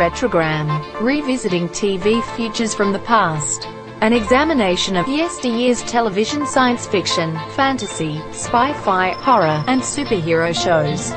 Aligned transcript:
Retrogram, 0.00 0.80
revisiting 1.02 1.68
TV 1.68 2.24
futures 2.34 2.74
from 2.74 2.90
the 2.94 3.00
past. 3.00 3.68
An 4.00 4.14
examination 4.14 4.96
of 4.96 5.04
yesteryear's 5.04 5.82
television 5.82 6.46
science 6.46 6.86
fiction, 6.86 7.38
fantasy, 7.50 8.18
spy-fi, 8.32 9.10
horror, 9.10 9.62
and 9.66 9.82
superhero 9.82 10.54
shows. 10.54 11.10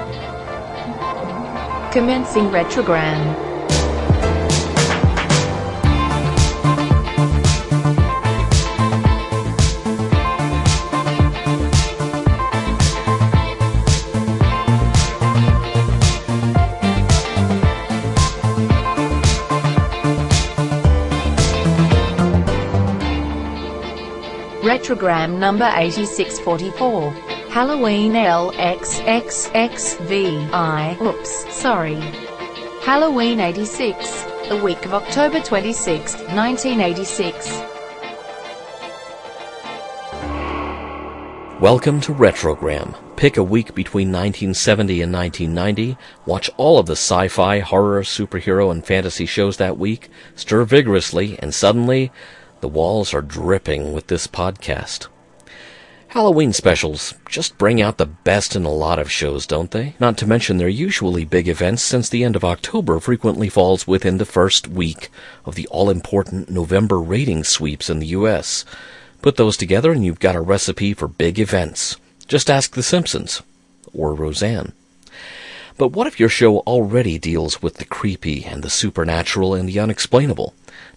Commencing 1.94 2.50
Retrogram. 2.50 3.53
Retrogram 24.84 25.40
number 25.40 25.72
8644. 25.78 27.12
Halloween 27.50 28.12
LXXXVI. 28.12 31.02
Oops, 31.02 31.56
sorry. 31.56 31.96
Halloween 32.82 33.40
86. 33.40 34.24
The 34.50 34.62
week 34.62 34.86
of 34.86 34.94
October 34.94 35.40
26, 35.40 36.16
1986. 36.36 37.48
Welcome 41.62 42.02
to 42.02 42.14
Retrogram. 42.14 42.94
Pick 43.16 43.38
a 43.38 43.44
week 43.44 43.74
between 43.74 44.10
1970 44.10 45.02
and 45.02 45.14
1990, 45.14 45.98
watch 46.26 46.50
all 46.58 46.78
of 46.78 46.88
the 46.88 46.98
sci-fi, 46.98 47.60
horror, 47.60 48.02
superhero, 48.02 48.70
and 48.70 48.86
fantasy 48.86 49.26
shows 49.26 49.56
that 49.56 49.78
week, 49.78 50.10
stir 50.36 50.66
vigorously, 50.66 51.40
and 51.40 51.54
suddenly 51.54 52.12
the 52.64 52.70
walls 52.70 53.14
are 53.14 53.22
dripping 53.22 53.92
with 53.92 54.08
this 54.08 54.26
podcast. 54.26 55.08
Halloween 56.08 56.54
specials 56.54 57.14
just 57.28 57.58
bring 57.58 57.82
out 57.82 57.98
the 57.98 58.06
best 58.06 58.56
in 58.56 58.64
a 58.64 58.72
lot 58.72 59.00
of 59.00 59.12
shows, 59.12 59.46
don't 59.46 59.72
they? 59.72 59.96
Not 60.00 60.18
to 60.20 60.26
mention 60.26 60.56
they're 60.56 60.70
usually 60.70 61.26
big 61.26 61.50
events 61.50 61.84
since 61.84 62.08
the 62.08 62.24
end 62.24 62.38
of 62.38 62.46
October 62.46 63.02
frequently 63.02 63.50
falls 63.50 63.86
within 63.86 64.18
the 64.18 64.24
first 64.24 64.70
week 64.70 65.10
of 65.44 65.56
the 65.56 65.68
all-important 65.68 66.50
November 66.50 67.02
rating 67.02 67.44
sweeps 67.44 67.90
in 67.90 68.00
the 68.00 68.16
US. 68.16 68.64
Put 69.22 69.36
those 69.36 69.58
together 69.58 69.92
and 69.92 70.06
you've 70.06 70.22
got 70.22 70.38
a 70.38 70.40
recipe 70.40 70.94
for 70.94 71.10
big 71.10 71.40
events. 71.40 71.98
Just 72.30 72.50
ask 72.50 72.76
The 72.76 72.82
Simpsons. 72.82 73.42
Or 73.94 74.14
Roseanne. 74.14 74.72
But 75.78 75.90
what 75.90 76.08
if 76.08 76.18
your 76.18 76.30
show 76.30 76.60
already 76.60 77.20
deals 77.20 77.62
with 77.62 77.74
the 77.74 77.86
creepy 77.86 78.46
and 78.46 78.64
the 78.64 78.70
supernatural 78.70 79.54
and 79.54 79.68
the 79.68 79.82
unexplainable? 79.82 80.54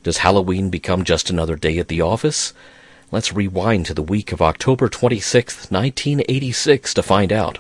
Does 0.07 0.19
Halloween 0.19 0.71
become 0.71 1.03
just 1.03 1.31
another 1.31 1.57
day 1.57 1.79
at 1.79 1.89
the 1.89 2.01
office? 2.01 2.55
Let's 3.11 3.33
rewind 3.33 3.87
to 3.87 3.95
the 3.95 4.05
week 4.05 4.31
of 4.31 4.41
October 4.41 4.89
26, 4.89 5.69
1986 5.73 6.95
to 6.95 7.03
find 7.03 7.33
out. 7.33 7.59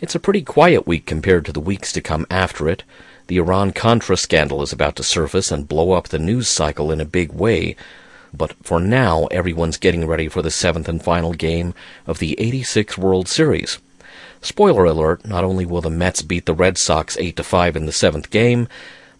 It's 0.00 0.14
a 0.14 0.20
pretty 0.20 0.42
quiet 0.42 0.86
week 0.86 1.04
compared 1.04 1.44
to 1.46 1.52
the 1.52 1.58
weeks 1.58 1.90
to 1.90 2.00
come 2.00 2.28
after 2.30 2.68
it. 2.68 2.84
The 3.26 3.38
Iran-Contra 3.38 4.16
scandal 4.16 4.62
is 4.62 4.72
about 4.72 4.94
to 4.94 5.02
surface 5.02 5.50
and 5.50 5.66
blow 5.66 5.90
up 5.90 6.06
the 6.06 6.18
news 6.20 6.48
cycle 6.48 6.92
in 6.92 7.00
a 7.00 7.04
big 7.04 7.32
way. 7.32 7.74
But 8.32 8.52
for 8.62 8.78
now, 8.78 9.24
everyone's 9.32 9.76
getting 9.76 10.06
ready 10.06 10.28
for 10.28 10.42
the 10.42 10.52
seventh 10.52 10.88
and 10.88 11.02
final 11.02 11.32
game 11.32 11.74
of 12.06 12.20
the 12.20 12.40
86 12.40 12.96
World 12.96 13.26
Series. 13.26 13.80
Spoiler 14.40 14.84
alert, 14.84 15.26
not 15.26 15.42
only 15.42 15.66
will 15.66 15.80
the 15.80 15.90
Mets 15.90 16.22
beat 16.22 16.46
the 16.46 16.54
Red 16.54 16.78
Sox 16.78 17.16
8 17.18 17.34
to 17.34 17.42
5 17.42 17.74
in 17.74 17.86
the 17.86 17.92
seventh 17.92 18.30
game, 18.30 18.68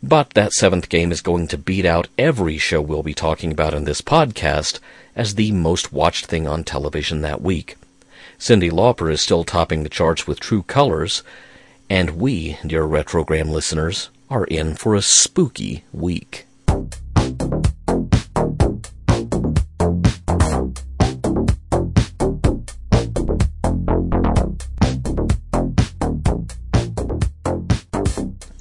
but 0.09 0.35
that 0.35 0.53
seventh 0.53 0.91
game 0.91 1.11
is 1.11 1.23
going 1.23 1.49
to 1.49 1.57
beat 1.57 1.87
out 1.87 2.09
every 2.19 2.59
show 2.59 2.79
we'll 2.83 3.03
be 3.03 3.15
talking 3.15 3.51
about 3.51 3.73
in 3.73 3.85
this 3.85 4.03
podcast 4.03 4.79
as 5.17 5.35
the 5.35 5.51
most 5.51 5.95
watched 5.95 6.27
thing 6.27 6.47
on 6.47 6.63
television 6.63 7.23
that 7.23 7.41
week. 7.41 7.77
Cyndi 8.39 8.71
Lauper 8.71 9.11
is 9.11 9.23
still 9.23 9.45
topping 9.45 9.83
the 9.83 9.89
charts 9.89 10.27
with 10.27 10.41
True 10.41 10.63
Colors, 10.63 11.23
and 11.89 12.19
we, 12.19 12.59
dear 12.67 12.83
Retrogram 12.83 13.49
listeners, 13.49 14.11
are 14.29 14.45
in 14.45 14.75
for 14.75 14.95
a 14.95 15.01
spooky 15.01 15.85
week. 15.91 16.45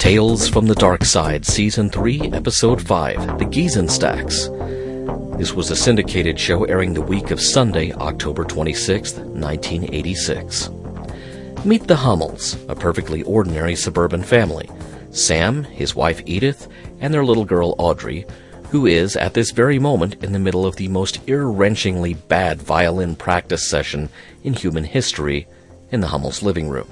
Tales 0.03 0.50
from 0.50 0.68
the 0.68 0.75
Dark 0.75 1.06
Side, 1.06 1.46
Season 1.46 1.90
3, 1.90 2.34
Episode 2.34 2.86
5, 2.86 3.40
The 3.40 3.46
Geezenstacks. 3.46 4.50
This 5.38 5.53
was 5.53 5.72
a 5.72 5.78
syndicated 5.78 6.38
show 6.38 6.66
airing 6.66 6.94
the 6.94 7.02
week 7.02 7.31
of 7.31 7.40
Sunday, 7.40 7.94
October 7.94 8.44
26, 8.44 9.14
1986. 9.14 10.69
Meet 11.64 11.88
the 11.88 11.96
Hummels, 11.96 12.58
a 12.68 12.75
perfectly 12.75 13.24
ordinary 13.24 13.78
suburban 13.78 14.24
family. 14.24 14.69
Sam, 15.12 15.64
his 15.64 15.96
wife 15.96 16.22
Edith, 16.25 16.68
and 17.00 17.14
their 17.14 17.24
little 17.24 17.46
girl 17.46 17.74
Audrey, 17.78 18.25
who 18.72 18.85
is, 18.85 19.16
at 19.16 19.34
this 19.34 19.52
very 19.52 19.80
moment, 19.80 20.22
in 20.22 20.34
the 20.34 20.38
middle 20.38 20.66
of 20.66 20.75
the 20.75 20.90
most 20.90 21.22
ear-wrenchingly 21.28 22.28
bad 22.28 22.62
violin 22.62 23.16
practice 23.16 23.70
session 23.70 24.09
in 24.44 24.53
human 24.53 24.84
history 24.84 25.47
in 25.91 26.02
the 26.02 26.08
Hummels 26.08 26.44
living 26.44 26.68
room. 26.68 26.90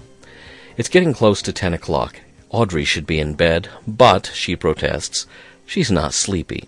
It's 0.77 0.87
getting 0.87 1.11
close 1.11 1.41
to 1.41 1.51
10 1.51 1.73
o'clock, 1.73 2.15
Audrey 2.51 2.83
should 2.83 3.07
be 3.07 3.19
in 3.19 3.33
bed, 3.33 3.69
but, 3.87 4.29
she 4.33 4.55
protests, 4.55 5.25
she's 5.65 5.89
not 5.89 6.13
sleepy. 6.13 6.67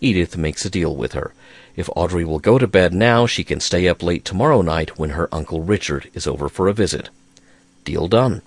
Edith 0.00 0.36
makes 0.36 0.64
a 0.64 0.70
deal 0.70 0.94
with 0.94 1.12
her. 1.12 1.34
If 1.74 1.90
Audrey 1.96 2.24
will 2.24 2.38
go 2.38 2.56
to 2.56 2.66
bed 2.66 2.94
now, 2.94 3.26
she 3.26 3.42
can 3.42 3.58
stay 3.58 3.88
up 3.88 4.02
late 4.02 4.24
tomorrow 4.24 4.62
night 4.62 4.98
when 4.98 5.10
her 5.10 5.28
Uncle 5.32 5.62
Richard 5.62 6.08
is 6.14 6.26
over 6.26 6.48
for 6.48 6.68
a 6.68 6.72
visit. 6.72 7.10
Deal 7.84 8.06
done. 8.06 8.42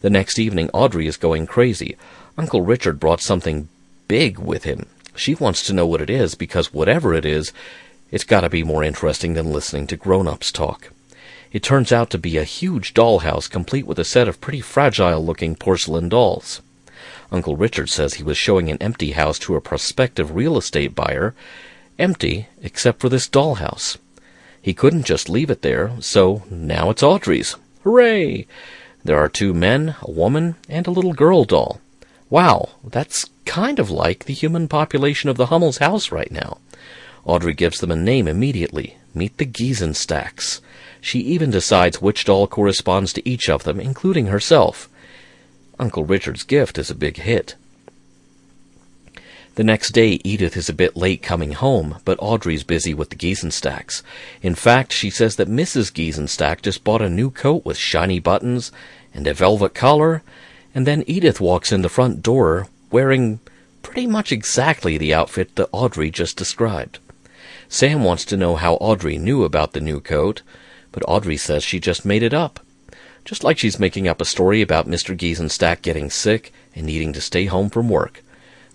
The 0.00 0.10
next 0.10 0.38
evening, 0.38 0.70
Audrey 0.72 1.06
is 1.06 1.18
going 1.18 1.46
crazy. 1.46 1.96
Uncle 2.38 2.62
Richard 2.62 2.98
brought 2.98 3.20
something 3.20 3.68
big 4.08 4.38
with 4.38 4.64
him. 4.64 4.86
She 5.14 5.34
wants 5.34 5.62
to 5.64 5.74
know 5.74 5.86
what 5.86 6.00
it 6.00 6.08
is 6.08 6.34
because 6.34 6.72
whatever 6.72 7.12
it 7.12 7.26
is, 7.26 7.52
it's 8.10 8.24
got 8.24 8.40
to 8.40 8.48
be 8.48 8.64
more 8.64 8.82
interesting 8.82 9.34
than 9.34 9.52
listening 9.52 9.86
to 9.88 9.96
grown-ups 9.96 10.50
talk. 10.50 10.90
It 11.52 11.62
turns 11.62 11.90
out 11.90 12.10
to 12.10 12.18
be 12.18 12.36
a 12.36 12.44
huge 12.44 12.94
dollhouse 12.94 13.50
complete 13.50 13.86
with 13.86 13.98
a 13.98 14.04
set 14.04 14.28
of 14.28 14.40
pretty 14.40 14.60
fragile 14.60 15.24
looking 15.24 15.56
porcelain 15.56 16.08
dolls. 16.08 16.62
Uncle 17.32 17.56
Richard 17.56 17.88
says 17.88 18.14
he 18.14 18.22
was 18.22 18.38
showing 18.38 18.70
an 18.70 18.80
empty 18.80 19.12
house 19.12 19.38
to 19.40 19.56
a 19.56 19.60
prospective 19.60 20.34
real 20.34 20.56
estate 20.56 20.94
buyer, 20.94 21.34
empty 21.98 22.46
except 22.62 23.00
for 23.00 23.08
this 23.08 23.28
dollhouse. 23.28 23.96
He 24.62 24.74
couldn't 24.74 25.06
just 25.06 25.28
leave 25.28 25.50
it 25.50 25.62
there, 25.62 25.92
so 26.00 26.42
now 26.50 26.90
it's 26.90 27.02
Audrey's. 27.02 27.56
Hooray! 27.82 28.46
There 29.04 29.18
are 29.18 29.28
two 29.28 29.54
men, 29.54 29.96
a 30.02 30.10
woman, 30.10 30.56
and 30.68 30.86
a 30.86 30.90
little 30.90 31.14
girl 31.14 31.44
doll. 31.44 31.80
Wow, 32.28 32.70
that's 32.84 33.30
kind 33.44 33.78
of 33.78 33.90
like 33.90 34.26
the 34.26 34.34
human 34.34 34.68
population 34.68 35.30
of 35.30 35.36
the 35.36 35.46
Hummel's 35.46 35.78
house 35.78 36.12
right 36.12 36.30
now. 36.30 36.58
Audrey 37.24 37.54
gives 37.54 37.80
them 37.80 37.90
a 37.90 37.96
name 37.96 38.28
immediately. 38.28 38.96
Meet 39.14 39.38
the 39.38 39.46
Geezenstacks. 39.46 40.60
She 41.00 41.20
even 41.20 41.50
decides 41.50 42.02
which 42.02 42.24
doll 42.24 42.46
corresponds 42.46 43.12
to 43.14 43.28
each 43.28 43.48
of 43.48 43.64
them, 43.64 43.80
including 43.80 44.26
herself. 44.26 44.88
Uncle 45.78 46.04
Richard's 46.04 46.44
gift 46.44 46.78
is 46.78 46.90
a 46.90 46.94
big 46.94 47.16
hit. 47.16 47.54
The 49.56 49.64
next 49.64 49.90
day, 49.90 50.20
Edith 50.22 50.56
is 50.56 50.68
a 50.68 50.74
bit 50.74 50.96
late 50.96 51.22
coming 51.22 51.52
home, 51.52 51.98
but 52.04 52.18
Audrey's 52.20 52.62
busy 52.62 52.94
with 52.94 53.10
the 53.10 53.16
Geezenstacks. 53.16 54.02
In 54.42 54.54
fact, 54.54 54.92
she 54.92 55.10
says 55.10 55.36
that 55.36 55.48
Mrs. 55.48 55.92
Geezenstack 55.92 56.62
just 56.62 56.84
bought 56.84 57.02
a 57.02 57.10
new 57.10 57.30
coat 57.30 57.64
with 57.64 57.76
shiny 57.76 58.20
buttons 58.20 58.70
and 59.12 59.26
a 59.26 59.34
velvet 59.34 59.74
collar, 59.74 60.22
and 60.74 60.86
then 60.86 61.04
Edith 61.06 61.40
walks 61.40 61.72
in 61.72 61.82
the 61.82 61.88
front 61.88 62.22
door 62.22 62.68
wearing 62.90 63.40
pretty 63.82 64.06
much 64.06 64.30
exactly 64.30 64.96
the 64.96 65.12
outfit 65.12 65.56
that 65.56 65.68
Audrey 65.72 66.10
just 66.10 66.36
described. 66.36 66.98
Sam 67.68 68.04
wants 68.04 68.24
to 68.26 68.36
know 68.36 68.56
how 68.56 68.74
Audrey 68.74 69.18
knew 69.18 69.44
about 69.44 69.72
the 69.72 69.80
new 69.80 70.00
coat, 70.00 70.42
but 70.92 71.02
Audrey 71.06 71.36
says 71.36 71.62
she 71.62 71.80
just 71.80 72.04
made 72.04 72.22
it 72.22 72.34
up. 72.34 72.60
Just 73.24 73.44
like 73.44 73.58
she's 73.58 73.78
making 73.78 74.08
up 74.08 74.20
a 74.20 74.24
story 74.24 74.62
about 74.62 74.88
Mr. 74.88 75.16
Geezenstack 75.16 75.82
getting 75.82 76.10
sick 76.10 76.52
and 76.74 76.86
needing 76.86 77.12
to 77.12 77.20
stay 77.20 77.46
home 77.46 77.70
from 77.70 77.88
work. 77.88 78.22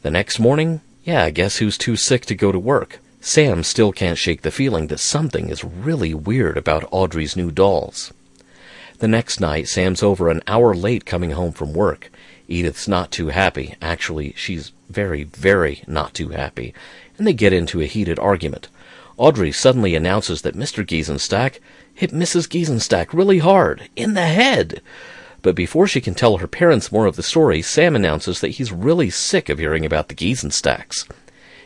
The 0.01 0.11
next 0.11 0.39
morning, 0.39 0.81
yeah, 1.03 1.29
guess 1.29 1.57
who's 1.57 1.77
too 1.77 1.95
sick 1.95 2.25
to 2.27 2.35
go 2.35 2.51
to 2.51 2.59
work? 2.59 2.99
Sam 3.21 3.63
still 3.63 3.91
can't 3.91 4.19
shake 4.19 4.43
the 4.43 4.51
feeling 4.51 4.87
that 4.87 4.99
something 4.99 5.49
is 5.49 5.63
really 5.63 6.13
weird 6.13 6.57
about 6.57 6.87
Audrey's 6.91 7.35
new 7.35 7.49
dolls. 7.49 8.13
The 8.99 9.07
next 9.07 9.39
night, 9.39 9.67
Sam's 9.67 10.03
over 10.03 10.29
an 10.29 10.41
hour 10.47 10.75
late 10.75 11.05
coming 11.05 11.31
home 11.31 11.51
from 11.51 11.73
work. 11.73 12.11
Edith's 12.47 12.87
not 12.87 13.11
too 13.11 13.29
happy. 13.29 13.75
Actually, 13.81 14.33
she's 14.37 14.71
very, 14.89 15.23
very 15.23 15.83
not 15.87 16.13
too 16.13 16.29
happy. 16.29 16.73
And 17.17 17.25
they 17.25 17.33
get 17.33 17.51
into 17.51 17.81
a 17.81 17.87
heated 17.87 18.19
argument. 18.19 18.67
Audrey 19.17 19.51
suddenly 19.51 19.95
announces 19.95 20.43
that 20.43 20.55
Mr. 20.55 20.85
Geisenstack 20.85 21.59
hit 21.95 22.11
Mrs. 22.11 22.47
Geezenstack 22.47 23.13
really 23.13 23.39
hard, 23.39 23.89
in 23.95 24.13
the 24.13 24.27
head. 24.27 24.81
But 25.41 25.55
before 25.55 25.87
she 25.87 26.01
can 26.01 26.13
tell 26.13 26.37
her 26.37 26.47
parents 26.47 26.91
more 26.91 27.05
of 27.05 27.15
the 27.15 27.23
story, 27.23 27.61
Sam 27.61 27.95
announces 27.95 28.41
that 28.41 28.49
he's 28.49 28.71
really 28.71 29.09
sick 29.09 29.47
of 29.49 29.59
hearing 29.59 29.85
about 29.85 30.09
the 30.09 30.15
Geezenstacks. 30.15 31.07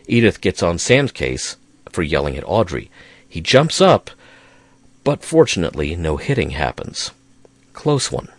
Edith 0.07 0.39
gets 0.39 0.61
on 0.61 0.77
Sam's 0.77 1.11
case 1.11 1.57
for 1.91 2.03
yelling 2.03 2.37
at 2.37 2.43
Audrey. 2.47 2.91
He 3.27 3.41
jumps 3.41 3.81
up, 3.81 4.11
but 5.03 5.23
fortunately, 5.23 5.95
no 5.95 6.17
hitting 6.17 6.51
happens. 6.51 7.11
Close 7.73 8.11
one. 8.11 8.29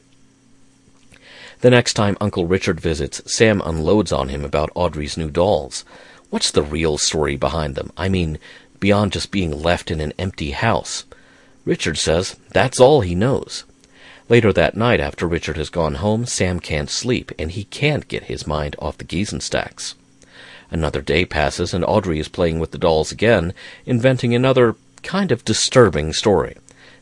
The 1.60 1.70
next 1.70 1.94
time 1.94 2.16
Uncle 2.20 2.46
Richard 2.46 2.80
visits, 2.80 3.20
Sam 3.26 3.60
unloads 3.64 4.12
on 4.12 4.28
him 4.28 4.44
about 4.44 4.70
Audrey's 4.74 5.16
new 5.16 5.30
dolls. 5.30 5.84
What's 6.30 6.50
the 6.50 6.62
real 6.62 6.96
story 6.96 7.36
behind 7.36 7.74
them? 7.74 7.92
I 7.96 8.08
mean, 8.08 8.38
beyond 8.78 9.12
just 9.12 9.30
being 9.30 9.50
left 9.50 9.90
in 9.90 10.00
an 10.00 10.12
empty 10.18 10.52
house. 10.52 11.04
Richard 11.70 11.98
says 11.98 12.34
that's 12.48 12.80
all 12.80 13.02
he 13.02 13.14
knows. 13.14 13.62
Later 14.28 14.52
that 14.52 14.76
night, 14.76 14.98
after 14.98 15.24
Richard 15.28 15.56
has 15.56 15.70
gone 15.70 15.94
home, 15.94 16.26
Sam 16.26 16.58
can't 16.58 16.90
sleep, 16.90 17.30
and 17.38 17.52
he 17.52 17.62
can't 17.62 18.08
get 18.08 18.24
his 18.24 18.44
mind 18.44 18.74
off 18.80 18.98
the 18.98 19.04
Geezenstacks. 19.04 19.94
Another 20.72 21.00
day 21.00 21.24
passes, 21.24 21.72
and 21.72 21.84
Audrey 21.84 22.18
is 22.18 22.26
playing 22.26 22.58
with 22.58 22.72
the 22.72 22.78
dolls 22.78 23.12
again, 23.12 23.54
inventing 23.86 24.34
another 24.34 24.74
kind 25.04 25.30
of 25.30 25.44
disturbing 25.44 26.12
story. 26.12 26.56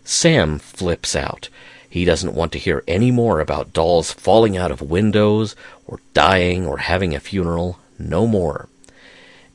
Sam 0.05 0.59
flips 0.59 1.17
out. 1.17 1.49
He 1.89 2.05
doesn't 2.05 2.35
want 2.35 2.53
to 2.53 2.59
hear 2.59 2.85
any 2.87 3.11
more 3.11 3.41
about 3.41 3.73
dolls 3.73 4.13
falling 4.13 4.59
out 4.59 4.71
of 4.71 4.83
windows, 4.83 5.57
or 5.87 5.99
dying, 6.13 6.67
or 6.67 6.77
having 6.77 7.15
a 7.15 7.21
funeral. 7.21 7.79
No 7.99 8.27
more. 8.27 8.69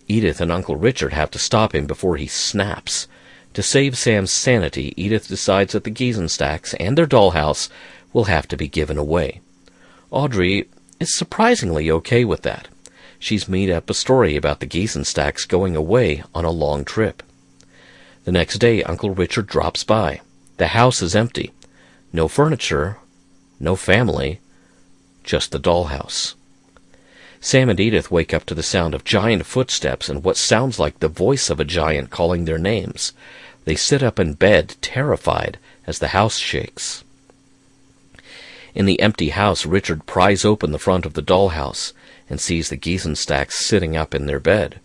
Edith 0.07 0.41
and 0.41 0.51
Uncle 0.51 0.75
Richard 0.75 1.13
have 1.13 1.29
to 1.29 1.37
stop 1.37 1.75
him 1.75 1.85
before 1.85 2.17
he 2.17 2.25
snaps. 2.25 3.07
To 3.53 3.61
save 3.61 3.97
Sam's 3.97 4.31
sanity, 4.31 4.93
Edith 4.97 5.27
decides 5.27 5.73
that 5.73 5.83
the 5.83 5.91
Geezenstacks 5.91 6.73
and 6.79 6.97
their 6.97 7.05
dollhouse 7.05 7.69
will 8.11 8.25
have 8.25 8.47
to 8.47 8.57
be 8.57 8.67
given 8.67 8.97
away. 8.97 9.41
Audrey 10.09 10.67
is 10.99 11.15
surprisingly 11.15 11.89
okay 11.91 12.25
with 12.25 12.41
that. 12.41 12.67
She's 13.19 13.47
made 13.47 13.69
up 13.69 13.89
a 13.89 13.93
story 13.93 14.35
about 14.35 14.59
the 14.59 14.67
Geezenstacks 14.67 15.47
going 15.47 15.75
away 15.75 16.23
on 16.33 16.45
a 16.45 16.51
long 16.51 16.83
trip. 16.83 17.21
The 18.25 18.31
next 18.31 18.57
day, 18.57 18.83
Uncle 18.83 19.11
Richard 19.11 19.47
drops 19.47 19.83
by. 19.83 20.21
The 20.57 20.67
house 20.67 21.01
is 21.01 21.15
empty. 21.15 21.51
No 22.11 22.27
furniture, 22.27 22.97
no 23.59 23.75
family, 23.75 24.39
just 25.23 25.51
the 25.51 25.59
dollhouse. 25.59 26.35
Sam 27.45 27.67
and 27.67 27.77
Edith 27.77 28.09
wake 28.09 28.33
up 28.33 28.45
to 28.45 28.55
the 28.55 28.63
sound 28.63 28.95
of 28.95 29.03
giant 29.03 29.45
footsteps 29.45 30.07
and 30.07 30.23
what 30.23 30.37
sounds 30.37 30.79
like 30.79 30.99
the 30.99 31.09
voice 31.09 31.49
of 31.49 31.59
a 31.59 31.65
giant 31.65 32.09
calling 32.09 32.45
their 32.45 32.57
names. 32.57 33.11
They 33.65 33.75
sit 33.75 34.01
up 34.01 34.17
in 34.17 34.35
bed, 34.35 34.75
terrified, 34.79 35.57
as 35.85 35.99
the 35.99 36.15
house 36.15 36.37
shakes. 36.37 37.03
In 38.73 38.85
the 38.85 39.01
empty 39.01 39.29
house, 39.31 39.65
Richard 39.65 40.05
pries 40.05 40.45
open 40.45 40.71
the 40.71 40.79
front 40.79 41.05
of 41.05 41.15
the 41.15 41.21
dollhouse 41.21 41.91
and 42.29 42.39
sees 42.39 42.69
the 42.69 42.77
Geezenstacks 42.77 43.55
sitting 43.55 43.97
up 43.97 44.15
in 44.15 44.25
their 44.25 44.39
bed. 44.39 44.79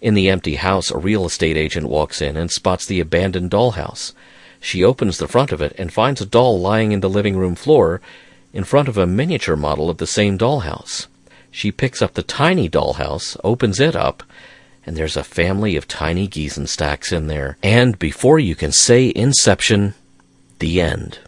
In 0.00 0.14
the 0.14 0.30
empty 0.30 0.54
house, 0.54 0.92
a 0.92 0.98
real 0.98 1.26
estate 1.26 1.56
agent 1.56 1.88
walks 1.88 2.22
in 2.22 2.36
and 2.36 2.48
spots 2.48 2.86
the 2.86 3.00
abandoned 3.00 3.50
dollhouse. 3.50 4.12
She 4.60 4.84
opens 4.84 5.18
the 5.18 5.26
front 5.26 5.50
of 5.50 5.60
it 5.60 5.74
and 5.78 5.92
finds 5.92 6.20
a 6.20 6.26
doll 6.26 6.60
lying 6.60 6.92
in 6.92 7.00
the 7.00 7.10
living 7.10 7.36
room 7.36 7.56
floor 7.56 8.00
in 8.52 8.62
front 8.62 8.86
of 8.86 8.96
a 8.96 9.04
miniature 9.04 9.56
model 9.56 9.90
of 9.90 9.98
the 9.98 10.06
same 10.06 10.38
dollhouse. 10.38 11.08
She 11.54 11.70
picks 11.70 12.02
up 12.02 12.14
the 12.14 12.24
tiny 12.24 12.68
dollhouse, 12.68 13.36
opens 13.44 13.78
it 13.78 13.94
up, 13.94 14.24
and 14.84 14.96
there's 14.96 15.16
a 15.16 15.22
family 15.22 15.76
of 15.76 15.86
tiny 15.86 16.26
Geezenstacks 16.26 17.12
in 17.12 17.28
there. 17.28 17.56
And 17.62 17.96
before 17.96 18.40
you 18.40 18.56
can 18.56 18.72
say 18.72 19.12
Inception, 19.14 19.94
the 20.58 20.80
end. 20.80 21.20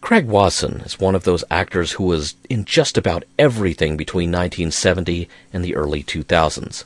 Craig 0.00 0.24
Wasson 0.26 0.80
is 0.86 0.98
one 0.98 1.14
of 1.14 1.24
those 1.24 1.44
actors 1.50 1.92
who 1.92 2.04
was 2.04 2.34
in 2.48 2.64
just 2.64 2.96
about 2.96 3.24
everything 3.38 3.98
between 3.98 4.30
1970 4.30 5.28
and 5.52 5.62
the 5.62 5.76
early 5.76 6.02
2000s. 6.02 6.84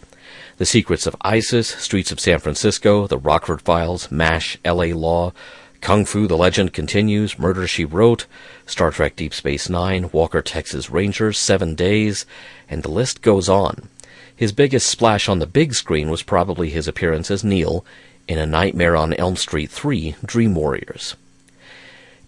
The 0.57 0.67
Secrets 0.67 1.07
of 1.07 1.15
ISIS, 1.21 1.69
Streets 1.69 2.11
of 2.11 2.19
San 2.19 2.41
Francisco, 2.41 3.07
The 3.07 3.17
Rockford 3.17 3.63
Files, 3.63 4.11
MASH, 4.11 4.59
LA 4.65 4.87
Law, 4.87 5.33
Kung 5.81 6.05
Fu 6.05 6.27
The 6.27 6.37
Legend 6.37 6.73
Continues, 6.73 7.39
Murder 7.39 7.69
She 7.69 7.85
Wrote, 7.85 8.27
Star 8.67 8.91
Trek 8.91 9.17
Deep 9.17 9.35
Space 9.35 9.69
Nine, 9.69 10.11
Walker 10.13 10.43
Texas 10.43 10.91
Rangers, 10.91 11.39
Seven 11.39 11.75
Days, 11.75 12.27
and 12.69 12.83
the 12.83 12.91
list 12.91 13.23
goes 13.23 13.49
on. 13.49 13.89
His 14.35 14.53
biggest 14.53 14.89
splash 14.89 15.29
on 15.29 15.39
the 15.39 15.47
big 15.47 15.75
screen 15.75 16.11
was 16.11 16.23
probably 16.23 16.71
his 16.71 16.89
appearance 16.89 17.31
as 17.31 17.45
Neil 17.45 17.85
in 18.27 18.39
A 18.39 18.47
Nightmare 18.47 18.97
on 18.97 19.15
Elm 19.15 19.37
Street 19.37 19.71
3 19.71 20.17
Dream 20.25 20.55
Warriors. 20.55 21.17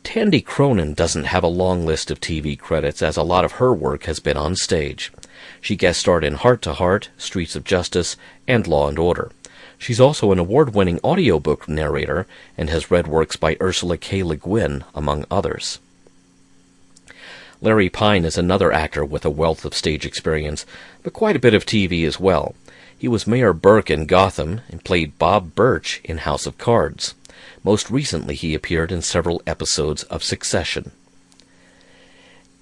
Tandy 0.02 0.42
Cronyn 0.42 0.94
doesn't 0.94 1.24
have 1.24 1.42
a 1.42 1.48
long 1.48 1.86
list 1.86 2.10
of 2.10 2.20
TV 2.20 2.58
credits 2.58 3.02
as 3.02 3.16
a 3.16 3.22
lot 3.22 3.44
of 3.44 3.52
her 3.52 3.72
work 3.72 4.04
has 4.04 4.20
been 4.20 4.36
on 4.36 4.54
stage. 4.54 5.10
She 5.60 5.76
guest 5.76 6.00
starred 6.00 6.24
in 6.24 6.34
Heart 6.34 6.62
to 6.62 6.74
Heart, 6.74 7.08
Streets 7.16 7.56
of 7.56 7.64
Justice, 7.64 8.16
and 8.46 8.66
Law 8.66 8.88
and 8.88 8.98
Order. 8.98 9.32
She's 9.78 10.00
also 10.00 10.30
an 10.30 10.38
award-winning 10.38 11.00
audiobook 11.02 11.68
narrator 11.68 12.26
and 12.56 12.70
has 12.70 12.90
read 12.90 13.06
works 13.06 13.36
by 13.36 13.56
Ursula 13.60 13.96
K. 13.96 14.22
Le 14.22 14.36
Guin, 14.36 14.84
among 14.94 15.24
others. 15.30 15.78
Larry 17.64 17.88
Pine 17.88 18.26
is 18.26 18.36
another 18.36 18.70
actor 18.74 19.06
with 19.06 19.24
a 19.24 19.30
wealth 19.30 19.64
of 19.64 19.72
stage 19.72 20.04
experience, 20.04 20.66
but 21.02 21.14
quite 21.14 21.34
a 21.34 21.38
bit 21.38 21.54
of 21.54 21.64
TV 21.64 22.06
as 22.06 22.20
well. 22.20 22.54
He 22.98 23.08
was 23.08 23.26
Mayor 23.26 23.54
Burke 23.54 23.88
in 23.88 24.04
Gotham 24.04 24.60
and 24.68 24.84
played 24.84 25.18
Bob 25.18 25.54
Birch 25.54 26.02
in 26.04 26.18
House 26.18 26.44
of 26.44 26.58
Cards. 26.58 27.14
Most 27.62 27.90
recently, 27.90 28.34
he 28.34 28.54
appeared 28.54 28.92
in 28.92 29.00
several 29.00 29.40
episodes 29.46 30.02
of 30.02 30.22
Succession. 30.22 30.90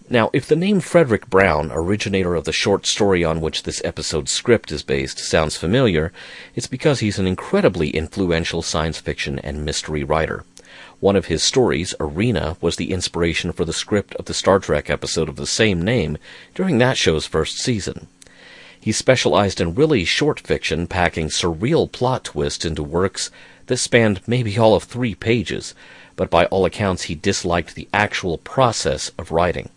Now, 0.08 0.30
if 0.32 0.46
the 0.46 0.54
name 0.54 0.80
Fredric 0.80 1.28
Brown, 1.28 1.72
originator 1.72 2.36
of 2.36 2.44
the 2.44 2.52
short 2.52 2.86
story 2.86 3.24
on 3.24 3.40
which 3.40 3.64
this 3.64 3.82
episode's 3.84 4.30
script 4.30 4.70
is 4.70 4.84
based, 4.84 5.18
sounds 5.18 5.56
familiar, 5.56 6.12
it's 6.54 6.68
because 6.68 7.00
he's 7.00 7.18
an 7.18 7.26
incredibly 7.26 7.90
influential 7.90 8.62
science 8.62 8.98
fiction 8.98 9.40
and 9.40 9.64
mystery 9.64 10.04
writer. 10.04 10.44
One 11.00 11.16
of 11.16 11.26
his 11.26 11.42
stories, 11.42 11.94
Arena, 11.98 12.56
was 12.60 12.76
the 12.76 12.92
inspiration 12.92 13.52
for 13.52 13.64
the 13.64 13.72
script 13.72 14.14
of 14.16 14.26
the 14.26 14.34
Star 14.34 14.58
Trek 14.58 14.88
episode 14.88 15.28
of 15.28 15.36
the 15.36 15.46
same 15.46 15.82
name 15.82 16.18
during 16.54 16.78
that 16.78 16.96
show's 16.96 17.26
first 17.26 17.58
season. 17.58 18.06
He 18.80 18.92
specialized 18.92 19.60
in 19.60 19.74
really 19.74 20.04
short 20.04 20.40
fiction, 20.40 20.86
packing 20.86 21.28
surreal 21.28 21.90
plot 21.90 22.24
twists 22.24 22.64
into 22.64 22.82
works 22.82 23.30
that 23.66 23.76
spanned 23.76 24.20
maybe 24.26 24.58
all 24.58 24.74
of 24.74 24.82
three 24.84 25.14
pages, 25.14 25.74
but 26.16 26.30
by 26.30 26.46
all 26.46 26.64
accounts 26.64 27.04
he 27.04 27.14
disliked 27.14 27.74
the 27.74 27.88
actual 27.92 28.38
process 28.38 29.10
of 29.18 29.30
writing. 29.30 29.70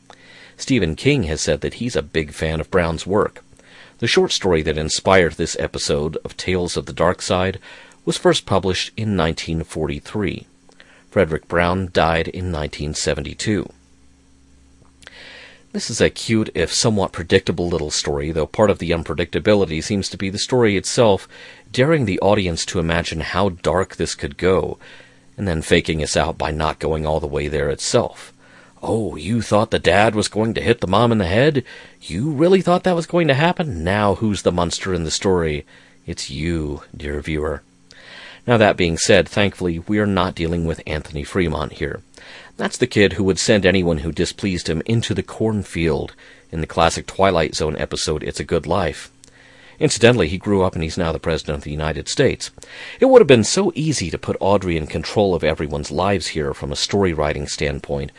Stephen 0.58 0.96
King 0.96 1.24
has 1.24 1.41
said 1.41 1.62
that 1.62 1.75
he's 1.75 1.96
a 1.96 2.01
big 2.01 2.31
fan 2.31 2.60
of 2.60 2.72
Brown's 2.72 3.05
work. 3.05 3.43
The 4.00 4.08
short 4.08 4.31
story 4.31 4.62
that 4.63 4.77
inspired 4.77 5.34
this 5.34 5.55
episode 5.60 6.17
of 6.25 6.36
Tales 6.36 6.75
of 6.75 6.86
the 6.86 6.93
Dark 6.93 7.22
Side 7.22 7.60
was 8.05 8.17
first 8.17 8.46
published 8.46 8.91
in 8.98 9.15
1943. 9.15 10.48
Fredric 11.15 11.48
Brown 11.48 11.91
died 11.93 12.27
in 12.27 12.51
1972. 12.51 13.69
This 15.72 15.89
is 15.89 16.01
a 16.01 16.10
cute, 16.10 16.50
if 16.53 16.74
somewhat 16.74 17.13
predictable 17.13 17.69
little 17.69 17.89
story, 17.89 18.34
though 18.34 18.45
part 18.45 18.69
of 18.69 18.79
the 18.79 18.91
unpredictability 18.91 19.81
seems 19.81 20.10
to 20.10 20.17
be 20.17 20.29
the 20.29 20.38
story 20.38 20.75
itself, 20.75 21.25
daring 21.72 22.03
the 22.03 22.19
audience 22.19 22.65
to 22.65 22.79
imagine 22.79 23.22
how 23.22 23.48
dark 23.48 23.95
this 23.95 24.13
could 24.13 24.36
go, 24.36 24.77
and 25.38 25.48
then 25.48 25.62
faking 25.62 26.03
us 26.03 26.17
out 26.17 26.38
by 26.38 26.51
not 26.51 26.79
going 26.79 27.05
all 27.05 27.22
the 27.22 27.27
way 27.27 27.48
there 27.48 27.69
itself. 27.69 28.34
Oh, 28.84 29.15
you 29.15 29.41
thought 29.41 29.72
the 29.72 29.79
dad 29.79 30.15
was 30.15 30.27
going 30.27 30.53
to 30.55 30.62
hit 30.62 30.81
the 30.81 30.86
mom 30.86 31.13
in 31.13 31.17
the 31.19 31.27
head? 31.27 31.63
You 32.01 32.29
really 32.29 32.62
thought 32.62 32.84
that 32.84 32.93
was 32.93 33.05
going 33.05 33.29
to 33.29 33.36
happen? 33.36 33.86
Now 33.86 34.15
who's 34.15 34.41
the 34.41 34.51
monster 34.51 34.93
in 34.93 35.05
the 35.05 35.12
story? 35.12 35.65
It's 36.05 36.29
you, 36.29 36.84
dear 36.93 37.22
viewer. 37.22 37.63
Now 38.47 38.57
that 38.57 38.77
being 38.77 38.97
said, 38.97 39.27
thankfully, 39.27 39.79
we 39.79 39.97
are 39.97 40.05
not 40.05 40.35
dealing 40.35 40.65
with 40.65 40.83
Anthony 40.85 41.23
Fremont 41.23 41.73
here. 41.73 42.01
That's 42.57 42.77
the 42.77 42.87
kid 42.87 43.13
who 43.13 43.23
would 43.23 43.39
send 43.39 43.65
anyone 43.65 43.99
who 43.99 44.11
displeased 44.11 44.69
him 44.69 44.83
into 44.85 45.13
the 45.13 45.23
cornfield 45.23 46.13
in 46.51 46.61
the 46.61 46.67
classic 46.67 47.07
Twilight 47.07 47.55
Zone 47.55 47.75
episode 47.77 48.23
It's 48.23 48.39
a 48.39 48.43
Good 48.43 48.67
Life. 48.67 49.11
Incidentally, 49.79 50.29
he 50.29 50.37
grew 50.37 50.63
up 50.63 50.73
and 50.73 50.83
he's 50.83 50.97
now 50.97 51.11
the 51.11 51.19
President 51.19 51.57
of 51.57 51.63
the 51.63 51.71
United 51.71 52.07
States. 52.07 52.51
It 52.99 53.05
would 53.07 53.19
have 53.19 53.27
been 53.27 53.43
so 53.43 53.73
easy 53.75 54.09
to 54.09 54.17
put 54.17 54.37
Audrey 54.39 54.77
in 54.77 54.87
control 54.87 55.35
of 55.35 55.43
everyone's 55.43 55.91
lives 55.91 56.27
here 56.27 56.53
from 56.53 56.71
a 56.71 56.77
story 56.77 57.13
writing 57.13 57.47
standpoint, 57.47 58.11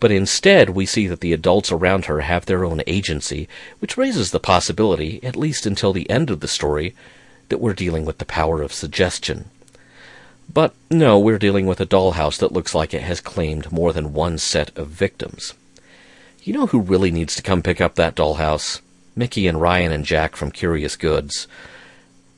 but 0.00 0.10
instead 0.10 0.70
we 0.70 0.86
see 0.86 1.06
that 1.06 1.20
the 1.20 1.32
adults 1.32 1.70
around 1.70 2.06
her 2.06 2.20
have 2.20 2.46
their 2.46 2.64
own 2.64 2.82
agency, 2.86 3.48
which 3.78 3.96
raises 3.96 4.30
the 4.30 4.40
possibility, 4.40 5.22
at 5.22 5.36
least 5.36 5.66
until 5.66 5.92
the 5.92 6.08
end 6.10 6.30
of 6.30 6.40
the 6.40 6.48
story, 6.48 6.96
that 7.48 7.58
we're 7.58 7.74
dealing 7.74 8.04
with 8.04 8.18
the 8.18 8.24
power 8.24 8.60
of 8.62 8.72
suggestion. 8.72 9.50
But 10.52 10.74
no, 10.90 11.18
we're 11.18 11.38
dealing 11.38 11.66
with 11.66 11.80
a 11.80 11.86
dollhouse 11.86 12.38
that 12.38 12.52
looks 12.52 12.74
like 12.74 12.94
it 12.94 13.02
has 13.02 13.20
claimed 13.20 13.72
more 13.72 13.92
than 13.92 14.12
one 14.12 14.38
set 14.38 14.76
of 14.78 14.88
victims. 14.88 15.54
You 16.42 16.52
know 16.52 16.66
who 16.66 16.80
really 16.80 17.10
needs 17.10 17.34
to 17.36 17.42
come 17.42 17.62
pick 17.62 17.80
up 17.80 17.94
that 17.94 18.14
dollhouse? 18.14 18.80
Mickey 19.16 19.46
and 19.46 19.60
Ryan 19.60 19.92
and 19.92 20.04
Jack 20.04 20.36
from 20.36 20.50
Curious 20.50 20.96
Goods. 20.96 21.48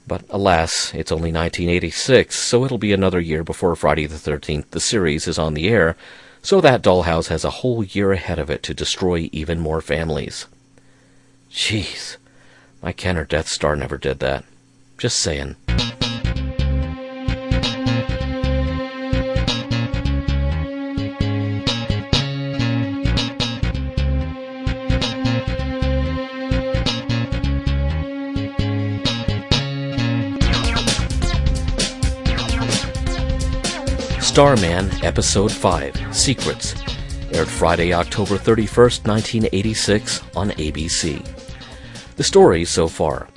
But 0.07 0.23
alas, 0.31 0.93
it's 0.95 1.11
only 1.11 1.33
1986, 1.33 2.35
so 2.37 2.65
it'll 2.65 2.79
be 2.79 2.93
another 2.93 3.21
year 3.21 3.43
before 3.43 3.75
Friday 3.75 4.07
the 4.07 4.15
13th, 4.15 4.71
the 4.71 4.81
series, 4.81 5.27
is 5.27 5.39
on 5.39 5.55
the 5.55 5.69
air, 5.69 5.97
So 6.47 6.61
that 6.61 6.81
dollhouse 6.81 7.27
has 7.27 7.45
a 7.45 7.51
whole 7.51 7.83
year 7.83 8.13
ahead 8.13 8.39
of 8.39 8.51
it 8.51 8.63
to 8.63 8.73
destroy 8.73 9.29
even 9.33 9.59
more 9.59 9.81
families. 9.81 10.47
Jeez, 11.51 12.19
my 12.81 12.93
Kenner 12.93 13.25
Death 13.25 13.49
Star 13.49 13.75
never 13.75 13.99
did 13.99 14.21
that. 14.21 14.45
Just 14.97 15.19
saying. 15.19 15.57
Starman 34.37 34.91
Episode 35.03 35.51
5 35.51 36.15
Secrets 36.15 36.75
aired 37.33 37.49
Friday, 37.49 37.95
October 37.95 38.35
31st, 38.35 39.07
1986 39.07 40.23
on 40.37 40.51
ABC. 40.51 41.27
The 42.17 42.23
story 42.23 42.67
so 42.67 42.87
far. 42.87 43.29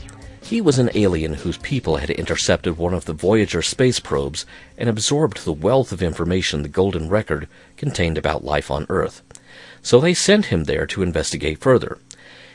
He 0.44 0.60
was 0.60 0.78
an 0.78 0.90
alien 0.96 1.36
whose 1.36 1.58
people 1.60 1.96
had 1.96 2.10
intercepted 2.10 2.78
one 2.78 2.94
of 2.94 3.06
the 3.06 3.14
Voyager 3.14 3.62
space 3.62 4.02
probes 4.02 4.46
and 4.78 4.90
absorbed 4.90 5.46
the 5.46 5.54
wealth 5.54 5.94
of 5.94 6.04
information 6.04 6.64
the 6.64 6.68
Golden 6.68 7.08
Record 7.08 7.48
contained 7.78 8.18
about 8.18 8.44
life 8.44 8.70
on 8.70 8.86
Earth. 8.90 9.22
So 9.82 10.02
they 10.02 10.14
sent 10.14 10.48
him 10.48 10.66
there 10.66 10.86
to 10.88 11.02
investigate 11.02 11.60
further. 11.60 11.98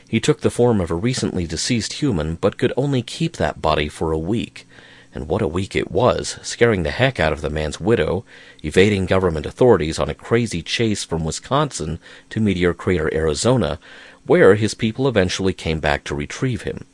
He 0.07 0.19
took 0.19 0.41
the 0.41 0.51
form 0.51 0.79
of 0.81 0.91
a 0.91 0.93
recently 0.93 1.47
deceased 1.47 1.93
human, 1.93 2.35
but 2.35 2.59
could 2.59 2.73
only 2.77 3.01
keep 3.01 3.37
that 3.37 3.59
body 3.59 3.89
for 3.89 4.11
a 4.11 4.19
week 4.19 4.67
and 5.15 5.29
what 5.29 5.41
a 5.41 5.47
week 5.47 5.75
it 5.75 5.89
was, 5.89 6.37
scaring 6.43 6.83
the 6.83 6.91
heck 6.91 7.19
out 7.19 7.31
of 7.31 7.39
the 7.39 7.49
man's 7.49 7.79
widow, 7.79 8.25
evading 8.63 9.05
government 9.05 9.45
authorities 9.45 9.97
on 9.97 10.09
a 10.09 10.13
crazy 10.13 10.61
chase 10.61 11.05
from 11.05 11.23
Wisconsin 11.23 11.97
to 12.29 12.41
Meteor 12.41 12.73
Crater, 12.73 13.11
Arizona, 13.13 13.79
where 14.25 14.55
his 14.55 14.73
people 14.73 15.07
eventually 15.07 15.53
came 15.53 15.79
back 15.79 16.03
to 16.03 16.13
retrieve 16.13 16.63
him. 16.63 16.85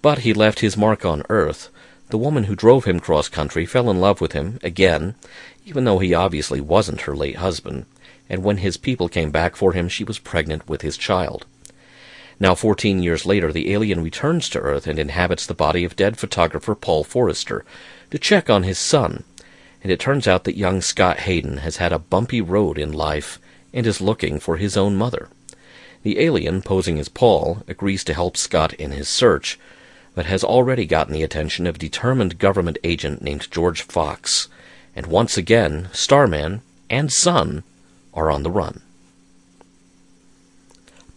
But 0.00 0.20
he 0.20 0.32
left 0.32 0.60
his 0.60 0.76
mark 0.76 1.04
on 1.04 1.22
Earth. 1.28 1.68
The 2.08 2.18
woman 2.18 2.44
who 2.44 2.56
drove 2.56 2.86
him 2.86 2.98
cross 2.98 3.28
country 3.28 3.66
fell 3.66 3.90
in 3.90 4.00
love 4.00 4.20
with 4.20 4.32
him, 4.32 4.58
again, 4.62 5.14
even 5.66 5.84
though 5.84 5.98
he 5.98 6.14
obviously 6.14 6.60
wasn't 6.60 7.02
her 7.02 7.14
late 7.14 7.36
husband, 7.36 7.84
and 8.28 8.42
when 8.42 8.56
his 8.56 8.78
people 8.78 9.08
came 9.08 9.30
back 9.30 9.54
for 9.54 9.72
him, 9.72 9.88
she 9.88 10.02
was 10.02 10.18
pregnant 10.18 10.66
with 10.68 10.80
his 10.80 10.96
child. 10.96 11.44
Now, 12.42 12.54
14 12.54 13.02
years 13.02 13.26
later, 13.26 13.52
the 13.52 13.70
alien 13.70 14.02
returns 14.02 14.48
to 14.48 14.60
Earth 14.60 14.86
and 14.86 14.98
inhabits 14.98 15.44
the 15.44 15.52
body 15.52 15.84
of 15.84 15.94
dead 15.94 16.16
photographer 16.16 16.74
Paul 16.74 17.04
Forrester 17.04 17.66
to 18.10 18.18
check 18.18 18.48
on 18.48 18.62
his 18.62 18.78
son. 18.78 19.24
And 19.82 19.92
it 19.92 20.00
turns 20.00 20.26
out 20.26 20.44
that 20.44 20.56
young 20.56 20.80
Scott 20.80 21.20
Hayden 21.20 21.58
has 21.58 21.76
had 21.76 21.92
a 21.92 21.98
bumpy 21.98 22.40
road 22.40 22.78
in 22.78 22.92
life 22.92 23.38
and 23.74 23.86
is 23.86 24.00
looking 24.00 24.40
for 24.40 24.56
his 24.56 24.74
own 24.74 24.96
mother. 24.96 25.28
The 26.02 26.18
alien, 26.18 26.62
posing 26.62 26.98
as 26.98 27.10
Paul, 27.10 27.62
agrees 27.68 28.04
to 28.04 28.14
help 28.14 28.38
Scott 28.38 28.72
in 28.74 28.92
his 28.92 29.08
search, 29.08 29.58
but 30.14 30.24
has 30.24 30.42
already 30.42 30.86
gotten 30.86 31.12
the 31.12 31.22
attention 31.22 31.66
of 31.66 31.76
a 31.76 31.78
determined 31.78 32.38
government 32.38 32.78
agent 32.82 33.20
named 33.20 33.50
George 33.50 33.82
Fox. 33.82 34.48
And 34.96 35.06
once 35.06 35.36
again, 35.36 35.90
Starman 35.92 36.62
and 36.88 37.12
Son 37.12 37.64
are 38.14 38.30
on 38.30 38.44
the 38.44 38.50
run. 38.50 38.80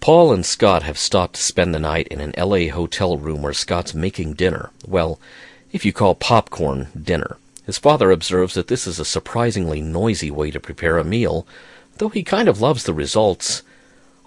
Paul 0.03 0.33
and 0.33 0.45
Scott 0.45 0.83
have 0.83 0.97
stopped 0.97 1.35
to 1.35 1.41
spend 1.41 1.73
the 1.73 1.79
night 1.79 2.09
in 2.09 2.19
an 2.19 2.33
LA 2.37 2.69
hotel 2.69 3.15
room 3.15 3.41
where 3.41 3.53
Scott's 3.53 3.93
making 3.93 4.33
dinner. 4.33 4.69
Well, 4.85 5.17
if 5.71 5.85
you 5.85 5.93
call 5.93 6.13
popcorn 6.13 6.89
dinner. 7.01 7.37
His 7.65 7.77
father 7.77 8.11
observes 8.11 8.53
that 8.55 8.67
this 8.67 8.85
is 8.85 8.99
a 8.99 9.05
surprisingly 9.05 9.79
noisy 9.79 10.29
way 10.29 10.51
to 10.51 10.59
prepare 10.59 10.97
a 10.97 11.05
meal, 11.05 11.47
though 11.99 12.09
he 12.09 12.21
kind 12.21 12.49
of 12.49 12.59
loves 12.59 12.83
the 12.83 12.93
results. 12.93 13.61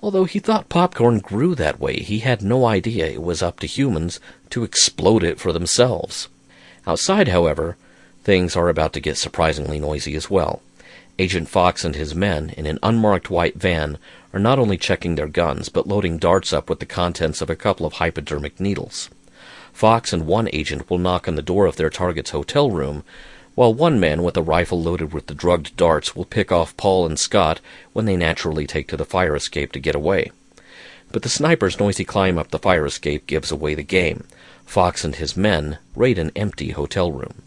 Although 0.03 0.25
he 0.25 0.39
thought 0.39 0.71
popcorn 0.71 1.19
grew 1.19 1.55
that 1.57 1.79
way, 1.79 1.99
he 1.99 2.21
had 2.21 2.41
no 2.41 2.65
idea 2.65 3.05
it 3.09 3.23
was 3.23 3.43
up 3.43 3.61
to 3.61 3.67
humans 3.67 4.19
to 4.49 4.65
explode 4.65 5.23
it 5.23 5.39
for 5.39 5.53
themselves. 5.53 6.29
Outside, 6.87 7.29
however, 7.29 7.77
things 8.25 8.57
are 8.57 8.71
about 8.71 8.95
to 8.95 9.01
get 9.01 9.19
surprisingly 9.19 9.79
noisy 9.79 10.17
as 10.17 10.31
well. 10.31 10.63
Agent 11.19 11.49
Fox 11.49 11.83
and 11.83 11.95
his 11.95 12.15
men, 12.15 12.51
in 12.59 12.67
an 12.67 12.79
unmarked 12.83 13.31
white 13.31 13.57
van, 13.57 13.97
are 14.35 14.41
not 14.41 14.59
only 14.59 14.77
checking 14.77 15.15
their 15.15 15.27
guns, 15.27 15.71
but 15.71 15.87
loading 15.87 16.19
darts 16.19 16.53
up 16.53 16.69
with 16.69 16.79
the 16.79 16.85
contents 16.85 17.41
of 17.41 17.49
a 17.49 17.57
couple 17.57 17.87
of 17.87 17.95
hypodermic 17.95 18.61
needles. 18.61 19.09
Fox 19.73 20.13
and 20.13 20.27
one 20.27 20.49
agent 20.53 20.91
will 20.91 20.99
knock 20.99 21.27
on 21.27 21.35
the 21.35 21.43
door 21.43 21.65
of 21.65 21.77
their 21.77 21.89
target's 21.89 22.31
hotel 22.31 22.71
room, 22.71 23.03
while 23.55 23.73
one 23.73 23.99
man 23.99 24.23
with 24.23 24.37
a 24.37 24.43
rifle 24.43 24.83
loaded 24.83 25.15
with 25.15 25.27
the 25.27 25.35
drugged 25.35 25.75
darts 25.77 26.15
will 26.15 26.27
pick 26.27 26.53
off 26.53 26.77
Paul 26.77 27.07
and 27.07 27.19
Scott 27.19 27.61
when 27.95 28.05
they 28.05 28.17
naturally 28.17 28.67
take 28.67 28.87
to 28.89 28.97
the 28.99 29.07
fire 29.07 29.35
escape 29.35 29.73
to 29.73 29.81
get 29.81 29.95
away. 29.95 30.31
But 31.11 31.23
the 31.23 31.31
sniper's 31.31 31.81
noisy 31.81 32.05
climb 32.05 32.37
up 32.37 32.51
the 32.51 32.59
fire 32.59 32.85
escape 32.85 33.27
gives 33.27 33.51
away 33.51 33.75
the 33.75 33.83
game. 33.83 34.25
Fox 34.67 35.05
and 35.05 35.15
his 35.15 35.35
men 35.35 35.79
raid 35.95 36.19
an 36.19 36.33
empty 36.37 36.73
hotel 36.73 37.11
room. 37.11 37.43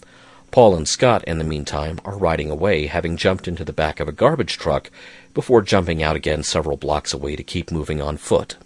Paul 0.51 0.75
and 0.75 0.87
Scott, 0.87 1.23
in 1.25 1.37
the 1.37 1.43
meantime, 1.43 1.99
are 2.03 2.17
riding 2.17 2.49
away, 2.49 2.87
having 2.87 3.17
jumped 3.17 3.47
into 3.47 3.63
the 3.63 3.73
back 3.73 3.99
of 3.99 4.07
a 4.07 4.11
garbage 4.11 4.57
truck 4.57 4.89
before 5.33 5.61
jumping 5.61 6.01
out 6.01 6.15
again 6.15 6.41
several 6.41 6.75
blocks 6.75 7.13
away 7.13 7.35
to 7.35 7.43
keep 7.43 7.71
moving 7.71 8.01
on 8.01 8.17
foot. 8.17 8.57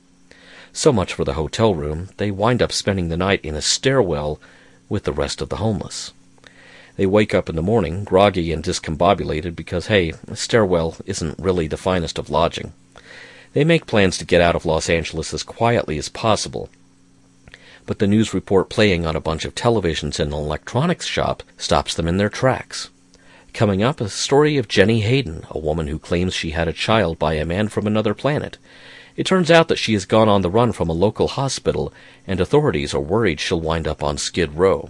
So 0.72 0.94
much 0.94 1.14
for 1.14 1.26
the 1.26 1.34
hotel 1.34 1.76
room. 1.76 2.10
They 2.18 2.32
wind 2.32 2.62
up 2.62 2.72
spending 2.72 3.10
the 3.10 3.18
night 3.18 3.42
in 3.44 3.56
a 3.56 3.62
stairwell 3.62 4.40
with 4.88 5.04
the 5.04 5.12
rest 5.12 5.42
of 5.42 5.50
the 5.50 5.58
homeless. 5.58 6.14
They 6.96 7.06
wake 7.06 7.34
up 7.34 7.50
in 7.50 7.56
the 7.56 7.62
morning, 7.62 8.04
groggy 8.04 8.52
and 8.52 8.64
discombobulated, 8.64 9.56
because, 9.56 9.88
hey, 9.88 10.14
a 10.28 10.36
stairwell 10.36 10.96
isn't 11.06 11.38
really 11.38 11.68
the 11.68 11.78
finest 11.78 12.18
of 12.18 12.30
lodging. 12.30 12.72
They 13.54 13.64
make 13.64 13.88
plans 13.88 14.18
to 14.18 14.26
get 14.26 14.42
out 14.42 14.56
of 14.56 14.66
Los 14.66 14.90
Angeles 14.90 15.34
as 15.34 15.44
quietly 15.44 15.98
as 15.98 16.10
possible, 16.10 16.70
but 17.86 18.00
the 18.00 18.08
news 18.08 18.34
report 18.34 18.70
playing 18.70 19.06
on 19.06 19.16
a 19.16 19.22
bunch 19.22 19.46
of 19.46 19.56
televisions 19.56 20.20
in 20.20 20.28
an 20.28 20.34
electronics 20.34 21.06
shop 21.06 21.44
stops 21.58 21.94
them 21.94 22.08
in 22.08 22.18
their 22.18 22.30
tracks. 22.30 22.90
Coming 23.54 23.84
up, 23.84 24.02
a 24.02 24.10
story 24.10 24.58
of 24.58 24.68
Jenny 24.68 25.02
Hayden, 25.02 25.46
a 25.50 25.60
woman 25.60 25.88
who 25.88 26.00
claims 26.00 26.34
she 26.34 26.52
had 26.52 26.68
a 26.68 26.74
child 26.74 27.20
by 27.20 27.34
a 27.34 27.46
man 27.46 27.68
from 27.68 27.86
another 27.86 28.14
planet. 28.14 28.58
It 29.16 29.26
turns 29.26 29.52
out 29.52 29.68
that 29.68 29.78
she 29.78 29.94
has 29.94 30.06
gone 30.06 30.28
on 30.28 30.42
the 30.42 30.50
run 30.50 30.72
from 30.72 30.90
a 30.90 30.94
local 30.94 31.28
hospital, 31.28 31.94
and 32.26 32.42
authorities 32.42 32.94
are 32.96 33.00
worried 33.00 33.40
she'll 33.40 33.62
wind 33.62 33.88
up 33.88 34.04
on 34.04 34.18
Skid 34.18 34.56
Row. 34.56 34.90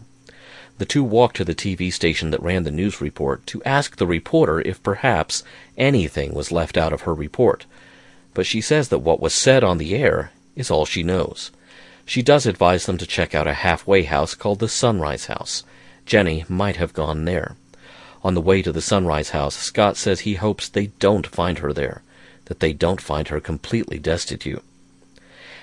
The 0.78 0.86
two 0.86 1.04
walk 1.04 1.34
to 1.34 1.44
the 1.44 1.54
TV 1.54 1.92
station 1.92 2.32
that 2.32 2.42
ran 2.42 2.64
the 2.64 2.72
news 2.72 3.02
report 3.02 3.46
to 3.48 3.62
ask 3.64 3.98
the 3.98 4.08
reporter 4.08 4.62
if 4.62 4.82
perhaps 4.82 5.44
anything 5.78 6.34
was 6.34 6.52
left 6.52 6.78
out 6.78 6.94
of 6.94 7.02
her 7.02 7.14
report. 7.14 7.66
But 8.34 8.46
she 8.46 8.62
says 8.62 8.90
that 8.90 9.00
what 9.00 9.20
was 9.20 9.34
said 9.34 9.64
on 9.64 9.78
the 9.78 9.94
air 9.94 10.32
is 10.56 10.72
all 10.72 10.86
she 10.86 11.04
knows. 11.04 11.52
She 12.05 12.22
does 12.22 12.45
advise 12.45 12.86
them 12.86 12.98
to 12.98 13.07
check 13.07 13.33
out 13.33 13.48
a 13.48 13.53
halfway 13.53 14.03
house 14.03 14.36
called 14.36 14.60
the 14.60 14.67
Sunrise 14.67 15.27
House. 15.27 15.63
Jenny 16.05 16.45
might 16.50 16.75
have 16.75 16.93
gone 16.93 17.25
there. 17.25 17.55
On 18.24 18.33
the 18.33 18.41
way 18.41 18.62
to 18.62 18.72
the 18.72 18.81
Sunrise 18.81 19.29
House, 19.29 19.55
Scott 19.55 19.98
says 19.98 20.22
he 20.22 20.36
hopes 20.36 20.67
they 20.67 20.88
don't 21.00 21.27
find 21.27 21.60
her 21.60 21.74
there, 21.74 22.03
that 22.45 22.60
they 22.60 22.74
don't 22.74 23.01
find 23.01 23.27
her 23.29 23.39
completely 23.39 24.00
destitute. 24.00 24.63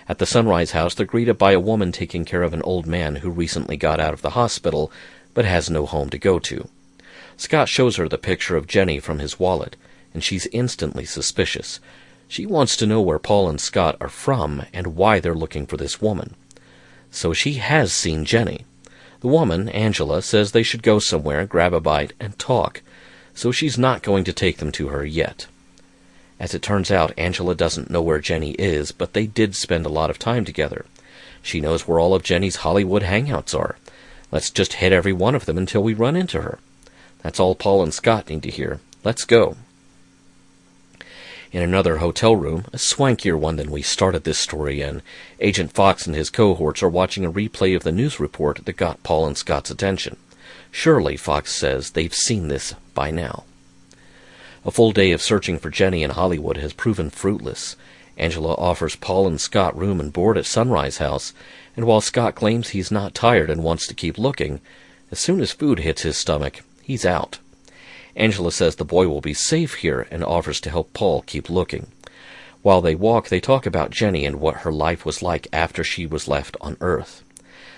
At 0.09 0.19
the 0.19 0.27
Sunrise 0.27 0.73
House, 0.73 0.95
they're 0.95 1.07
greeted 1.07 1.39
by 1.39 1.53
a 1.53 1.61
woman 1.61 1.93
taking 1.93 2.25
care 2.25 2.43
of 2.43 2.53
an 2.53 2.63
old 2.63 2.87
man 2.87 3.17
who 3.17 3.31
recently 3.31 3.77
got 3.77 4.01
out 4.01 4.13
of 4.13 4.23
the 4.23 4.31
hospital 4.31 4.91
but 5.35 5.45
has 5.45 5.71
no 5.71 5.87
home 5.87 6.11
to 6.11 6.19
go 6.19 6.39
to. 6.39 6.69
Scott 7.37 7.69
shows 7.69 7.97
her 7.97 8.09
the 8.09 8.19
picture 8.19 8.57
of 8.57 8.67
Jenny 8.67 8.99
from 8.99 9.21
his 9.21 9.39
wallet, 9.39 9.77
and 10.13 10.25
she's 10.25 10.47
instantly 10.49 11.05
suspicious. 11.05 11.81
She 12.31 12.47
wants 12.47 12.77
to 12.77 12.87
know 12.87 13.01
where 13.01 13.19
Paul 13.19 13.49
and 13.49 13.61
Scott 13.61 13.97
are 14.01 14.09
from 14.09 14.63
and 14.73 14.95
why 14.95 15.19
they're 15.19 15.35
looking 15.35 15.67
for 15.67 15.77
this 15.77 16.01
woman. 16.01 16.37
So 17.11 17.33
she 17.33 17.55
has 17.55 17.93
seen 17.93 18.25
Jenny. 18.25 18.67
The 19.19 19.27
woman, 19.27 19.69
Angela, 19.69 20.23
says 20.23 20.53
they 20.53 20.63
should 20.63 20.85
go 20.85 21.01
somewhere, 21.01 21.45
grab 21.45 21.75
a 21.75 21.81
bite, 21.81 22.13
and 22.21 22.39
talk, 22.39 22.83
so 23.35 23.51
she's 23.51 23.77
not 23.77 24.05
going 24.05 24.23
to 24.23 24.33
take 24.33 24.59
them 24.59 24.71
to 24.73 24.89
her 24.91 25.05
yet. 25.05 25.49
As 26.39 26.55
it 26.55 26.63
turns 26.63 26.93
out, 26.93 27.13
Angela 27.19 27.57
doesn't 27.57 27.91
know 27.91 28.01
where 28.01 28.21
Jenny 28.21 28.53
is, 28.53 28.93
but 28.93 29.13
they 29.13 29.27
did 29.27 29.57
spend 29.57 29.85
a 29.85 29.89
lot 29.89 30.09
of 30.09 30.17
time 30.17 30.45
together. 30.45 30.87
She 31.43 31.61
knows 31.61 31.89
where 31.89 31.99
all 31.99 32.15
of 32.15 32.23
Jenny's 32.23 32.63
Hollywood 32.63 33.03
hangouts 33.03 33.59
are. 33.59 33.75
Let's 34.31 34.51
just 34.51 34.75
hit 34.75 34.93
every 34.93 35.13
one 35.13 35.35
of 35.35 35.47
them 35.47 35.59
until 35.59 35.83
we 35.83 35.95
run 35.95 36.15
into 36.15 36.43
her. 36.43 36.61
That's 37.23 37.41
all 37.41 37.57
Paul 37.57 37.83
and 37.83 37.93
Scott 37.93 38.31
need 38.31 38.45
to 38.45 38.51
hear. 38.51 38.79
Let's 39.03 39.25
go. 39.25 39.57
In 41.53 41.63
another 41.63 41.97
hotel 41.97 42.37
room, 42.37 42.67
a 42.73 42.79
swankier 42.79 43.37
one 43.37 43.57
than 43.57 43.73
we 43.73 43.83
started 43.83 44.23
this 44.23 44.39
story 44.39 44.81
in, 44.81 45.03
Agent 45.41 45.73
Fox 45.73 46.07
and 46.07 46.15
his 46.15 46.31
cohorts 46.31 46.81
are 46.81 46.89
watching 46.89 47.25
a 47.25 47.33
replay 47.33 47.75
of 47.75 47.83
the 47.83 47.91
news 47.91 48.21
report 48.21 48.65
that 48.65 48.77
got 48.77 49.03
Paul 49.03 49.27
and 49.27 49.37
Scott's 49.37 49.69
attention. 49.69 50.17
Surely, 50.71 51.17
Fox 51.17 51.53
says, 51.53 51.91
they've 51.91 52.15
seen 52.15 52.47
this 52.47 52.75
by 52.95 53.11
now. 53.11 53.43
A 54.65 54.71
full 54.71 54.93
day 54.93 55.11
of 55.11 55.21
searching 55.21 55.59
for 55.59 55.71
Jenny 55.71 56.05
in 56.05 56.11
Hollywood 56.11 56.57
has 56.59 56.73
proven 56.73 57.11
fruitless. 57.11 57.75
Angela 58.17 58.55
offers 58.55 58.95
Paul 58.95 59.27
and 59.27 59.41
Scott 59.41 59.77
room 59.77 59.99
and 59.99 60.13
board 60.13 60.39
at 60.39 60.47
Sunrise 60.47 60.99
House, 60.99 61.33
and 61.77 61.85
while 61.85 62.01
Scott 62.01 62.37
claims 62.37 62.69
he's 62.69 62.93
not 62.93 63.13
tired 63.13 63.51
and 63.51 63.65
wants 63.65 63.89
to 63.89 63.95
keep 63.95 64.19
looking, 64.19 64.61
as 65.11 65.19
soon 65.19 65.41
as 65.41 65.51
food 65.51 65.81
hits 65.81 66.03
his 66.03 66.17
stomach, 66.17 66.61
he's 66.83 67.05
out. 67.05 67.41
Angela 68.17 68.53
says 68.53 68.77
the 68.77 68.85
boy 68.85 69.09
will 69.09 69.21
be 69.21 69.35
safe 69.35 69.75
here 69.75 70.07
and 70.11 70.25
offers 70.25 70.61
to 70.63 70.71
help 70.71 70.93
Paul 70.93 71.23
keep 71.23 71.49
looking. 71.49 71.89
While 72.63 72.81
they 72.81 72.95
walk, 72.95 73.29
they 73.29 73.41
talk 73.41 73.65
about 73.65 73.91
Jenny 73.91 74.27
and 74.27 74.41
what 74.41 74.59
her 74.59 74.73
life 74.73 75.07
was 75.07 75.23
like 75.23 75.49
after 75.53 75.83
she 75.83 76.07
was 76.07 76.29
left 76.29 76.57
on 76.61 76.77
Earth. 76.81 77.23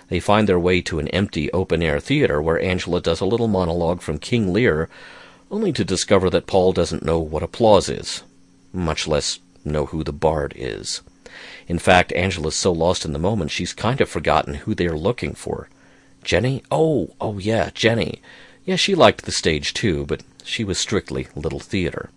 They 0.09 0.21
find 0.21 0.49
their 0.49 0.59
way 0.59 0.81
to 0.83 0.99
an 0.99 1.09
empty 1.09 1.51
open 1.53 1.83
air 1.83 2.01
theater 2.01 2.43
where 2.43 2.61
Angela 2.61 3.01
does 3.01 3.21
a 3.21 3.27
little 3.27 3.49
monologue 3.49 4.03
from 4.03 4.19
King 4.19 4.53
Lear, 4.53 4.89
only 5.51 5.73
to 5.73 5.85
discover 5.85 6.29
that 6.31 6.47
Paul 6.47 6.73
doesn't 6.73 7.05
know 7.05 7.19
what 7.19 7.43
applause 7.43 7.89
is, 7.89 8.23
much 8.73 9.07
less 9.07 9.39
know 9.65 9.87
who 9.87 10.03
the 10.03 10.13
bard 10.13 10.53
is. 10.57 11.03
In 11.69 11.79
fact, 11.79 12.13
Angela's 12.13 12.57
so 12.57 12.73
lost 12.73 13.05
in 13.05 13.13
the 13.13 13.19
moment 13.19 13.51
she's 13.51 13.73
kind 13.73 14.01
of 14.01 14.09
forgotten 14.09 14.55
who 14.55 14.75
they're 14.75 14.97
looking 14.97 15.35
for. 15.35 15.69
Jenny? 16.25 16.63
Oh, 16.71 17.15
oh 17.21 17.39
yeah, 17.39 17.71
Jenny. 17.73 18.21
Yeah, 18.65 18.77
she 18.77 18.95
liked 18.95 19.25
the 19.25 19.33
stage 19.33 19.75
too, 19.75 20.07
but 20.07 20.23
she 20.45 20.65
was 20.65 20.79
strictly 20.79 21.29
little 21.35 21.61
theater. 21.61 22.11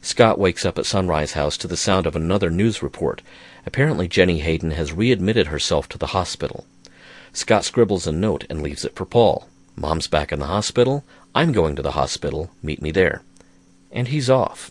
Scott 0.00 0.38
wakes 0.38 0.64
up 0.64 0.78
at 0.78 0.86
Sunrise 0.86 1.32
House 1.32 1.56
to 1.58 1.66
the 1.66 1.76
sound 1.76 2.06
of 2.06 2.16
another 2.16 2.50
news 2.50 2.82
report. 2.82 3.20
Apparently 3.66 4.08
Jenny 4.08 4.40
Hayden 4.40 4.70
has 4.70 4.92
readmitted 4.92 5.48
herself 5.48 5.88
to 5.90 5.98
the 5.98 6.08
hospital. 6.08 6.64
Scott 7.32 7.64
scribbles 7.64 8.06
a 8.06 8.12
note 8.12 8.44
and 8.48 8.62
leaves 8.62 8.84
it 8.84 8.94
for 8.94 9.04
Paul. 9.04 9.48
Mom's 9.76 10.06
back 10.06 10.32
in 10.32 10.38
the 10.38 10.46
hospital. 10.46 11.04
I'm 11.34 11.52
going 11.52 11.76
to 11.76 11.82
the 11.82 11.92
hospital. 11.92 12.50
Meet 12.62 12.80
me 12.80 12.90
there. 12.90 13.22
And 13.92 14.08
he's 14.08 14.30
off. 14.30 14.70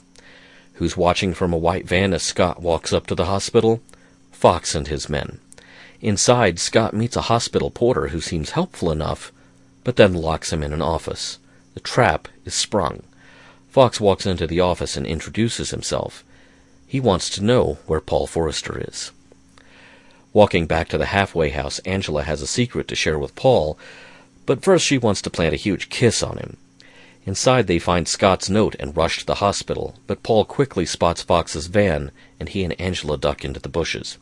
Who's 0.73 0.97
watching 0.97 1.33
from 1.33 1.53
a 1.53 1.57
white 1.57 1.87
van 1.87 2.13
as 2.13 2.23
Scott 2.23 2.61
walks 2.61 2.93
up 2.93 3.07
to 3.07 3.15
the 3.15 3.25
hospital? 3.25 3.81
Fox 4.31 4.75
and 4.75 4.87
his 4.87 5.09
men. 5.09 5.39
Inside, 6.01 6.59
Scott 6.59 6.93
meets 6.93 7.15
a 7.15 7.23
hospital 7.23 7.71
porter 7.71 8.09
who 8.09 8.21
seems 8.21 8.51
helpful 8.51 8.91
enough, 8.91 9.31
but 9.87 9.95
then 9.95 10.13
locks 10.13 10.51
him 10.51 10.63
in 10.63 10.73
an 10.73 10.81
office. 10.81 11.39
The 11.73 11.79
trap 11.79 12.27
is 12.43 12.53
sprung. 12.53 13.03
Fox 13.69 14.01
walks 14.01 14.25
into 14.25 14.45
the 14.45 14.59
office 14.59 14.97
and 14.97 15.07
introduces 15.07 15.69
himself. 15.69 16.25
He 16.85 16.99
wants 16.99 17.29
to 17.29 17.41
know 17.41 17.77
where 17.85 18.01
Paul 18.01 18.27
Forrester 18.27 18.83
is. 18.85 19.11
Walking 20.33 20.65
back 20.67 20.89
to 20.89 20.97
the 20.97 21.05
halfway 21.05 21.51
house, 21.51 21.79
Angela 21.85 22.23
has 22.23 22.41
a 22.41 22.47
secret 22.47 22.89
to 22.89 22.97
share 22.97 23.17
with 23.17 23.37
Paul, 23.37 23.79
but 24.45 24.61
first 24.61 24.85
she 24.85 24.97
wants 24.97 25.21
to 25.21 25.29
plant 25.29 25.53
a 25.53 25.63
huge 25.65 25.87
kiss 25.87 26.21
on 26.21 26.35
him. 26.35 26.57
Inside, 27.25 27.67
they 27.67 27.79
find 27.79 28.09
Scott's 28.09 28.49
note 28.49 28.75
and 28.81 28.97
rush 28.97 29.19
to 29.19 29.25
the 29.25 29.35
hospital, 29.35 29.95
but 30.05 30.21
Paul 30.21 30.43
quickly 30.43 30.85
spots 30.85 31.21
Fox's 31.21 31.67
van, 31.67 32.11
and 32.41 32.49
he 32.49 32.65
and 32.65 32.77
Angela 32.77 33.17
duck 33.17 33.45
into 33.45 33.61
the 33.61 33.69
bushes. 33.69 34.17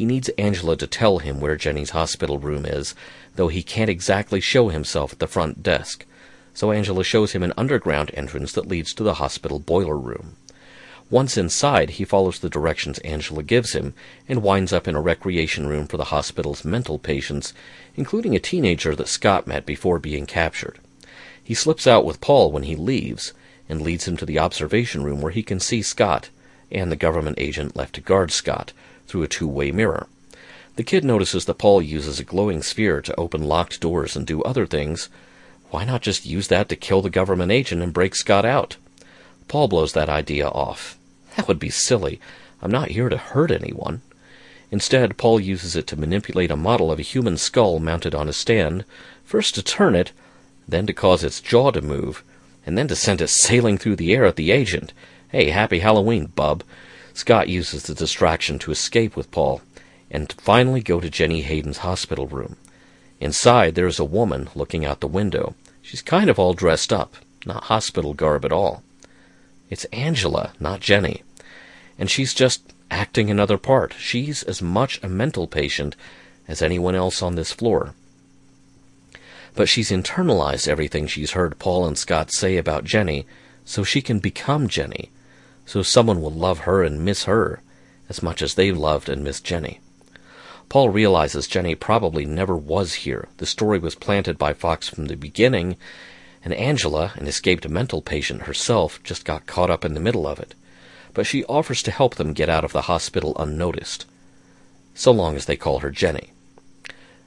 He 0.00 0.06
needs 0.06 0.30
Angela 0.38 0.78
to 0.78 0.86
tell 0.86 1.18
him 1.18 1.40
where 1.40 1.56
Jenny's 1.56 1.90
hospital 1.90 2.38
room 2.38 2.64
is, 2.64 2.94
though 3.36 3.48
he 3.48 3.62
can't 3.62 3.90
exactly 3.90 4.40
show 4.40 4.70
himself 4.70 5.12
at 5.12 5.18
the 5.18 5.26
front 5.26 5.62
desk. 5.62 6.06
So 6.54 6.72
Angela 6.72 7.04
shows 7.04 7.32
him 7.32 7.42
an 7.42 7.52
underground 7.54 8.10
entrance 8.14 8.52
that 8.52 8.66
leads 8.66 8.94
to 8.94 9.02
the 9.02 9.20
hospital 9.20 9.58
boiler 9.58 9.98
room. 9.98 10.36
Once 11.10 11.36
inside, 11.36 11.90
he 11.90 12.06
follows 12.06 12.38
the 12.38 12.48
directions 12.48 12.98
Angela 13.00 13.42
gives 13.42 13.74
him 13.74 13.92
and 14.26 14.42
winds 14.42 14.72
up 14.72 14.88
in 14.88 14.94
a 14.94 15.02
recreation 15.02 15.66
room 15.66 15.86
for 15.86 15.98
the 15.98 16.04
hospital's 16.04 16.64
mental 16.64 16.98
patients, 16.98 17.52
including 17.94 18.34
a 18.34 18.40
teenager 18.40 18.96
that 18.96 19.06
Scott 19.06 19.46
met 19.46 19.66
before 19.66 19.98
being 19.98 20.24
captured. 20.24 20.78
He 21.44 21.52
slips 21.52 21.86
out 21.86 22.06
with 22.06 22.22
Paul 22.22 22.50
when 22.50 22.62
he 22.62 22.74
leaves 22.74 23.34
and 23.68 23.82
leads 23.82 24.08
him 24.08 24.16
to 24.16 24.24
the 24.24 24.38
observation 24.38 25.04
room 25.04 25.20
where 25.20 25.32
he 25.32 25.42
can 25.42 25.60
see 25.60 25.82
Scott 25.82 26.30
and 26.72 26.90
the 26.90 26.96
government 26.96 27.38
agent 27.38 27.76
left 27.76 27.96
to 27.96 28.00
guard 28.00 28.30
Scott, 28.30 28.72
through 29.10 29.24
a 29.24 29.28
two-way 29.28 29.72
mirror. 29.72 30.06
The 30.76 30.84
kid 30.84 31.04
notices 31.04 31.44
that 31.44 31.58
Paul 31.58 31.82
uses 31.82 32.20
a 32.20 32.24
glowing 32.24 32.62
sphere 32.62 33.02
to 33.02 33.20
open 33.20 33.42
locked 33.42 33.80
doors 33.80 34.14
and 34.14 34.24
do 34.24 34.40
other 34.42 34.66
things. 34.66 35.08
Why 35.70 35.84
not 35.84 36.00
just 36.00 36.24
use 36.24 36.48
that 36.48 36.68
to 36.68 36.76
kill 36.76 37.02
the 37.02 37.10
government 37.10 37.50
agent 37.50 37.82
and 37.82 37.92
break 37.92 38.14
Scott 38.14 38.44
out? 38.44 38.76
Paul 39.48 39.66
blows 39.66 39.92
that 39.94 40.08
idea 40.08 40.46
off. 40.46 40.96
That 41.36 41.48
would 41.48 41.58
be 41.58 41.70
silly. 41.70 42.20
I'm 42.62 42.70
not 42.70 42.90
here 42.90 43.08
to 43.08 43.16
hurt 43.16 43.50
anyone. 43.50 44.00
Instead, 44.70 45.18
Paul 45.18 45.40
uses 45.40 45.74
it 45.74 45.88
to 45.88 45.98
manipulate 45.98 46.52
a 46.52 46.56
model 46.56 46.92
of 46.92 47.00
a 47.00 47.02
human 47.02 47.36
skull 47.36 47.80
mounted 47.80 48.14
on 48.14 48.28
a 48.28 48.32
stand, 48.32 48.84
first 49.24 49.56
to 49.56 49.62
turn 49.62 49.96
it, 49.96 50.12
then 50.68 50.86
to 50.86 50.92
cause 50.92 51.24
its 51.24 51.40
jaw 51.40 51.72
to 51.72 51.82
move, 51.82 52.22
and 52.64 52.78
then 52.78 52.86
to 52.86 52.94
send 52.94 53.20
it 53.20 53.28
sailing 53.28 53.76
through 53.76 53.96
the 53.96 54.14
air 54.14 54.24
at 54.24 54.36
the 54.36 54.52
agent. 54.52 54.92
Hey, 55.28 55.50
happy 55.50 55.80
Halloween, 55.80 56.26
bub. 56.26 56.62
Scott 57.12 57.48
uses 57.48 57.84
the 57.84 57.94
distraction 57.94 58.58
to 58.60 58.70
escape 58.70 59.16
with 59.16 59.30
Paul 59.30 59.62
and 60.10 60.32
finally 60.32 60.80
go 60.80 61.00
to 61.00 61.10
Jenny 61.10 61.42
Hayden's 61.42 61.78
hospital 61.78 62.26
room. 62.26 62.56
Inside, 63.20 63.74
there 63.74 63.86
is 63.86 63.98
a 63.98 64.04
woman 64.04 64.48
looking 64.54 64.84
out 64.84 65.00
the 65.00 65.06
window. 65.06 65.54
She's 65.82 66.02
kind 66.02 66.30
of 66.30 66.38
all 66.38 66.54
dressed 66.54 66.92
up, 66.92 67.16
not 67.44 67.64
hospital 67.64 68.14
garb 68.14 68.44
at 68.44 68.52
all. 68.52 68.82
It's 69.68 69.84
Angela, 69.86 70.52
not 70.58 70.80
Jenny. 70.80 71.22
And 71.98 72.10
she's 72.10 72.34
just 72.34 72.72
acting 72.90 73.30
another 73.30 73.58
part. 73.58 73.94
She's 73.98 74.42
as 74.42 74.62
much 74.62 75.00
a 75.02 75.08
mental 75.08 75.46
patient 75.46 75.96
as 76.48 76.62
anyone 76.62 76.94
else 76.94 77.22
on 77.22 77.34
this 77.34 77.52
floor. 77.52 77.94
But 79.54 79.68
she's 79.68 79.90
internalized 79.90 80.66
everything 80.66 81.06
she's 81.06 81.32
heard 81.32 81.58
Paul 81.58 81.86
and 81.86 81.98
Scott 81.98 82.32
say 82.32 82.56
about 82.56 82.84
Jenny, 82.84 83.26
so 83.64 83.84
she 83.84 84.00
can 84.00 84.18
become 84.18 84.68
Jenny 84.68 85.10
so 85.70 85.82
someone 85.82 86.20
will 86.20 86.32
love 86.32 86.60
her 86.60 86.82
and 86.82 87.04
miss 87.04 87.26
her 87.26 87.62
as 88.08 88.24
much 88.24 88.42
as 88.42 88.54
they 88.54 88.72
loved 88.72 89.08
and 89.08 89.22
missed 89.22 89.44
Jenny. 89.44 89.78
Paul 90.68 90.88
realizes 90.88 91.46
Jenny 91.46 91.76
probably 91.76 92.26
never 92.26 92.56
was 92.56 93.06
here. 93.06 93.28
The 93.36 93.46
story 93.46 93.78
was 93.78 93.94
planted 93.94 94.36
by 94.36 94.52
Fox 94.52 94.88
from 94.88 95.04
the 95.04 95.14
beginning, 95.14 95.76
and 96.44 96.52
Angela, 96.54 97.12
an 97.14 97.28
escaped 97.28 97.68
mental 97.68 98.02
patient 98.02 98.42
herself, 98.42 99.00
just 99.04 99.24
got 99.24 99.46
caught 99.46 99.70
up 99.70 99.84
in 99.84 99.94
the 99.94 100.00
middle 100.00 100.26
of 100.26 100.40
it. 100.40 100.56
But 101.14 101.24
she 101.28 101.44
offers 101.44 101.84
to 101.84 101.92
help 101.92 102.16
them 102.16 102.32
get 102.32 102.48
out 102.48 102.64
of 102.64 102.72
the 102.72 102.88
hospital 102.90 103.36
unnoticed, 103.38 104.06
so 104.96 105.12
long 105.12 105.36
as 105.36 105.44
they 105.44 105.56
call 105.56 105.78
her 105.78 105.90
Jenny. 105.92 106.32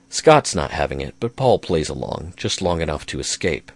Scott's 0.10 0.54
not 0.54 0.72
having 0.72 1.00
it, 1.00 1.16
but 1.22 1.38
Paul 1.38 1.60
plays 1.60 1.88
along, 1.88 2.34
just 2.36 2.62
long 2.62 2.82
enough 2.82 3.06
to 3.06 3.22
escape. 3.22 3.72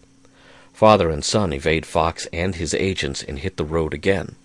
Father 0.73 1.09
and 1.09 1.23
son 1.23 1.53
evade 1.53 1.85
Fox 1.85 2.27
and 2.33 2.55
his 2.55 2.73
agents 2.73 3.23
and 3.23 3.39
hit 3.39 3.55
the 3.55 3.63
road 3.63 3.93
again. 3.93 4.35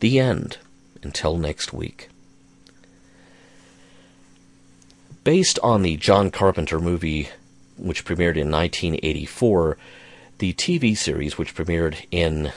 The 0.00 0.18
end. 0.18 0.58
Until 1.02 1.36
next 1.36 1.72
week. 1.72 2.08
Based 5.24 5.58
on 5.62 5.82
the 5.82 5.96
John 5.96 6.30
Carpenter 6.30 6.78
movie, 6.78 7.28
which 7.76 8.04
premiered 8.04 8.36
in 8.36 8.50
1984, 8.50 9.76
the 10.38 10.52
TV 10.52 10.96
series, 10.96 11.38
which 11.38 11.54
premiered 11.54 12.04
in 12.10 12.52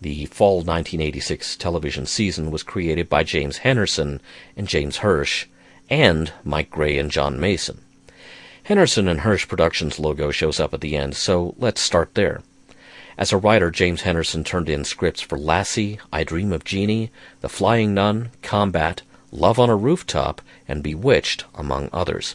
the 0.00 0.26
fall 0.26 0.56
1986 0.56 1.56
television 1.56 2.06
season, 2.06 2.50
was 2.50 2.62
created 2.62 3.08
by 3.08 3.22
James 3.22 3.60
Henerson 3.60 4.20
and 4.56 4.68
James 4.68 4.98
Hirsch, 4.98 5.46
and 5.88 6.32
Mike 6.44 6.70
Gray 6.70 6.98
and 6.98 7.10
John 7.10 7.40
Mason. 7.40 7.80
Henerson 8.66 9.08
and 9.08 9.20
Hirsch 9.20 9.48
Productions 9.48 9.98
logo 9.98 10.30
shows 10.30 10.60
up 10.60 10.72
at 10.74 10.80
the 10.80 10.96
end, 10.96 11.16
so 11.16 11.54
let's 11.58 11.80
start 11.80 12.14
there. 12.14 12.42
As 13.16 13.32
a 13.32 13.36
writer, 13.36 13.70
James 13.70 14.02
Henderson 14.02 14.42
turned 14.42 14.68
in 14.68 14.84
scripts 14.84 15.20
for 15.20 15.38
Lassie, 15.38 16.00
I 16.12 16.24
Dream 16.24 16.52
of 16.52 16.64
Jeannie, 16.64 17.12
The 17.42 17.48
Flying 17.48 17.94
Nun, 17.94 18.30
Combat, 18.42 19.02
Love 19.30 19.58
on 19.58 19.70
a 19.70 19.76
Rooftop, 19.76 20.40
and 20.66 20.82
Bewitched, 20.82 21.44
among 21.54 21.90
others. 21.92 22.34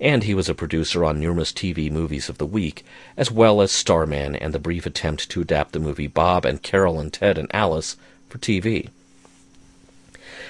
And 0.00 0.24
he 0.24 0.34
was 0.34 0.48
a 0.48 0.54
producer 0.54 1.04
on 1.04 1.20
numerous 1.20 1.52
TV 1.52 1.92
movies 1.92 2.28
of 2.28 2.38
the 2.38 2.46
week, 2.46 2.84
as 3.16 3.30
well 3.30 3.60
as 3.60 3.70
Starman 3.70 4.34
and 4.34 4.52
the 4.52 4.58
brief 4.58 4.84
attempt 4.84 5.28
to 5.30 5.42
adapt 5.42 5.72
the 5.72 5.78
movie 5.78 6.08
Bob 6.08 6.44
and 6.44 6.62
Carol 6.62 6.98
and 6.98 7.12
Ted 7.12 7.38
and 7.38 7.48
Alice 7.54 7.96
for 8.28 8.38
TV. 8.38 8.88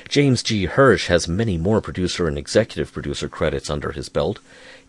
James 0.09 0.43
G. 0.43 0.65
Hirsch 0.65 1.09
has 1.09 1.29
many 1.29 1.59
more 1.59 1.81
producer 1.81 2.27
and 2.27 2.39
executive 2.39 2.93
producer 2.93 3.29
credits 3.29 3.69
under 3.69 3.93
his 3.93 4.09
belt, 4.09 4.39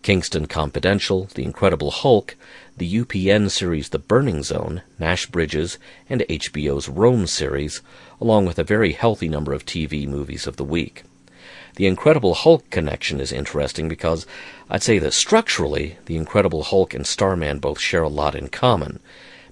Kingston 0.02 0.46
Confidential, 0.46 1.28
The 1.34 1.44
Incredible 1.44 1.92
Hulk, 1.92 2.34
the 2.76 3.04
UPN 3.04 3.48
series 3.50 3.90
The 3.90 4.00
Burning 4.00 4.42
Zone, 4.42 4.82
Nash 4.98 5.26
Bridges, 5.26 5.78
and 6.08 6.22
HBO's 6.22 6.88
Rome 6.88 7.28
series, 7.28 7.82
along 8.20 8.46
with 8.46 8.58
a 8.58 8.64
very 8.64 8.92
healthy 8.92 9.28
number 9.28 9.52
of 9.52 9.64
TV 9.64 10.08
movies 10.08 10.48
of 10.48 10.56
the 10.56 10.64
week. 10.64 11.04
The 11.76 11.86
Incredible 11.86 12.34
Hulk 12.34 12.68
connection 12.70 13.20
is 13.20 13.30
interesting 13.30 13.88
because 13.88 14.26
I'd 14.68 14.82
say 14.82 14.98
that 14.98 15.12
structurally, 15.12 15.98
The 16.06 16.16
Incredible 16.16 16.64
Hulk 16.64 16.94
and 16.94 17.06
Starman 17.06 17.60
both 17.60 17.78
share 17.78 18.02
a 18.02 18.08
lot 18.08 18.34
in 18.34 18.48
common. 18.48 18.98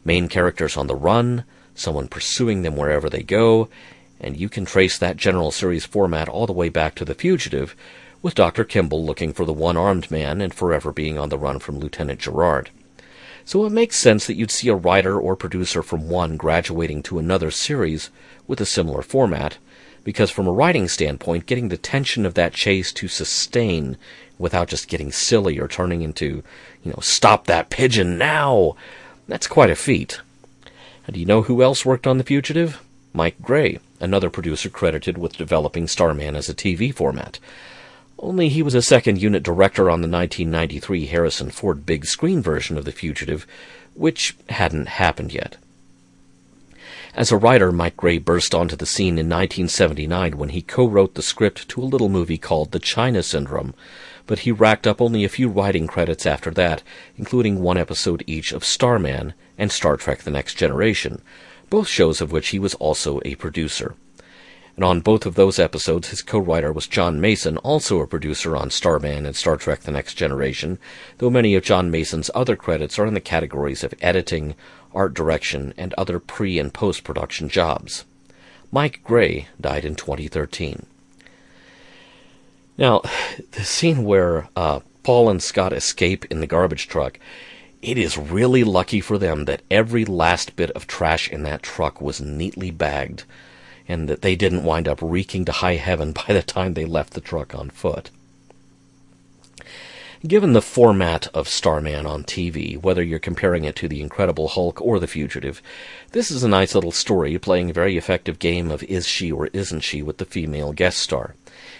Main 0.04 0.28
characters 0.28 0.76
on 0.76 0.88
the 0.88 0.96
run, 0.96 1.44
someone 1.76 2.08
pursuing 2.08 2.62
them 2.62 2.76
wherever 2.76 3.08
they 3.08 3.22
go, 3.22 3.68
and 4.20 4.36
you 4.36 4.48
can 4.48 4.64
trace 4.64 4.98
that 4.98 5.16
general 5.16 5.52
series 5.52 5.86
format 5.86 6.28
all 6.28 6.46
the 6.46 6.52
way 6.52 6.68
back 6.68 6.94
to 6.96 7.04
The 7.04 7.14
Fugitive, 7.14 7.76
with 8.22 8.34
Dr. 8.34 8.64
Kimball 8.64 9.04
looking 9.04 9.32
for 9.32 9.44
the 9.44 9.52
one-armed 9.52 10.10
man 10.10 10.40
and 10.40 10.52
forever 10.52 10.92
being 10.92 11.18
on 11.18 11.28
the 11.28 11.38
run 11.38 11.58
from 11.58 11.78
Lieutenant 11.78 12.20
Gerard. 12.20 12.70
So 13.44 13.64
it 13.64 13.72
makes 13.72 13.96
sense 13.96 14.26
that 14.26 14.34
you'd 14.34 14.50
see 14.50 14.68
a 14.68 14.74
writer 14.74 15.18
or 15.18 15.34
producer 15.34 15.82
from 15.82 16.08
one 16.08 16.36
graduating 16.36 17.02
to 17.04 17.18
another 17.18 17.50
series 17.50 18.10
with 18.46 18.60
a 18.60 18.66
similar 18.66 19.02
format, 19.02 19.58
because 20.04 20.30
from 20.30 20.46
a 20.46 20.52
writing 20.52 20.88
standpoint, 20.88 21.46
getting 21.46 21.68
the 21.68 21.76
tension 21.76 22.26
of 22.26 22.34
that 22.34 22.52
chase 22.52 22.92
to 22.92 23.08
sustain 23.08 23.96
without 24.38 24.68
just 24.68 24.88
getting 24.88 25.12
silly 25.12 25.58
or 25.58 25.68
turning 25.68 26.02
into, 26.02 26.42
you 26.82 26.90
know, 26.90 26.98
stop 27.00 27.46
that 27.46 27.70
pigeon 27.70 28.18
now, 28.18 28.76
that's 29.28 29.46
quite 29.46 29.70
a 29.70 29.76
feat. 29.76 30.20
And 31.06 31.14
do 31.14 31.20
you 31.20 31.26
know 31.26 31.42
who 31.42 31.62
else 31.62 31.84
worked 31.84 32.06
on 32.06 32.18
The 32.18 32.24
Fugitive? 32.24 32.82
Mike 33.12 33.36
Gray, 33.42 33.78
another 33.98 34.30
producer 34.30 34.68
credited 34.68 35.18
with 35.18 35.36
developing 35.36 35.88
Starman 35.88 36.36
as 36.36 36.48
a 36.48 36.54
TV 36.54 36.94
format. 36.94 37.38
Only 38.22 38.50
he 38.50 38.62
was 38.62 38.74
a 38.74 38.82
second 38.82 39.22
unit 39.22 39.42
director 39.42 39.84
on 39.84 40.02
the 40.02 40.08
1993 40.08 41.06
Harrison 41.06 41.50
Ford 41.50 41.86
big 41.86 42.04
screen 42.04 42.42
version 42.42 42.76
of 42.76 42.84
The 42.84 42.92
Fugitive, 42.92 43.46
which 43.94 44.36
hadn't 44.50 44.88
happened 44.88 45.32
yet. 45.32 45.56
As 47.14 47.32
a 47.32 47.38
writer, 47.38 47.72
Mike 47.72 47.96
Gray 47.96 48.18
burst 48.18 48.54
onto 48.54 48.76
the 48.76 48.84
scene 48.84 49.14
in 49.14 49.26
1979 49.26 50.36
when 50.36 50.50
he 50.50 50.60
co-wrote 50.60 51.14
the 51.14 51.22
script 51.22 51.66
to 51.70 51.80
a 51.80 51.84
little 51.84 52.10
movie 52.10 52.36
called 52.36 52.72
The 52.72 52.78
China 52.78 53.22
Syndrome, 53.22 53.72
but 54.26 54.40
he 54.40 54.52
racked 54.52 54.86
up 54.86 55.00
only 55.00 55.24
a 55.24 55.30
few 55.30 55.48
writing 55.48 55.86
credits 55.86 56.26
after 56.26 56.50
that, 56.50 56.82
including 57.16 57.62
one 57.62 57.78
episode 57.78 58.22
each 58.26 58.52
of 58.52 58.66
Starman 58.66 59.32
and 59.56 59.72
Star 59.72 59.96
Trek 59.96 60.24
The 60.24 60.30
Next 60.30 60.54
Generation, 60.54 61.22
both 61.70 61.88
shows 61.88 62.20
of 62.20 62.32
which 62.32 62.48
he 62.48 62.58
was 62.58 62.74
also 62.74 63.22
a 63.24 63.34
producer. 63.36 63.94
And 64.80 64.86
on 64.86 65.00
both 65.00 65.26
of 65.26 65.34
those 65.34 65.58
episodes, 65.58 66.08
his 66.08 66.22
co-writer 66.22 66.72
was 66.72 66.86
John 66.86 67.20
Mason, 67.20 67.58
also 67.58 68.00
a 68.00 68.06
producer 68.06 68.56
on 68.56 68.70
Starman 68.70 69.26
and 69.26 69.36
Star 69.36 69.58
Trek 69.58 69.80
The 69.80 69.90
Next 69.90 70.14
Generation, 70.14 70.78
though 71.18 71.28
many 71.28 71.54
of 71.54 71.64
John 71.64 71.90
Mason's 71.90 72.30
other 72.34 72.56
credits 72.56 72.98
are 72.98 73.04
in 73.04 73.12
the 73.12 73.20
categories 73.20 73.84
of 73.84 73.92
editing, 74.00 74.54
art 74.94 75.12
direction, 75.12 75.74
and 75.76 75.92
other 75.98 76.18
pre- 76.18 76.58
and 76.58 76.72
post-production 76.72 77.50
jobs. 77.50 78.06
Mike 78.72 79.02
Gray 79.04 79.48
died 79.60 79.84
in 79.84 79.96
2013. 79.96 80.86
Now, 82.78 83.02
the 83.50 83.64
scene 83.64 84.04
where 84.04 84.48
uh, 84.56 84.80
Paul 85.02 85.28
and 85.28 85.42
Scott 85.42 85.74
escape 85.74 86.24
in 86.30 86.40
the 86.40 86.46
garbage 86.46 86.88
truck 86.88 87.18
it 87.82 87.98
is 87.98 88.16
really 88.16 88.64
lucky 88.64 89.02
for 89.02 89.18
them 89.18 89.44
that 89.44 89.60
every 89.70 90.06
last 90.06 90.56
bit 90.56 90.70
of 90.70 90.86
trash 90.86 91.30
in 91.30 91.42
that 91.42 91.62
truck 91.62 92.00
was 92.00 92.20
neatly 92.20 92.70
bagged, 92.70 93.24
and 93.90 94.08
that 94.08 94.22
they 94.22 94.36
didn't 94.36 94.62
wind 94.62 94.86
up 94.86 95.00
reeking 95.02 95.44
to 95.44 95.52
high 95.52 95.74
heaven 95.74 96.12
by 96.26 96.32
the 96.32 96.42
time 96.42 96.74
they 96.74 96.84
left 96.84 97.14
the 97.14 97.20
truck 97.20 97.54
on 97.54 97.70
foot. 97.70 98.10
Given 100.26 100.52
the 100.52 100.62
format 100.62 101.28
of 101.34 101.48
Starman 101.48 102.04
on 102.04 102.24
TV, 102.24 102.80
whether 102.80 103.02
you're 103.02 103.18
comparing 103.18 103.64
it 103.64 103.74
to 103.76 103.88
The 103.88 104.02
Incredible 104.02 104.48
Hulk 104.48 104.78
or 104.80 105.00
The 105.00 105.06
Fugitive, 105.06 105.62
this 106.12 106.30
is 106.30 106.44
a 106.44 106.48
nice 106.48 106.74
little 106.74 106.92
story 106.92 107.38
playing 107.38 107.70
a 107.70 107.72
very 107.72 107.96
effective 107.96 108.38
game 108.38 108.70
of 108.70 108.82
is 108.82 109.08
she 109.08 109.32
or 109.32 109.46
isn't 109.48 109.80
she 109.80 110.02
with 110.02 110.18
the 110.18 110.26
female 110.26 110.74
guest 110.74 110.98
star. 110.98 111.34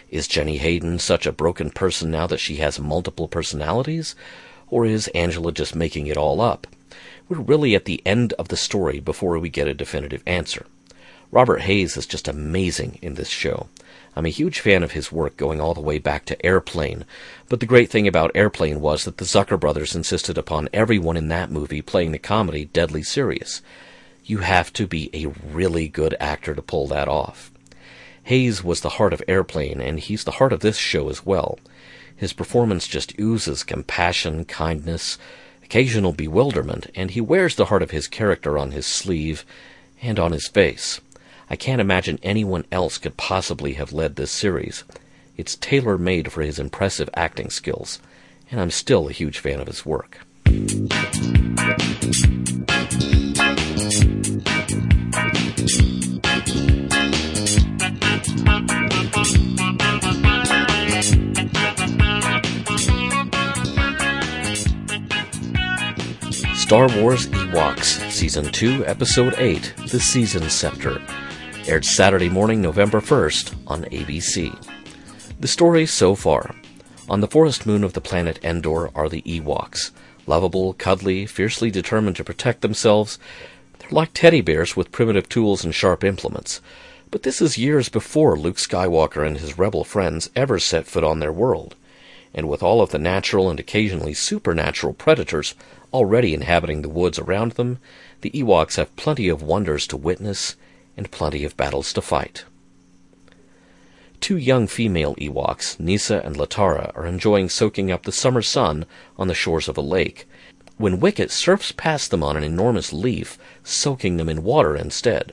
Is 0.08 0.26
Jenny 0.26 0.56
Hayden 0.56 0.98
such 0.98 1.26
a 1.26 1.32
broken 1.32 1.70
person 1.70 2.10
now 2.10 2.26
that 2.26 2.40
she 2.40 2.56
has 2.56 2.80
multiple 2.80 3.28
personalities? 3.28 4.16
Or 4.68 4.86
is 4.86 5.08
Angela 5.08 5.52
just 5.52 5.76
making 5.76 6.06
it 6.06 6.16
all 6.16 6.40
up? 6.40 6.66
We're 7.28 7.40
really 7.40 7.74
at 7.74 7.84
the 7.84 8.02
end 8.06 8.32
of 8.32 8.48
the 8.48 8.56
story 8.56 9.00
before 9.00 9.38
we 9.38 9.50
get 9.50 9.68
a 9.68 9.74
definitive 9.74 10.22
answer. 10.26 10.66
Robert 11.32 11.60
Hays 11.60 11.96
is 11.96 12.06
just 12.06 12.26
amazing 12.26 12.98
in 13.02 13.14
this 13.14 13.28
show. 13.28 13.68
I'm 14.16 14.26
a 14.26 14.30
huge 14.30 14.58
fan 14.58 14.82
of 14.82 14.92
his 14.92 15.12
work 15.12 15.36
going 15.36 15.60
all 15.60 15.74
the 15.74 15.80
way 15.80 16.00
back 16.00 16.24
to 16.24 16.44
Airplane, 16.44 17.04
but 17.48 17.60
the 17.60 17.66
great 17.66 17.88
thing 17.88 18.08
about 18.08 18.32
Airplane 18.34 18.80
was 18.80 19.04
that 19.04 19.18
the 19.18 19.24
Zucker 19.24 19.58
brothers 19.58 19.94
insisted 19.94 20.36
upon 20.36 20.68
everyone 20.72 21.16
in 21.16 21.28
that 21.28 21.52
movie 21.52 21.82
playing 21.82 22.10
the 22.10 22.18
comedy 22.18 22.64
deadly 22.64 23.04
serious. 23.04 23.62
You 24.24 24.38
have 24.38 24.72
to 24.72 24.88
be 24.88 25.08
a 25.14 25.28
really 25.28 25.86
good 25.86 26.16
actor 26.18 26.52
to 26.52 26.62
pull 26.62 26.88
that 26.88 27.06
off. 27.06 27.52
Hayes 28.24 28.64
was 28.64 28.80
the 28.80 28.88
heart 28.88 29.12
of 29.12 29.22
Airplane, 29.28 29.80
and 29.80 30.00
he's 30.00 30.24
the 30.24 30.32
heart 30.32 30.52
of 30.52 30.60
this 30.60 30.78
show 30.78 31.08
as 31.08 31.24
well. 31.24 31.60
His 32.16 32.32
performance 32.32 32.88
just 32.88 33.16
oozes 33.20 33.62
compassion, 33.62 34.46
kindness, 34.46 35.16
occasional 35.62 36.12
bewilderment, 36.12 36.90
and 36.96 37.12
he 37.12 37.20
wears 37.20 37.54
the 37.54 37.66
heart 37.66 37.82
of 37.82 37.92
his 37.92 38.08
character 38.08 38.58
on 38.58 38.72
his 38.72 38.84
sleeve 38.84 39.44
and 40.02 40.18
on 40.18 40.32
his 40.32 40.48
face. 40.48 41.00
I 41.52 41.56
can't 41.56 41.80
imagine 41.80 42.20
anyone 42.22 42.64
else 42.70 42.96
could 42.96 43.16
possibly 43.16 43.72
have 43.72 43.92
led 43.92 44.14
this 44.14 44.30
series. 44.30 44.84
It's 45.36 45.56
tailor 45.56 45.98
made 45.98 46.30
for 46.30 46.42
his 46.42 46.60
impressive 46.60 47.10
acting 47.14 47.50
skills, 47.50 47.98
and 48.52 48.60
I'm 48.60 48.70
still 48.70 49.08
a 49.08 49.12
huge 49.12 49.40
fan 49.40 49.58
of 49.58 49.66
his 49.66 49.84
work. 49.84 50.20
Star 66.54 66.86
Wars 67.00 67.26
Ewoks, 67.26 68.08
Season 68.12 68.44
2, 68.44 68.86
Episode 68.86 69.34
8, 69.36 69.74
The 69.88 69.98
Season 69.98 70.48
Scepter, 70.48 71.02
aired 71.66 71.84
Saturday 71.84 72.28
morning, 72.28 72.62
November 72.62 73.00
1st 73.00 73.54
on 73.66 73.84
ABC. 73.84 74.54
The 75.38 75.48
story 75.48 75.86
so 75.86 76.14
far. 76.14 76.54
On 77.08 77.20
the 77.20 77.28
forest 77.28 77.66
moon 77.66 77.84
of 77.84 77.92
the 77.92 78.00
planet 78.00 78.38
Endor 78.42 78.90
are 78.94 79.08
the 79.08 79.22
Ewoks. 79.22 79.90
Lovable, 80.26 80.74
cuddly, 80.74 81.26
fiercely 81.26 81.70
determined 81.70 82.16
to 82.16 82.24
protect 82.24 82.60
themselves. 82.60 83.18
They're 83.78 83.90
like 83.90 84.10
teddy 84.14 84.40
bears 84.40 84.76
with 84.76 84.92
primitive 84.92 85.28
tools 85.28 85.64
and 85.64 85.74
sharp 85.74 86.04
implements. 86.04 86.60
But 87.10 87.24
this 87.24 87.42
is 87.42 87.58
years 87.58 87.88
before 87.88 88.38
Luke 88.38 88.56
Skywalker 88.56 89.26
and 89.26 89.38
his 89.38 89.58
rebel 89.58 89.84
friends 89.84 90.30
ever 90.36 90.58
set 90.58 90.86
foot 90.86 91.04
on 91.04 91.20
their 91.20 91.32
world. 91.32 91.74
And 92.32 92.48
with 92.48 92.62
all 92.62 92.80
of 92.80 92.90
the 92.90 92.98
natural 92.98 93.50
and 93.50 93.58
occasionally 93.58 94.14
supernatural 94.14 94.92
predators 94.92 95.54
already 95.92 96.32
inhabiting 96.32 96.82
the 96.82 96.88
woods 96.88 97.18
around 97.18 97.52
them, 97.52 97.78
the 98.20 98.30
Ewoks 98.30 98.76
have 98.76 98.94
plenty 98.96 99.28
of 99.28 99.42
wonders 99.42 99.86
to 99.88 99.96
witness 99.96 100.56
and 101.00 101.10
plenty 101.10 101.46
of 101.46 101.56
battles 101.56 101.94
to 101.94 102.02
fight. 102.02 102.44
Two 104.20 104.36
young 104.36 104.66
female 104.66 105.14
Ewoks, 105.14 105.78
Kneesaa 105.78 106.22
and 106.22 106.36
Latara, 106.36 106.94
are 106.94 107.06
enjoying 107.06 107.48
soaking 107.48 107.90
up 107.90 108.02
the 108.02 108.12
summer 108.12 108.42
sun 108.42 108.84
on 109.16 109.26
the 109.26 109.34
shores 109.34 109.66
of 109.66 109.78
a 109.78 109.80
lake, 109.80 110.28
when 110.76 111.00
Wicket 111.00 111.30
surfs 111.30 111.72
past 111.72 112.10
them 112.10 112.22
on 112.22 112.36
an 112.36 112.44
enormous 112.44 112.92
leaf, 112.92 113.38
soaking 113.64 114.18
them 114.18 114.28
in 114.28 114.42
water 114.42 114.76
instead. 114.76 115.32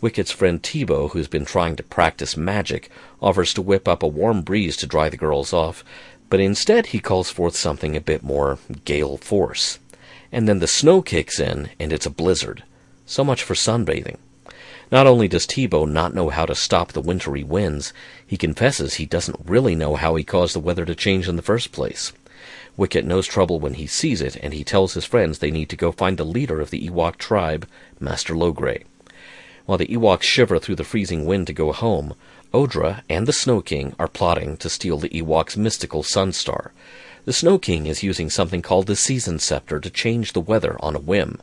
Wicket's 0.00 0.30
friend 0.30 0.62
Teebo, 0.62 1.10
who's 1.10 1.26
been 1.26 1.44
trying 1.44 1.74
to 1.74 1.82
practice 1.82 2.36
magic, 2.36 2.88
offers 3.20 3.52
to 3.54 3.62
whip 3.62 3.88
up 3.88 4.00
a 4.00 4.06
warm 4.06 4.42
breeze 4.42 4.76
to 4.76 4.86
dry 4.86 5.08
the 5.08 5.16
girls 5.16 5.52
off, 5.52 5.84
but 6.30 6.38
instead 6.38 6.86
he 6.86 7.00
calls 7.00 7.30
forth 7.30 7.56
something 7.56 7.96
a 7.96 8.00
bit 8.00 8.22
more 8.22 8.60
gale 8.84 9.16
force. 9.16 9.80
And 10.30 10.48
then 10.48 10.60
the 10.60 10.68
snow 10.68 11.02
kicks 11.02 11.40
in, 11.40 11.70
and 11.80 11.92
it's 11.92 12.06
a 12.06 12.10
blizzard. 12.10 12.62
So 13.06 13.24
much 13.24 13.42
for 13.42 13.54
sunbathing. 13.54 14.18
Not 14.92 15.06
only 15.06 15.28
does 15.28 15.46
Teebo 15.46 15.86
not 15.88 16.14
know 16.14 16.28
how 16.28 16.46
to 16.46 16.54
stop 16.54 16.92
the 16.92 17.00
wintry 17.00 17.42
winds, 17.42 17.92
he 18.26 18.36
confesses 18.36 18.94
he 18.94 19.06
doesn't 19.06 19.40
really 19.46 19.74
know 19.74 19.96
how 19.96 20.14
he 20.14 20.24
caused 20.24 20.54
the 20.54 20.60
weather 20.60 20.84
to 20.84 20.94
change 20.94 21.28
in 21.28 21.36
the 21.36 21.42
first 21.42 21.72
place. 21.72 22.12
Wicket 22.76 23.04
knows 23.04 23.26
trouble 23.26 23.60
when 23.60 23.74
he 23.74 23.86
sees 23.86 24.20
it, 24.20 24.36
and 24.42 24.52
he 24.52 24.64
tells 24.64 24.94
his 24.94 25.04
friends 25.04 25.38
they 25.38 25.50
need 25.50 25.68
to 25.68 25.76
go 25.76 25.92
find 25.92 26.18
the 26.18 26.24
leader 26.24 26.60
of 26.60 26.70
the 26.70 26.88
Ewok 26.88 27.16
tribe, 27.16 27.68
Master 28.00 28.34
Logray. 28.34 28.84
While 29.66 29.78
the 29.78 29.86
Ewoks 29.86 30.22
shiver 30.22 30.58
through 30.58 30.74
the 30.74 30.84
freezing 30.84 31.24
wind 31.24 31.46
to 31.46 31.52
go 31.52 31.72
home, 31.72 32.14
Odra 32.52 33.02
and 33.08 33.26
the 33.26 33.32
Snow 33.32 33.62
King 33.62 33.94
are 33.98 34.08
plotting 34.08 34.56
to 34.58 34.68
steal 34.68 34.98
the 34.98 35.08
Ewoks' 35.08 35.56
mystical 35.56 36.02
sun 36.02 36.32
star. 36.32 36.72
The 37.24 37.32
Snow 37.32 37.58
King 37.58 37.86
is 37.86 38.02
using 38.02 38.28
something 38.28 38.60
called 38.60 38.86
the 38.86 38.96
Season 38.96 39.38
Scepter 39.38 39.80
to 39.80 39.88
change 39.88 40.32
the 40.32 40.40
weather 40.40 40.76
on 40.80 40.94
a 40.94 41.00
whim, 41.00 41.40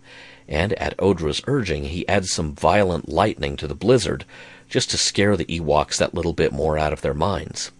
and 0.48 0.74
at 0.74 0.98
Odra's 0.98 1.42
urging, 1.48 1.86
he 1.86 2.08
adds 2.08 2.32
some 2.32 2.54
violent 2.54 3.10
lightning 3.10 3.56
to 3.58 3.68
the 3.68 3.76
blizzard 3.76 4.26
just 4.70 4.90
to 4.92 4.98
scare 4.98 5.36
the 5.36 5.46
Ewoks 5.46 5.98
that 5.98 6.14
little 6.14 6.34
bit 6.34 6.52
more 6.52 6.78
out 6.78 6.94
of 6.94 7.02
their 7.02 7.14
minds. 7.14 7.72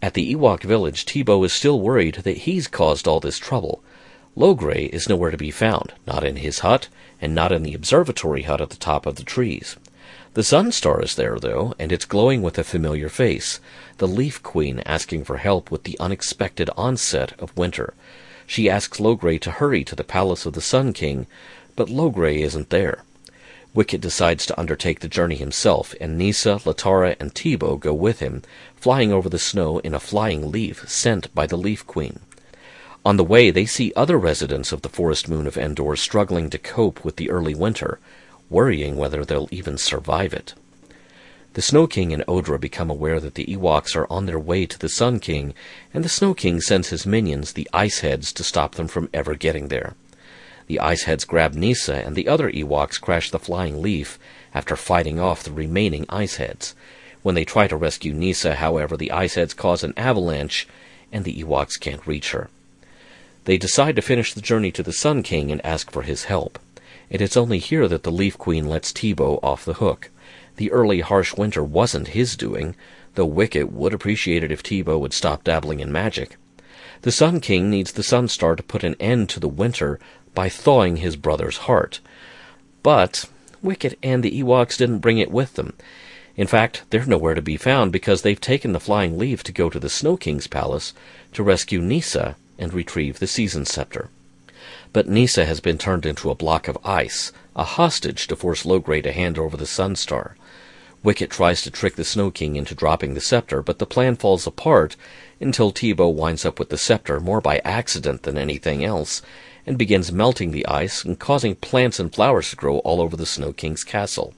At 0.00 0.14
the 0.14 0.34
Ewok 0.34 0.62
village, 0.62 1.06
Teebo 1.06 1.44
is 1.44 1.52
still 1.52 1.80
worried 1.80 2.16
that 2.24 2.38
he's 2.38 2.66
caused 2.66 3.06
all 3.06 3.20
this 3.20 3.38
trouble. 3.38 3.82
Logray 4.36 4.88
is 4.88 5.08
nowhere 5.08 5.30
to 5.30 5.36
be 5.36 5.50
found, 5.50 5.92
not 6.06 6.24
in 6.24 6.36
his 6.36 6.60
hut, 6.60 6.88
and 7.20 7.34
not 7.34 7.52
in 7.52 7.62
the 7.62 7.74
observatory 7.74 8.42
hut 8.42 8.60
at 8.60 8.70
the 8.70 8.76
top 8.76 9.06
of 9.06 9.16
the 9.16 9.22
trees. 9.24 9.76
The 10.34 10.42
sun 10.42 10.72
star 10.72 11.02
is 11.02 11.14
there, 11.14 11.38
though, 11.38 11.74
and 11.78 11.92
it's 11.92 12.06
glowing 12.06 12.42
with 12.42 12.58
a 12.58 12.64
familiar 12.64 13.10
face, 13.10 13.60
the 13.98 14.08
Leaf 14.08 14.42
Queen 14.42 14.82
asking 14.86 15.24
for 15.24 15.36
help 15.36 15.70
with 15.70 15.84
the 15.84 15.98
unexpected 16.00 16.70
onset 16.76 17.34
of 17.38 17.56
winter. 17.56 17.92
She 18.46 18.68
asks 18.68 18.98
Logray 18.98 19.38
to 19.42 19.50
hurry 19.50 19.84
to 19.84 19.94
the 19.94 20.02
palace 20.02 20.46
of 20.46 20.54
the 20.54 20.60
Sun 20.60 20.94
King, 20.94 21.26
but 21.76 21.88
Logray 21.88 22.38
isn't 22.38 22.70
there. 22.70 23.04
Wicket 23.74 24.00
decides 24.00 24.44
to 24.46 24.60
undertake 24.60 25.00
the 25.00 25.08
journey 25.08 25.36
himself, 25.36 25.94
and 26.00 26.20
Kneesaa, 26.20 26.62
Latara, 26.64 27.16
and 27.18 27.34
Teebo 27.34 27.80
go 27.80 27.94
with 27.94 28.20
him, 28.20 28.42
flying 28.76 29.12
over 29.12 29.28
the 29.28 29.38
snow 29.38 29.78
in 29.78 29.94
a 29.94 30.00
flying 30.00 30.50
leaf 30.50 30.88
sent 30.88 31.34
by 31.34 31.46
the 31.46 31.56
Leaf 31.56 31.86
Queen. 31.86 32.20
On 33.04 33.16
the 33.16 33.24
way, 33.24 33.50
they 33.50 33.66
see 33.66 33.92
other 33.96 34.18
residents 34.18 34.72
of 34.72 34.82
the 34.82 34.88
forest 34.88 35.28
moon 35.28 35.46
of 35.46 35.56
Endor 35.56 35.96
struggling 35.96 36.50
to 36.50 36.58
cope 36.58 37.04
with 37.04 37.16
the 37.16 37.30
early 37.30 37.54
winter 37.54 37.98
worrying 38.52 38.96
whether 38.96 39.24
they'll 39.24 39.48
even 39.50 39.78
survive 39.78 40.32
it. 40.32 40.54
The 41.54 41.62
Snow 41.62 41.86
King 41.86 42.12
and 42.12 42.24
Odra 42.26 42.60
become 42.60 42.90
aware 42.90 43.18
that 43.18 43.34
the 43.34 43.46
Ewoks 43.46 43.96
are 43.96 44.06
on 44.10 44.26
their 44.26 44.38
way 44.38 44.66
to 44.66 44.78
the 44.78 44.88
Sun 44.88 45.20
King, 45.20 45.54
and 45.92 46.04
the 46.04 46.08
Snow 46.08 46.34
King 46.34 46.60
sends 46.60 46.88
his 46.88 47.06
minions, 47.06 47.52
the 47.52 47.68
Ice 47.72 48.00
Heads, 48.00 48.32
to 48.34 48.44
stop 48.44 48.74
them 48.74 48.88
from 48.88 49.10
ever 49.12 49.34
getting 49.34 49.68
there. 49.68 49.94
The 50.72 50.78
The 50.78 50.84
Ice 50.84 51.02
Heads 51.02 51.26
grab 51.26 51.54
Kneesaa, 51.54 52.06
and 52.06 52.16
the 52.16 52.26
other 52.26 52.50
Ewoks 52.50 52.98
crash 52.98 53.30
the 53.30 53.38
flying 53.38 53.82
leaf 53.82 54.18
after 54.54 54.74
fighting 54.74 55.20
off 55.20 55.42
the 55.42 55.52
remaining 55.52 56.06
Ice 56.08 56.36
Heads. 56.36 56.74
When 57.22 57.34
they 57.34 57.44
try 57.44 57.68
to 57.68 57.76
rescue 57.76 58.14
Kneesaa, 58.14 58.54
however, 58.54 58.96
the 58.96 59.12
Ice 59.12 59.34
Heads 59.34 59.52
cause 59.52 59.84
an 59.84 59.92
avalanche, 59.98 60.66
and 61.12 61.26
the 61.26 61.42
Ewoks 61.44 61.78
can't 61.78 62.06
reach 62.06 62.30
her. 62.30 62.48
They 63.44 63.58
decide 63.58 63.96
to 63.96 64.00
finish 64.00 64.32
the 64.32 64.40
journey 64.40 64.72
to 64.72 64.82
the 64.82 64.94
Sun 64.94 65.24
King 65.24 65.52
and 65.52 65.62
ask 65.62 65.90
for 65.90 66.04
his 66.04 66.24
help. 66.24 66.58
It's 67.10 67.36
only 67.36 67.58
here 67.58 67.86
that 67.86 68.02
the 68.02 68.10
Leaf 68.10 68.38
Queen 68.38 68.66
lets 68.66 68.94
Teebo 68.94 69.40
off 69.42 69.66
the 69.66 69.74
hook. 69.74 70.08
The 70.56 70.72
early 70.72 71.00
harsh 71.00 71.34
winter 71.34 71.62
wasn't 71.62 72.16
his 72.16 72.34
doing, 72.34 72.76
though 73.14 73.26
Wicket 73.26 73.70
would 73.70 73.92
appreciate 73.92 74.42
it 74.42 74.50
if 74.50 74.62
Teebo 74.62 74.98
would 74.98 75.12
stop 75.12 75.44
dabbling 75.44 75.80
in 75.80 75.92
magic. 75.92 76.38
The 77.02 77.10
Sun 77.10 77.40
King 77.40 77.68
needs 77.68 77.92
the 77.92 78.04
Sun 78.04 78.28
Star 78.28 78.54
to 78.54 78.62
put 78.62 78.84
an 78.84 78.94
end 79.00 79.28
to 79.30 79.40
the 79.40 79.48
winter 79.48 79.98
by 80.34 80.48
thawing 80.48 80.96
his 80.96 81.16
brother's 81.16 81.58
heart. 81.68 82.00
But 82.82 83.26
Wicket 83.62 83.98
and 84.02 84.22
the 84.22 84.42
Ewoks 84.42 84.76
didn't 84.76 84.98
bring 84.98 85.18
it 85.18 85.30
with 85.30 85.54
them. 85.54 85.74
In 86.36 86.46
fact, 86.46 86.82
they're 86.90 87.04
nowhere 87.04 87.34
to 87.34 87.42
be 87.42 87.56
found 87.56 87.92
because 87.92 88.22
they've 88.22 88.40
taken 88.40 88.72
the 88.72 88.80
flying 88.80 89.18
leaf 89.18 89.42
to 89.44 89.52
go 89.52 89.68
to 89.68 89.78
the 89.78 89.90
Snow 89.90 90.16
King's 90.16 90.46
palace 90.46 90.94
to 91.34 91.42
rescue 91.42 91.80
Kneesaa 91.80 92.34
and 92.58 92.72
retrieve 92.72 93.18
the 93.18 93.26
season 93.26 93.66
scepter. 93.66 94.08
But 94.92 95.08
Kneesaa 95.08 95.46
has 95.46 95.60
been 95.60 95.78
turned 95.78 96.06
into 96.06 96.30
a 96.30 96.34
block 96.34 96.68
of 96.68 96.78
ice, 96.84 97.32
a 97.54 97.64
hostage 97.64 98.26
to 98.28 98.36
force 98.36 98.64
Logray 98.64 99.02
to 99.02 99.12
hand 99.12 99.38
over 99.38 99.56
the 99.56 99.66
Sun 99.66 99.96
Star. 99.96 100.36
Wicket 101.02 101.30
tries 101.30 101.62
to 101.62 101.70
trick 101.70 101.96
the 101.96 102.04
Snow 102.04 102.30
King 102.30 102.56
into 102.56 102.74
dropping 102.74 103.14
the 103.14 103.20
scepter, 103.20 103.62
but 103.62 103.78
the 103.78 103.86
plan 103.86 104.16
falls 104.16 104.46
apart 104.46 104.96
until 105.40 105.72
Teebo 105.72 106.12
winds 106.12 106.44
up 106.44 106.58
with 106.58 106.68
the 106.68 106.78
scepter 106.78 107.20
more 107.20 107.40
by 107.40 107.60
accident 107.64 108.22
than 108.22 108.38
anything 108.38 108.84
else, 108.84 109.20
and 109.66 109.78
begins 109.78 110.12
melting 110.12 110.50
the 110.50 110.66
ice 110.66 111.04
and 111.04 111.18
causing 111.18 111.54
plants 111.54 111.98
and 111.98 112.14
flowers 112.14 112.50
to 112.50 112.56
grow 112.56 112.78
all 112.78 113.00
over 113.00 113.16
the 113.16 113.26
Snow 113.26 113.52
King's 113.52 113.84
castle. 113.84 114.34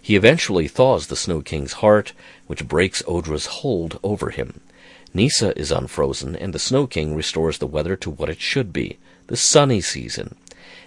He 0.00 0.16
eventually 0.16 0.66
thaws 0.66 1.06
the 1.06 1.16
Snow 1.16 1.40
King's 1.42 1.74
heart, 1.74 2.12
which 2.46 2.66
breaks 2.66 3.02
Odra's 3.06 3.46
hold 3.46 4.00
over 4.02 4.30
him. 4.30 4.60
Kneesaa 5.14 5.56
is 5.56 5.70
unfrozen, 5.70 6.34
and 6.34 6.52
the 6.52 6.58
Snow 6.58 6.86
King 6.86 7.14
restores 7.14 7.58
the 7.58 7.66
weather 7.66 7.96
to 7.96 8.10
what 8.10 8.30
it 8.30 8.40
should 8.40 8.72
be, 8.72 8.98
the 9.26 9.36
sunny 9.36 9.80
season, 9.80 10.34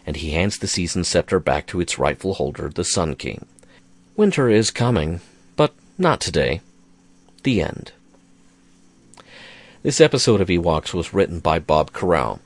and 0.06 0.18
he 0.18 0.32
hands 0.32 0.58
the 0.58 0.68
season 0.68 1.04
scepter 1.04 1.40
back 1.40 1.68
to 1.68 1.80
its 1.80 2.00
rightful 2.00 2.34
holder, 2.34 2.70
the 2.70 2.84
Sun 2.84 3.16
King. 3.16 3.46
Winter 4.16 4.50
is 4.50 4.72
coming, 4.72 5.22
but 5.56 5.74
not 5.98 6.20
today. 6.20 6.62
The 7.44 7.62
end. 7.62 7.92
This 9.84 10.02
episode 10.02 10.42
of 10.42 10.48
Ewoks 10.48 10.94
was 10.94 11.14
written 11.14 11.40
by 11.40 11.60
Bob 11.60 11.92
Carrau. 11.92 12.40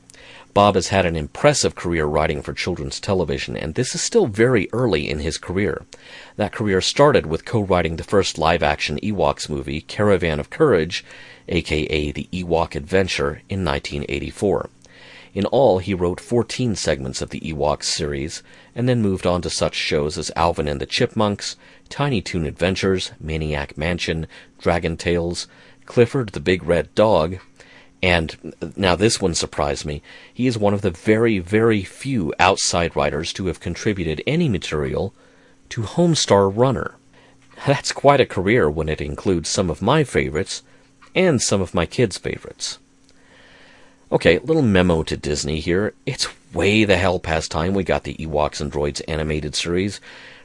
Bob 0.60 0.76
has 0.76 0.90
had 0.90 1.06
an 1.06 1.16
impressive 1.16 1.74
career 1.74 2.06
writing 2.06 2.42
for 2.42 2.52
children's 2.52 3.00
television, 3.00 3.56
and 3.56 3.76
this 3.76 3.96
is 3.96 4.02
still 4.02 4.28
very 4.28 4.68
early 4.74 5.10
in 5.10 5.20
his 5.20 5.38
career. 5.38 5.86
That 6.36 6.52
career 6.52 6.82
started 6.82 7.26
with 7.26 7.46
co 7.46 7.62
writing 7.62 7.96
the 7.96 8.04
first 8.04 8.38
live 8.38 8.62
action 8.62 9.00
Ewoks 9.02 9.50
movie, 9.50 9.80
Caravan 9.80 10.38
of 10.38 10.50
Courage, 10.50 11.06
aka 11.48 12.12
The 12.12 12.28
Ewok 12.34 12.76
Adventure, 12.76 13.42
in 13.48 13.64
1984. 13.64 14.70
In 15.34 15.46
all, 15.46 15.80
he 15.80 15.94
wrote 15.94 16.20
14 16.20 16.76
segments 16.76 17.22
of 17.22 17.30
the 17.30 17.40
Ewoks 17.40 17.86
series, 17.86 18.44
and 18.76 18.90
then 18.90 19.02
moved 19.02 19.26
on 19.26 19.42
to 19.44 19.50
such 19.50 19.76
shows 19.76 20.18
as 20.18 20.30
Alvin 20.36 20.68
and 20.68 20.82
the 20.82 20.86
Chipmunks, 20.86 21.56
Tiny 21.88 22.22
Toon 22.22 22.46
Adventures, 22.46 23.14
Maniac 23.18 23.78
Mansion, 23.78 24.28
Dragon 24.60 24.98
Tales, 24.98 25.48
Clifford 25.86 26.32
the 26.32 26.42
Big 26.42 26.64
Red 26.64 26.94
Dog, 26.96 27.40
and 28.02 28.54
now 28.76 28.96
this 28.96 29.22
one 29.22 29.36
surprised 29.36 29.86
me. 29.86 30.02
He 30.34 30.48
is 30.48 30.58
one 30.58 30.74
of 30.74 30.82
the 30.82 30.92
very, 30.92 31.40
very 31.40 31.84
few 31.84 32.34
outside 32.40 32.96
writers 32.96 33.34
to 33.34 33.48
have 33.48 33.60
contributed 33.60 34.24
any 34.26 34.48
material 34.48 35.14
to 35.70 35.82
Homestar 35.82 36.50
Runner. 36.56 36.96
That's 37.68 37.92
quite 37.92 38.22
a 38.22 38.26
career 38.26 38.70
when 38.70 38.88
it 38.88 39.02
includes 39.02 39.50
some 39.50 39.70
of 39.70 39.82
my 39.82 40.04
favorites 40.04 40.64
and 41.14 41.42
some 41.42 41.62
of 41.62 41.74
my 41.74 41.86
kids' 41.86 42.18
favorites. 42.18 42.80
Okay, 44.12 44.40
little 44.40 44.62
memo 44.62 45.04
to 45.04 45.18
Disney 45.18 45.60
here. 45.60 45.94
It's 46.06 46.28
way 46.54 46.86
the 46.86 46.98
hell 46.98 47.20
past 47.20 47.52
time 47.52 47.74
we 47.74 47.84
got 47.84 48.06
the 48.06 48.16
Ewoks 48.16 48.62
and 48.62 48.72
Droids 48.72 49.02
animated 49.08 49.56
series 49.56 50.00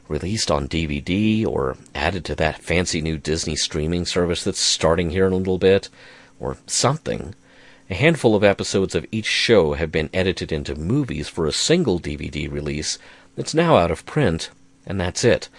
released 0.07 0.51
on 0.51 0.67
DVD 0.67 1.47
or 1.47 1.77
added 1.95 2.25
to 2.25 2.35
that 2.35 2.61
fancy 2.61 3.01
new 3.01 3.17
Disney 3.17 3.55
streaming 3.55 4.05
service 4.05 4.43
that's 4.43 4.59
starting 4.59 5.09
here 5.09 5.25
in 5.25 5.33
a 5.33 5.37
little 5.37 5.57
bit, 5.57 5.89
or 6.39 6.57
something. 6.67 7.33
A 7.87 7.93
handful 7.93 8.35
of 8.35 8.43
episodes 8.43 8.95
of 8.95 9.05
each 9.11 9.27
show 9.27 9.73
have 9.73 9.91
been 9.91 10.09
edited 10.11 10.51
into 10.51 10.73
movies 10.73 11.27
for 11.27 11.45
a 11.45 11.51
single 11.51 11.99
DVD 11.99 12.51
release 12.51 12.97
that's 13.35 13.53
now 13.53 13.77
out 13.77 13.91
of 13.91 14.07
print, 14.07 14.49
and 14.87 14.99
that's 14.99 15.23
it. 15.23 15.49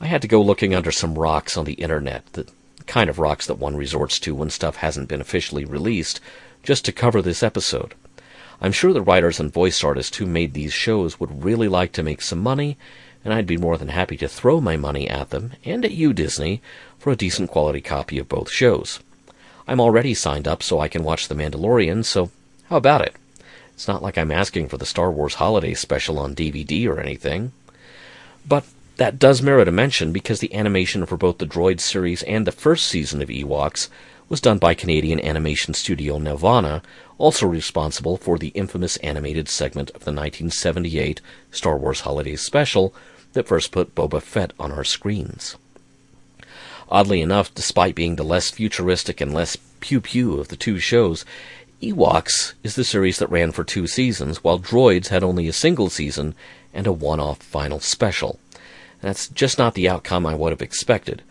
I 0.00 0.06
had 0.06 0.22
to 0.22 0.28
go 0.28 0.40
looking 0.40 0.74
under 0.74 0.90
some 0.90 1.18
rocks 1.18 1.58
on 1.58 1.66
the 1.66 1.74
internet, 1.74 2.24
the 2.32 2.48
kind 2.86 3.10
of 3.10 3.18
rocks 3.18 3.46
that 3.46 3.58
one 3.58 3.76
resorts 3.76 4.18
to 4.20 4.34
when 4.34 4.48
stuff 4.48 4.76
hasn't 4.76 5.10
been 5.10 5.20
officially 5.20 5.66
released, 5.66 6.18
just 6.62 6.86
to 6.86 6.92
cover 6.92 7.20
this 7.20 7.42
episode. 7.42 7.92
I'm 8.62 8.72
sure 8.72 8.94
the 8.94 9.02
writers 9.02 9.38
and 9.38 9.52
voice 9.52 9.84
artists 9.84 10.16
who 10.16 10.24
made 10.24 10.54
these 10.54 10.72
shows 10.72 11.20
would 11.20 11.44
really 11.44 11.68
like 11.68 11.92
to 11.92 12.02
make 12.02 12.22
some 12.22 12.40
money, 12.40 12.78
and 13.22 13.34
I'd 13.34 13.46
be 13.46 13.58
more 13.58 13.76
than 13.76 13.88
happy 13.88 14.16
to 14.16 14.28
throw 14.28 14.62
my 14.62 14.78
money 14.78 15.10
at 15.10 15.28
them, 15.28 15.52
and 15.66 15.84
at 15.84 15.92
you, 15.92 16.14
Disney, 16.14 16.62
for 16.98 17.12
a 17.12 17.16
decent 17.16 17.50
quality 17.50 17.82
copy 17.82 18.18
of 18.18 18.30
both 18.30 18.50
shows. 18.50 19.00
I'm 19.70 19.80
already 19.80 20.14
signed 20.14 20.48
up 20.48 20.64
so 20.64 20.80
I 20.80 20.88
can 20.88 21.04
watch 21.04 21.28
The 21.28 21.36
Mandalorian, 21.36 22.04
so 22.04 22.32
how 22.64 22.76
about 22.76 23.02
it? 23.02 23.14
It's 23.72 23.86
not 23.86 24.02
like 24.02 24.18
I'm 24.18 24.32
asking 24.32 24.66
for 24.66 24.76
the 24.76 24.84
Star 24.84 25.12
Wars 25.12 25.34
Holiday 25.34 25.74
Special 25.74 26.18
on 26.18 26.34
DVD 26.34 26.88
or 26.88 26.98
anything. 26.98 27.52
But 28.44 28.64
that 28.96 29.20
does 29.20 29.40
merit 29.40 29.68
a 29.68 29.70
mention 29.70 30.12
because 30.12 30.40
the 30.40 30.52
animation 30.52 31.06
for 31.06 31.16
both 31.16 31.38
the 31.38 31.46
Droid 31.46 31.78
series 31.78 32.24
and 32.24 32.48
the 32.48 32.50
first 32.50 32.88
season 32.88 33.22
of 33.22 33.28
Ewoks 33.28 33.88
was 34.28 34.40
done 34.40 34.58
by 34.58 34.74
Canadian 34.74 35.20
animation 35.20 35.72
studio 35.72 36.18
Nelvana, 36.18 36.82
also 37.16 37.46
responsible 37.46 38.16
for 38.16 38.38
the 38.38 38.48
infamous 38.48 38.96
animated 38.96 39.48
segment 39.48 39.90
of 39.90 40.00
the 40.00 40.10
1978 40.10 41.20
Star 41.52 41.76
Wars 41.76 42.00
Holiday 42.00 42.34
Special 42.34 42.92
that 43.34 43.46
first 43.46 43.70
put 43.70 43.94
Boba 43.94 44.20
Fett 44.20 44.52
on 44.58 44.72
our 44.72 44.82
screens. 44.82 45.56
Oddly 46.90 47.20
enough, 47.20 47.54
despite 47.54 47.94
being 47.94 48.16
the 48.16 48.24
less 48.24 48.50
futuristic 48.50 49.20
and 49.20 49.32
less 49.32 49.56
pew 49.80 50.00
pew 50.00 50.40
of 50.40 50.48
the 50.48 50.56
two 50.56 50.78
shows, 50.78 51.24
Ewoks 51.80 52.54
is 52.62 52.74
the 52.74 52.84
series 52.84 53.18
that 53.18 53.30
ran 53.30 53.52
for 53.52 53.64
two 53.64 53.86
seasons, 53.86 54.42
while 54.42 54.58
Droids 54.58 55.08
had 55.08 55.22
only 55.22 55.48
a 55.48 55.52
single 55.52 55.88
season 55.88 56.34
and 56.74 56.86
a 56.86 56.92
one 56.92 57.20
off 57.20 57.38
final 57.38 57.80
special. 57.80 58.38
That's 59.00 59.28
just 59.28 59.56
not 59.56 59.74
the 59.74 59.88
outcome 59.88 60.26
I 60.26 60.34
would 60.34 60.52
have 60.52 60.60
expected. 60.60 61.22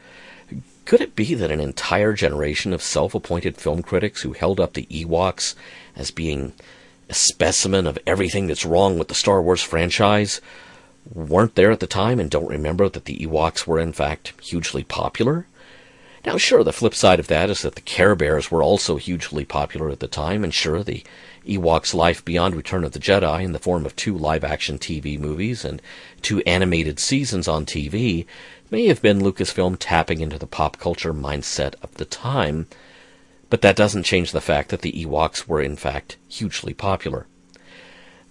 Could 0.85 1.01
it 1.01 1.15
be 1.15 1.35
that 1.35 1.51
an 1.51 1.59
entire 1.59 2.13
generation 2.13 2.73
of 2.73 2.81
self 2.81 3.13
appointed 3.13 3.57
film 3.57 3.83
critics 3.83 4.21
who 4.21 4.33
held 4.33 4.59
up 4.59 4.73
the 4.73 4.87
Ewoks 4.89 5.53
as 5.95 6.09
being 6.09 6.53
a 7.09 7.13
specimen 7.13 7.85
of 7.85 7.99
everything 8.07 8.47
that's 8.47 8.65
wrong 8.65 8.97
with 8.97 9.07
the 9.07 9.13
Star 9.13 9.41
Wars 9.41 9.61
franchise 9.61 10.41
weren't 11.13 11.55
there 11.55 11.71
at 11.71 11.79
the 11.79 11.87
time 11.87 12.19
and 12.19 12.29
don't 12.29 12.49
remember 12.49 12.89
that 12.89 13.05
the 13.05 13.17
Ewoks 13.17 13.65
were 13.65 13.79
in 13.79 13.93
fact 13.93 14.33
hugely 14.41 14.83
popular? 14.83 15.47
Now, 16.25 16.37
sure, 16.37 16.63
the 16.63 16.73
flip 16.73 16.93
side 16.93 17.19
of 17.19 17.27
that 17.27 17.49
is 17.49 17.61
that 17.61 17.75
the 17.75 17.81
Care 17.81 18.13
Bears 18.13 18.51
were 18.51 18.61
also 18.61 18.97
hugely 18.97 19.45
popular 19.45 19.89
at 19.89 20.01
the 20.01 20.07
time, 20.07 20.43
and 20.43 20.53
sure, 20.53 20.83
the 20.83 21.03
Ewoks' 21.47 21.93
life 21.93 22.23
beyond 22.25 22.55
Return 22.55 22.83
of 22.83 22.91
the 22.91 22.99
Jedi 22.99 23.43
in 23.43 23.53
the 23.53 23.59
form 23.59 23.85
of 23.85 23.95
two 23.95 24.17
live 24.17 24.43
action 24.43 24.77
TV 24.77 25.17
movies 25.17 25.63
and 25.63 25.81
two 26.21 26.41
animated 26.41 26.99
seasons 26.99 27.47
on 27.47 27.65
TV 27.65 28.25
may 28.69 28.87
have 28.87 29.01
been 29.01 29.21
Lucasfilm 29.21 29.77
tapping 29.79 30.19
into 30.19 30.37
the 30.37 30.45
pop 30.45 30.77
culture 30.77 31.13
mindset 31.13 31.75
of 31.81 31.93
the 31.95 32.05
time, 32.05 32.67
but 33.49 33.61
that 33.61 33.77
doesn't 33.77 34.03
change 34.03 34.31
the 34.31 34.41
fact 34.41 34.69
that 34.69 34.81
the 34.81 34.91
Ewoks 34.91 35.47
were 35.47 35.61
in 35.61 35.77
fact 35.77 36.17
hugely 36.27 36.73
popular. 36.73 37.25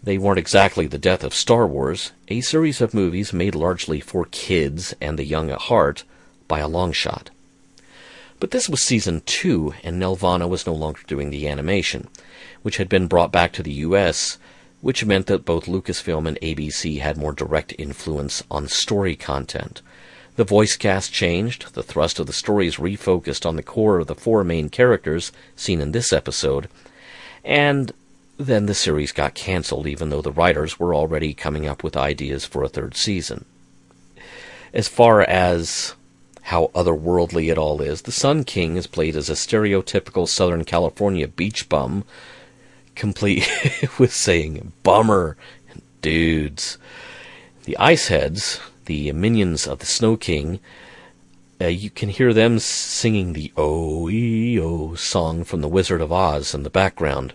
They 0.09 0.17
weren't 0.17 0.39
exactly 0.39 0.87
the 0.87 0.97
death 0.97 1.23
of 1.23 1.35
Star 1.35 1.67
Wars, 1.67 2.13
a 2.29 2.41
series 2.41 2.81
of 2.81 2.95
movies 2.95 3.35
made 3.35 3.55
largely 3.55 4.01
for 4.01 4.25
kids 4.25 4.95
and 5.03 5.19
the 5.19 5.25
young 5.27 5.51
at 5.51 5.59
heart 5.69 6.05
by 6.49 6.61
a 6.61 6.67
long 6.67 6.93
shot. 6.93 7.29
But 8.41 8.51
this 8.51 8.71
was 8.71 8.81
season 8.81 9.21
two, 9.27 9.75
and 9.85 10.01
Nelvana 10.01 10.49
was 10.49 10.67
no 10.67 10.73
longer 10.73 11.03
doing 11.07 11.29
the 11.29 11.47
animation, 11.47 12.09
which 12.63 12.79
had 12.79 12.89
been 12.89 13.07
brought 13.07 13.31
back 13.31 13.53
to 13.53 13.63
the 13.63 13.85
US, 13.85 14.39
which 14.81 15.05
meant 15.05 15.27
that 15.27 15.45
both 15.45 15.67
Lucasfilm 15.67 16.27
and 16.27 16.41
ABC 16.41 17.01
had 17.01 17.19
more 17.19 17.35
direct 17.35 17.75
influence 17.77 18.43
on 18.51 18.67
story 18.67 19.15
content. 19.15 19.83
The 20.37 20.45
voice 20.45 20.79
cast 20.79 21.13
changed, 21.13 21.75
the 21.75 21.83
thrust 21.83 22.19
of 22.19 22.27
the 22.27 22.33
stories 22.33 22.77
refocused 22.77 23.45
on 23.45 23.57
the 23.57 23.63
core 23.63 23.99
of 23.99 24.07
the 24.07 24.15
four 24.15 24.43
main 24.43 24.71
characters 24.71 25.33
seen 25.55 25.83
in 25.83 25.93
this 25.93 26.15
episode, 26.15 26.67
and 27.45 27.93
then 28.39 28.67
the 28.67 28.75
series 28.75 29.11
got 29.11 29.35
cancelled, 29.35 29.87
even 29.87 30.11
though 30.11 30.23
the 30.23 30.31
writers 30.31 30.79
were 30.79 30.95
already 30.95 31.35
coming 31.35 31.67
up 31.67 31.83
with 31.83 31.97
ideas 31.97 32.45
for 32.45 32.63
a 32.63 32.69
third 32.69 32.97
season. 32.97 33.45
As 34.73 34.87
far 34.87 35.23
as 35.23 35.95
how 36.43 36.71
otherworldly 36.75 37.51
it 37.51 37.59
all 37.59 37.83
is, 37.83 38.03
the 38.03 38.13
Sun 38.13 38.45
King 38.45 38.77
is 38.77 38.87
played 38.87 39.17
as 39.17 39.29
a 39.29 39.35
stereotypical 39.35 40.29
Southern 40.29 40.65
California 40.65 41.27
beach 41.27 41.69
bum, 41.69 42.05
complete 42.95 43.49
with 43.99 44.13
saying 44.13 44.73
bummer 44.85 45.37
and 45.69 45.83
dudes. 46.01 46.79
The 47.65 47.77
Ice 47.77 48.07
Heads, 48.07 48.61
the 48.85 49.11
minions 49.13 49.67
of 49.67 49.81
the 49.81 49.87
Snow 49.87 50.17
King, 50.17 50.61
uh, 51.61 51.67
you 51.67 51.91
can 51.91 52.09
hear 52.09 52.33
them 52.33 52.61
singing 52.61 53.33
the 53.33 53.53
O-E-O 53.57 54.95
song 54.95 55.43
from 55.43 55.61
The 55.61 55.69
Wizard 55.69 56.01
of 56.01 56.13
Oz 56.13 56.55
in 56.55 56.63
the 56.63 56.71
background. 56.71 57.35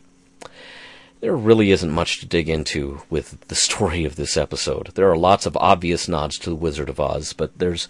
There 1.23 1.37
really 1.37 1.71
isn't 1.71 1.89
much 1.89 2.19
to 2.19 2.25
dig 2.25 2.49
into 2.49 3.03
with 3.09 3.47
the 3.47 3.55
story 3.55 4.03
of 4.03 4.17
this 4.17 4.35
episode. 4.35 4.87
There 4.95 5.09
are 5.09 5.15
lots 5.15 5.45
of 5.45 5.55
obvious 5.55 6.09
nods 6.09 6.37
to 6.39 6.49
The 6.49 6.55
Wizard 6.57 6.89
of 6.89 6.99
Oz, 6.99 7.31
but 7.31 7.57
there's 7.57 7.87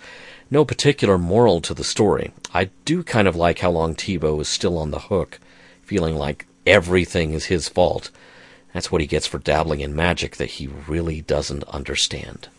no 0.52 0.64
particular 0.64 1.18
moral 1.18 1.60
to 1.62 1.74
the 1.74 1.84
story. 1.84 2.32
I 2.54 2.70
do 2.86 3.02
kind 3.02 3.28
of 3.28 3.36
like 3.36 3.58
how 3.58 3.72
long 3.72 3.96
Teebo 3.96 4.40
is 4.40 4.48
still 4.48 4.78
on 4.78 4.92
the 4.92 5.00
hook, 5.10 5.40
feeling 5.82 6.16
like 6.16 6.46
everything 6.68 7.34
is 7.34 7.46
his 7.46 7.68
fault. 7.68 8.12
That's 8.72 8.92
what 8.92 9.02
he 9.02 9.08
gets 9.08 9.26
for 9.26 9.40
dabbling 9.40 9.80
in 9.80 9.96
magic 9.96 10.36
that 10.38 10.52
he 10.52 10.68
really 10.68 11.22
doesn't 11.22 11.64
understand. 11.64 12.50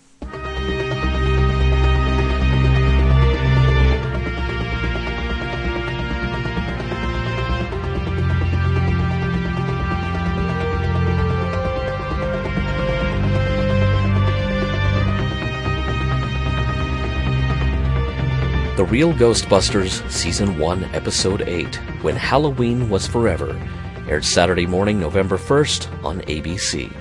The 18.85 18.91
Real 18.91 19.15
Ghostbusters, 19.15 20.07
Season 20.11 20.59
1, 20.59 20.85
Episode 20.93 21.41
8, 21.49 21.77
When 22.03 22.17
Halloween 22.17 22.91
Was 22.91 23.07
Forever, 23.07 23.59
aired 24.07 24.27
Saturday 24.27 24.67
morning, 24.67 25.01
November 25.01 25.39
1st 25.39 26.05
on 26.05 26.21
ABC. 26.21 26.93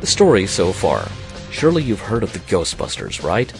The 0.00 0.06
story 0.06 0.46
so 0.46 0.70
far. 0.70 1.08
Surely 1.50 1.82
you've 1.82 2.02
heard 2.02 2.22
of 2.22 2.34
the 2.34 2.40
Ghostbusters, 2.40 3.24
right? 3.24 3.50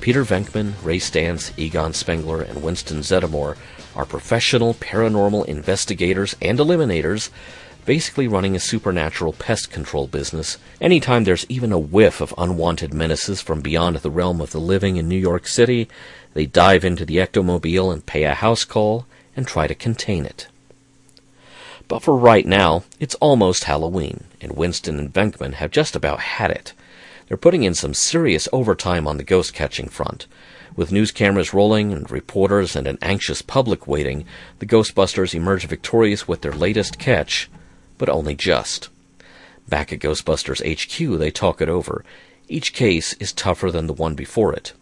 Peter 0.00 0.24
Venkman, 0.24 0.72
Ray 0.82 0.98
Stantz, 0.98 1.56
Egon 1.56 1.92
Spengler, 1.92 2.42
and 2.42 2.60
Winston 2.60 2.98
Zeddemore 2.98 3.56
are 3.94 4.04
professional 4.04 4.74
paranormal 4.74 5.44
investigators 5.44 6.34
and 6.42 6.58
eliminators 6.58 7.30
basically 7.84 8.28
running 8.28 8.54
a 8.54 8.60
supernatural 8.60 9.32
pest 9.32 9.70
control 9.70 10.06
business. 10.06 10.58
Anytime 10.80 11.24
there's 11.24 11.46
even 11.48 11.72
a 11.72 11.78
whiff 11.78 12.20
of 12.20 12.34
unwanted 12.38 12.94
menaces 12.94 13.40
from 13.40 13.60
beyond 13.60 13.96
the 13.96 14.10
realm 14.10 14.40
of 14.40 14.52
the 14.52 14.60
living 14.60 14.96
in 14.96 15.08
New 15.08 15.18
York 15.18 15.46
City, 15.46 15.88
they 16.34 16.46
dive 16.46 16.84
into 16.84 17.04
the 17.04 17.16
ectomobile 17.16 17.92
and 17.92 18.06
pay 18.06 18.24
a 18.24 18.34
house 18.34 18.64
call 18.64 19.06
and 19.34 19.46
try 19.46 19.66
to 19.66 19.74
contain 19.74 20.24
it. 20.24 20.48
But 21.88 22.02
for 22.02 22.16
right 22.16 22.46
now, 22.46 22.84
it's 23.00 23.16
almost 23.16 23.64
Halloween, 23.64 24.24
and 24.40 24.56
Winston 24.56 24.98
and 24.98 25.12
Venkman 25.12 25.54
have 25.54 25.72
just 25.72 25.96
about 25.96 26.20
had 26.20 26.50
it. 26.50 26.72
They're 27.26 27.36
putting 27.36 27.64
in 27.64 27.74
some 27.74 27.94
serious 27.94 28.48
overtime 28.52 29.06
on 29.06 29.16
the 29.16 29.24
ghost 29.24 29.54
catching 29.54 29.88
front. 29.88 30.26
With 30.76 30.92
news 30.92 31.10
cameras 31.10 31.52
rolling 31.52 31.92
and 31.92 32.08
reporters 32.10 32.76
and 32.76 32.86
an 32.86 32.98
anxious 33.02 33.42
public 33.42 33.88
waiting, 33.88 34.24
the 34.60 34.66
Ghostbusters 34.66 35.34
emerge 35.34 35.66
victorious 35.66 36.28
with 36.28 36.42
their 36.42 36.52
latest 36.52 36.98
catch, 36.98 37.50
but 38.00 38.08
only 38.08 38.34
just. 38.34 38.88
Back 39.68 39.92
at 39.92 39.98
Ghostbusters 40.00 40.64
HQ, 40.64 41.18
they 41.18 41.30
talk 41.30 41.60
it 41.60 41.68
over. 41.68 42.02
Each 42.48 42.72
case 42.72 43.12
is 43.20 43.30
tougher 43.30 43.70
than 43.70 43.86
the 43.86 43.92
one 43.92 44.14
before 44.14 44.54
it. 44.54 44.72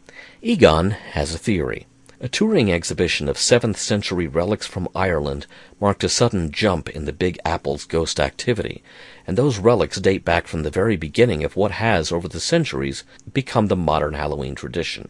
Egon 0.40 0.92
has 0.92 1.34
a 1.34 1.38
theory. 1.38 1.88
A 2.20 2.28
touring 2.28 2.72
exhibition 2.72 3.28
of 3.28 3.36
7th 3.36 3.76
century 3.76 4.28
relics 4.28 4.68
from 4.68 4.88
Ireland 4.94 5.46
marked 5.80 6.04
a 6.04 6.08
sudden 6.08 6.52
jump 6.52 6.88
in 6.88 7.06
the 7.06 7.12
Big 7.12 7.40
Apple's 7.44 7.84
ghost 7.84 8.20
activity, 8.20 8.84
and 9.26 9.36
those 9.36 9.58
relics 9.58 10.00
date 10.00 10.24
back 10.24 10.46
from 10.46 10.62
the 10.62 10.70
very 10.70 10.96
beginning 10.96 11.42
of 11.42 11.56
what 11.56 11.72
has, 11.72 12.12
over 12.12 12.28
the 12.28 12.38
centuries, 12.38 13.02
become 13.34 13.66
the 13.66 13.76
modern 13.76 14.14
Halloween 14.14 14.54
tradition. 14.54 15.08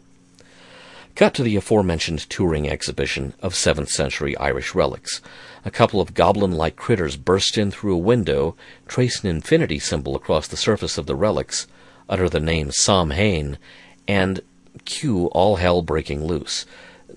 Cut 1.15 1.35
to 1.35 1.43
the 1.43 1.55
aforementioned 1.55 2.27
touring 2.27 2.67
exhibition 2.67 3.33
of 3.39 3.53
7th 3.53 3.89
century 3.89 4.35
Irish 4.37 4.73
relics. 4.73 5.21
A 5.65 5.71
couple 5.71 5.99
of 5.99 6.13
goblin 6.13 6.53
like 6.53 6.77
critters 6.77 7.17
burst 7.17 7.57
in 7.57 7.69
through 7.69 7.95
a 7.95 7.97
window, 7.97 8.55
trace 8.87 9.21
an 9.21 9.29
infinity 9.29 9.77
symbol 9.77 10.15
across 10.15 10.47
the 10.47 10.55
surface 10.55 10.97
of 10.97 11.05
the 11.05 11.15
relics, 11.15 11.67
utter 12.07 12.29
the 12.29 12.39
name 12.39 12.71
Samhain, 12.71 13.57
and 14.07 14.39
cue 14.85 15.27
all 15.27 15.57
hell 15.57 15.81
breaking 15.81 16.25
loose. 16.25 16.65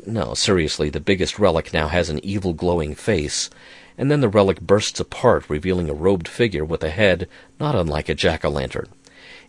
No, 0.04 0.34
seriously, 0.34 0.90
the 0.90 1.00
biggest 1.00 1.38
relic 1.38 1.72
now 1.72 1.88
has 1.88 2.10
an 2.10 2.24
evil 2.24 2.52
glowing 2.52 2.94
face, 2.94 3.48
and 3.96 4.10
then 4.10 4.20
the 4.20 4.28
relic 4.28 4.60
bursts 4.60 4.98
apart, 4.98 5.48
revealing 5.48 5.88
a 5.88 5.94
robed 5.94 6.26
figure 6.26 6.64
with 6.64 6.82
a 6.82 6.90
head 6.90 7.28
not 7.60 7.76
unlike 7.76 8.08
a 8.08 8.14
jack 8.14 8.44
o' 8.44 8.48
lantern. 8.48 8.88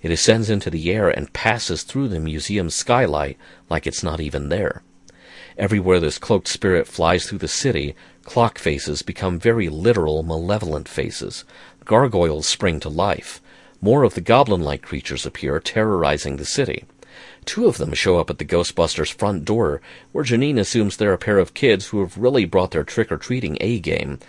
It 0.04 0.12
ascends 0.12 0.50
into 0.50 0.70
the 0.70 0.92
air 0.92 1.10
and 1.10 1.34
passes 1.34 1.82
through 1.82 2.10
the 2.10 2.20
museum 2.20 2.70
skylight 2.70 3.38
like 3.70 3.88
it's 3.88 4.04
not 4.04 4.20
even 4.20 4.50
there. 4.50 4.84
Everywhere 5.58 6.00
this 6.00 6.18
cloaked 6.18 6.48
spirit 6.48 6.88
flies 6.88 7.26
through 7.26 7.40
the 7.40 7.48
city, 7.48 7.96
clock 8.24 8.58
faces 8.58 9.02
become 9.02 9.40
very 9.40 9.70
literal, 9.70 10.24
malevolent 10.24 10.88
faces. 10.88 11.46
Gargoyles 11.86 12.48
spring 12.48 12.80
to 12.80 12.90
life. 12.90 13.42
More 13.82 14.04
of 14.04 14.14
the 14.14 14.22
goblin 14.22 14.62
like 14.62 14.82
creatures 14.82 15.26
appear, 15.26 15.60
terrorizing 15.60 16.38
the 16.38 16.46
city. 16.46 16.86
Two 17.46 17.68
of 17.68 17.78
them 17.78 17.94
show 17.94 18.18
up 18.18 18.30
at 18.30 18.38
the 18.38 18.46
Ghostbusters 18.46 19.12
front 19.14 19.44
door, 19.44 19.82
where 20.12 20.24
Janine 20.24 20.58
assumes 20.58 20.96
they're 20.98 21.14
a 21.14 21.18
pair 21.18 21.38
of 21.38 21.54
kids 21.54 21.88
who 21.88 22.00
have 22.00 22.18
really 22.18 22.46
brought 22.46 22.72
their 22.72 22.86
trick 22.86 23.12
or 23.12 23.18
treating 23.18 23.58
A 23.60 23.80
game, 23.80 24.20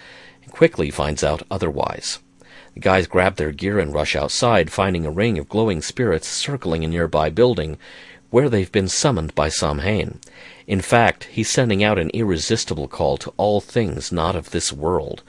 and 0.42 0.52
quickly 0.52 0.90
finds 0.90 1.22
out 1.22 1.42
otherwise. 1.50 2.18
The 2.74 2.80
guys 2.80 3.06
grab 3.06 3.36
their 3.36 3.52
gear 3.52 3.78
and 3.78 3.94
rush 3.94 4.16
outside, 4.16 4.72
finding 4.72 5.06
a 5.06 5.10
ring 5.10 5.38
of 5.38 5.48
glowing 5.48 5.80
spirits 5.80 6.26
circling 6.26 6.84
a 6.84 6.88
nearby 6.88 7.30
building, 7.30 7.78
where 8.34 8.48
they've 8.48 8.72
been 8.72 8.88
summoned 8.88 9.32
by 9.36 9.48
Samhain. 9.48 10.18
In 10.66 10.80
fact, 10.80 11.28
he's 11.30 11.48
sending 11.48 11.84
out 11.84 12.00
an 12.00 12.10
irresistible 12.10 12.88
call 12.88 13.16
to 13.16 13.32
all 13.36 13.60
things 13.60 14.10
not 14.10 14.34
of 14.34 14.50
this 14.50 14.72
world, 14.72 15.22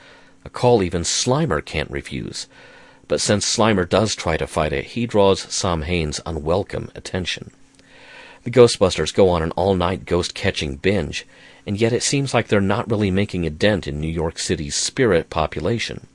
a 0.44 0.50
call 0.50 0.82
even 0.82 1.04
Slimer 1.04 1.64
can't 1.64 1.92
refuse. 1.92 2.48
But 3.08 3.22
since 3.22 3.46
Slimer 3.46 3.88
does 3.88 4.16
try 4.16 4.38
to 4.38 4.48
fight 4.48 4.74
it, 4.74 4.86
he 4.86 5.06
draws 5.06 5.54
Samhain's 5.54 6.20
unwelcome 6.26 6.90
attention. 6.96 7.52
The 8.42 8.50
Ghostbusters 8.50 9.14
go 9.14 9.30
on 9.30 9.44
an 9.44 9.52
all-night 9.52 10.06
ghost-catching 10.06 10.78
binge, 10.78 11.28
and 11.68 11.80
yet 11.80 11.94
it 11.94 12.02
seems 12.02 12.34
like 12.34 12.48
they're 12.48 12.60
not 12.60 12.90
really 12.90 13.12
making 13.12 13.46
a 13.46 13.52
dent 13.52 13.86
in 13.86 14.02
New 14.02 14.08
York 14.08 14.40
City's 14.40 14.74
spirit 14.74 15.30
population. 15.30 16.08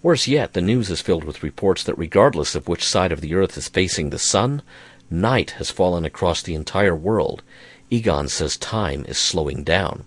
Worse 0.00 0.28
yet, 0.28 0.52
the 0.52 0.62
news 0.62 0.90
is 0.90 1.00
filled 1.00 1.24
with 1.24 1.42
reports 1.42 1.82
that 1.82 1.98
regardless 1.98 2.54
of 2.54 2.68
which 2.68 2.86
side 2.86 3.10
of 3.10 3.20
the 3.20 3.34
earth 3.34 3.58
is 3.58 3.68
facing 3.68 4.10
the 4.10 4.18
sun, 4.20 4.62
night 5.10 5.52
has 5.52 5.70
fallen 5.70 6.04
across 6.04 6.42
the 6.42 6.54
entire 6.54 6.94
world. 6.94 7.42
Egon 7.90 8.28
says 8.28 8.56
time 8.56 9.04
is 9.08 9.18
slowing 9.18 9.64
down. 9.64 10.04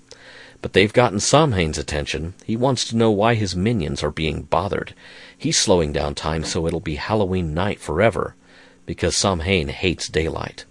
But 0.61 0.73
they've 0.73 0.93
gotten 0.93 1.19
Samhain's 1.19 1.77
attention. 1.77 2.33
He 2.45 2.55
wants 2.55 2.85
to 2.85 2.95
know 2.95 3.11
why 3.11 3.35
his 3.35 3.55
minions 3.55 4.01
are 4.01 4.11
being 4.11 4.43
bothered. 4.43 4.95
He's 5.37 5.57
slowing 5.57 5.91
down 5.91 6.15
time 6.15 6.45
so 6.45 6.65
it'll 6.65 6.79
be 6.79 6.95
Halloween 6.95 7.53
night 7.53 7.81
forever, 7.81 8.35
because 8.85 9.17
Samhain 9.17 9.67
hates 9.67 10.07
daylight. 10.07 10.63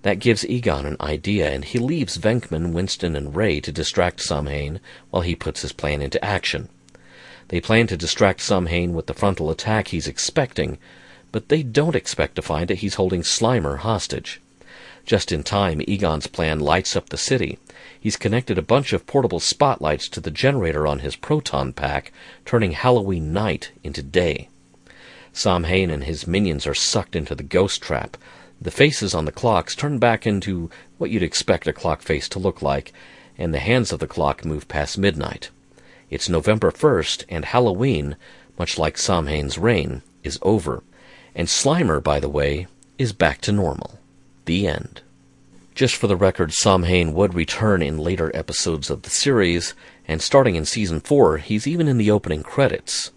That 0.00 0.18
gives 0.18 0.46
Egon 0.46 0.86
an 0.86 0.96
idea, 1.00 1.50
and 1.52 1.64
he 1.64 1.78
leaves 1.78 2.16
Venkman, 2.16 2.72
Winston, 2.72 3.14
and 3.14 3.36
Ray 3.36 3.60
to 3.60 3.70
distract 3.70 4.20
Samhain 4.20 4.80
while 5.10 5.22
he 5.22 5.36
puts 5.36 5.62
his 5.62 5.72
plan 5.72 6.00
into 6.00 6.24
action. 6.24 6.68
They 7.48 7.60
plan 7.60 7.86
to 7.88 7.96
distract 7.96 8.40
Samhain 8.40 8.94
with 8.94 9.06
the 9.06 9.14
frontal 9.14 9.50
attack 9.50 9.88
he's 9.88 10.08
expecting, 10.08 10.78
but 11.32 11.48
they 11.48 11.62
don't 11.62 11.96
expect 11.96 12.36
to 12.36 12.42
find 12.42 12.68
that 12.68 12.78
he's 12.78 12.94
holding 12.94 13.22
Slimer 13.22 13.78
hostage. 13.78 14.40
Just 15.04 15.32
in 15.32 15.42
time, 15.42 15.82
Egon's 15.88 16.28
plan 16.28 16.60
lights 16.60 16.94
up 16.94 17.08
the 17.08 17.16
city. 17.16 17.58
He's 17.98 18.16
connected 18.16 18.58
a 18.58 18.62
bunch 18.62 18.92
of 18.92 19.06
portable 19.06 19.40
spotlights 19.40 20.08
to 20.10 20.20
the 20.20 20.30
generator 20.30 20.86
on 20.86 21.00
his 21.00 21.16
proton 21.16 21.72
pack, 21.72 22.12
turning 22.44 22.72
Halloween 22.72 23.32
night 23.32 23.72
into 23.82 24.02
day. 24.02 24.48
Sam 25.32 25.64
Samhain 25.64 25.90
and 25.90 26.04
his 26.04 26.26
minions 26.26 26.66
are 26.66 26.74
sucked 26.74 27.16
into 27.16 27.34
the 27.34 27.42
ghost 27.42 27.82
trap, 27.82 28.16
the 28.60 28.70
faces 28.70 29.12
on 29.12 29.24
the 29.24 29.32
clocks 29.32 29.74
turn 29.74 29.98
back 29.98 30.24
into 30.24 30.70
what 30.96 31.10
you'd 31.10 31.22
expect 31.22 31.66
a 31.66 31.72
clock 31.72 32.00
face 32.00 32.28
to 32.28 32.38
look 32.38 32.62
like, 32.62 32.92
and 33.36 33.52
the 33.52 33.58
hands 33.58 33.90
of 33.90 33.98
the 33.98 34.06
clock 34.06 34.44
move 34.44 34.68
past 34.68 34.96
midnight. 34.96 35.50
It's 36.10 36.28
November 36.28 36.70
1st, 36.70 37.24
and 37.28 37.44
Halloween, 37.44 38.14
much 38.56 38.78
like 38.78 38.98
Samhain's 38.98 39.58
reign, 39.58 40.02
is 40.22 40.38
over. 40.42 40.84
And 41.34 41.48
Slimer, 41.48 42.02
by 42.02 42.20
the 42.20 42.28
way, 42.28 42.66
is 42.98 43.12
back 43.12 43.40
to 43.42 43.52
normal. 43.52 43.98
The 44.44 44.66
end. 44.66 45.00
Just 45.74 45.96
for 45.96 46.06
the 46.06 46.16
record, 46.16 46.52
Samhain 46.52 47.14
would 47.14 47.32
return 47.32 47.82
in 47.82 47.96
later 47.96 48.30
episodes 48.34 48.90
of 48.90 49.02
the 49.02 49.10
series, 49.10 49.74
and 50.06 50.20
starting 50.20 50.54
in 50.54 50.66
season 50.66 51.00
4, 51.00 51.38
he's 51.38 51.66
even 51.66 51.88
in 51.88 51.96
the 51.96 52.10
opening 52.10 52.42
credits. 52.42 53.10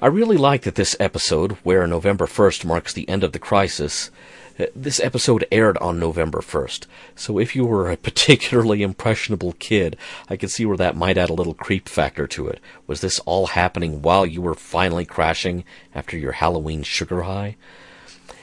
I 0.00 0.06
really 0.06 0.38
like 0.38 0.62
that 0.62 0.76
this 0.76 0.96
episode, 0.98 1.52
where 1.62 1.86
November 1.86 2.26
1st 2.26 2.64
marks 2.64 2.92
the 2.92 3.08
end 3.08 3.22
of 3.22 3.32
the 3.32 3.38
crisis, 3.38 4.10
Uh, 4.58 4.66
this 4.76 5.00
episode 5.00 5.46
aired 5.50 5.78
on 5.78 5.98
November 5.98 6.40
1st, 6.40 6.86
so 7.14 7.38
if 7.38 7.56
you 7.56 7.64
were 7.64 7.90
a 7.90 7.96
particularly 8.08 8.82
impressionable 8.82 9.52
kid, 9.54 9.96
I 10.28 10.36
could 10.36 10.50
see 10.50 10.66
where 10.66 10.76
that 10.76 10.96
might 10.96 11.16
add 11.16 11.30
a 11.30 11.34
little 11.34 11.54
creep 11.54 11.88
factor 11.88 12.26
to 12.26 12.48
it. 12.48 12.60
Was 12.86 13.00
this 13.00 13.18
all 13.20 13.48
happening 13.48 14.02
while 14.02 14.26
you 14.26 14.42
were 14.42 14.54
finally 14.54 15.06
crashing 15.06 15.64
after 15.94 16.18
your 16.18 16.32
Halloween 16.32 16.82
sugar 16.82 17.22
high? 17.22 17.56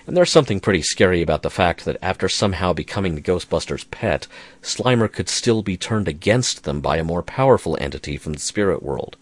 And 0.07 0.18
there's 0.18 0.32
something 0.32 0.60
pretty 0.60 0.82
scary 0.82 1.22
about 1.22 1.43
the 1.43 1.51
fact 1.51 1.86
that 1.86 1.97
after 2.01 2.28
somehow 2.28 2.74
becoming 2.74 3.14
the 3.14 3.22
Ghostbusters' 3.22 3.89
pet, 3.91 4.26
Slimer 4.64 5.12
could 5.12 5.30
still 5.30 5.62
be 5.62 5.78
turned 5.78 6.07
against 6.07 6.64
them 6.64 6.82
by 6.82 6.97
a 6.97 7.03
more 7.03 7.22
powerful 7.22 7.78
entity 7.80 8.18
from 8.18 8.34
the 8.34 8.39
spirit 8.39 8.82
world. 8.82 9.18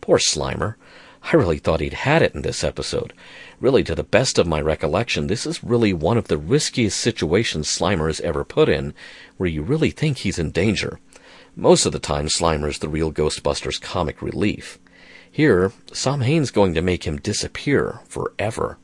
Poor 0.00 0.16
Slimer. 0.16 0.76
I 1.22 1.36
really 1.36 1.58
thought 1.58 1.80
he'd 1.80 1.92
had 1.92 2.22
it 2.22 2.34
in 2.34 2.42
this 2.42 2.64
episode. 2.64 3.12
Really, 3.60 3.84
to 3.84 3.94
the 3.94 4.02
best 4.02 4.38
of 4.38 4.46
my 4.46 4.60
recollection, 4.60 5.26
this 5.26 5.46
is 5.46 5.62
really 5.62 5.92
one 5.92 6.16
of 6.16 6.28
the 6.28 6.38
riskiest 6.38 6.98
situations 6.98 7.68
Slimer 7.68 8.06
has 8.06 8.20
ever 8.20 8.44
put 8.44 8.68
in, 8.68 8.94
where 9.36 9.48
you 9.48 9.62
really 9.62 9.90
think 9.90 10.18
he's 10.18 10.38
in 10.38 10.50
danger. 10.50 10.98
Most 11.54 11.84
of 11.84 11.92
the 11.92 11.98
time, 11.98 12.26
Slimer's 12.26 12.78
the 12.78 12.88
real 12.88 13.12
Ghostbusters 13.12 13.80
comic 13.80 14.22
relief. 14.22 14.78
Here, 15.30 15.72
Sam 15.92 16.20
Samhain's 16.20 16.50
going 16.50 16.74
to 16.74 16.82
make 16.82 17.04
him 17.04 17.18
disappear 17.18 18.00
forever. 18.08 18.78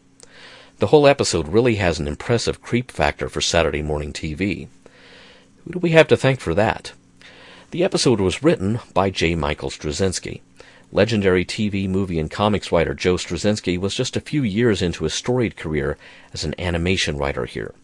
The 0.79 0.89
whole 0.89 1.07
episode 1.07 1.49
really 1.49 1.77
has 1.77 1.99
an 1.99 2.07
impressive 2.07 2.61
creep 2.61 2.93
factor 2.93 3.29
for 3.29 3.41
Saturday 3.41 3.83
morning 3.83 4.13
TV. 4.13 4.69
Who 5.65 5.73
do 5.73 5.79
we 5.79 5.91
have 5.91 6.07
to 6.09 6.17
thank 6.17 6.41
for 6.41 6.55
that? 6.55 6.93
The 7.71 7.83
episode 7.83 8.21
was 8.21 8.43
written 8.43 8.79
by 8.95 9.11
J. 9.11 9.35
Michael 9.35 9.71
Straczynski. 9.71 10.43
Legendary 10.97 11.45
TV, 11.45 11.87
movie, 11.87 12.19
and 12.19 12.31
comics 12.31 12.73
writer 12.73 12.95
Joe 12.95 13.17
Straczynski 13.17 13.77
was 13.77 13.95
just 13.95 14.17
a 14.17 14.21
few 14.23 14.43
years 14.43 14.81
into 14.81 15.05
his 15.05 15.13
storied 15.13 15.55
career 15.55 15.99
as 16.33 16.43
an 16.43 16.55
animation 16.59 17.19
writer 17.19 17.45
here. 17.45 17.75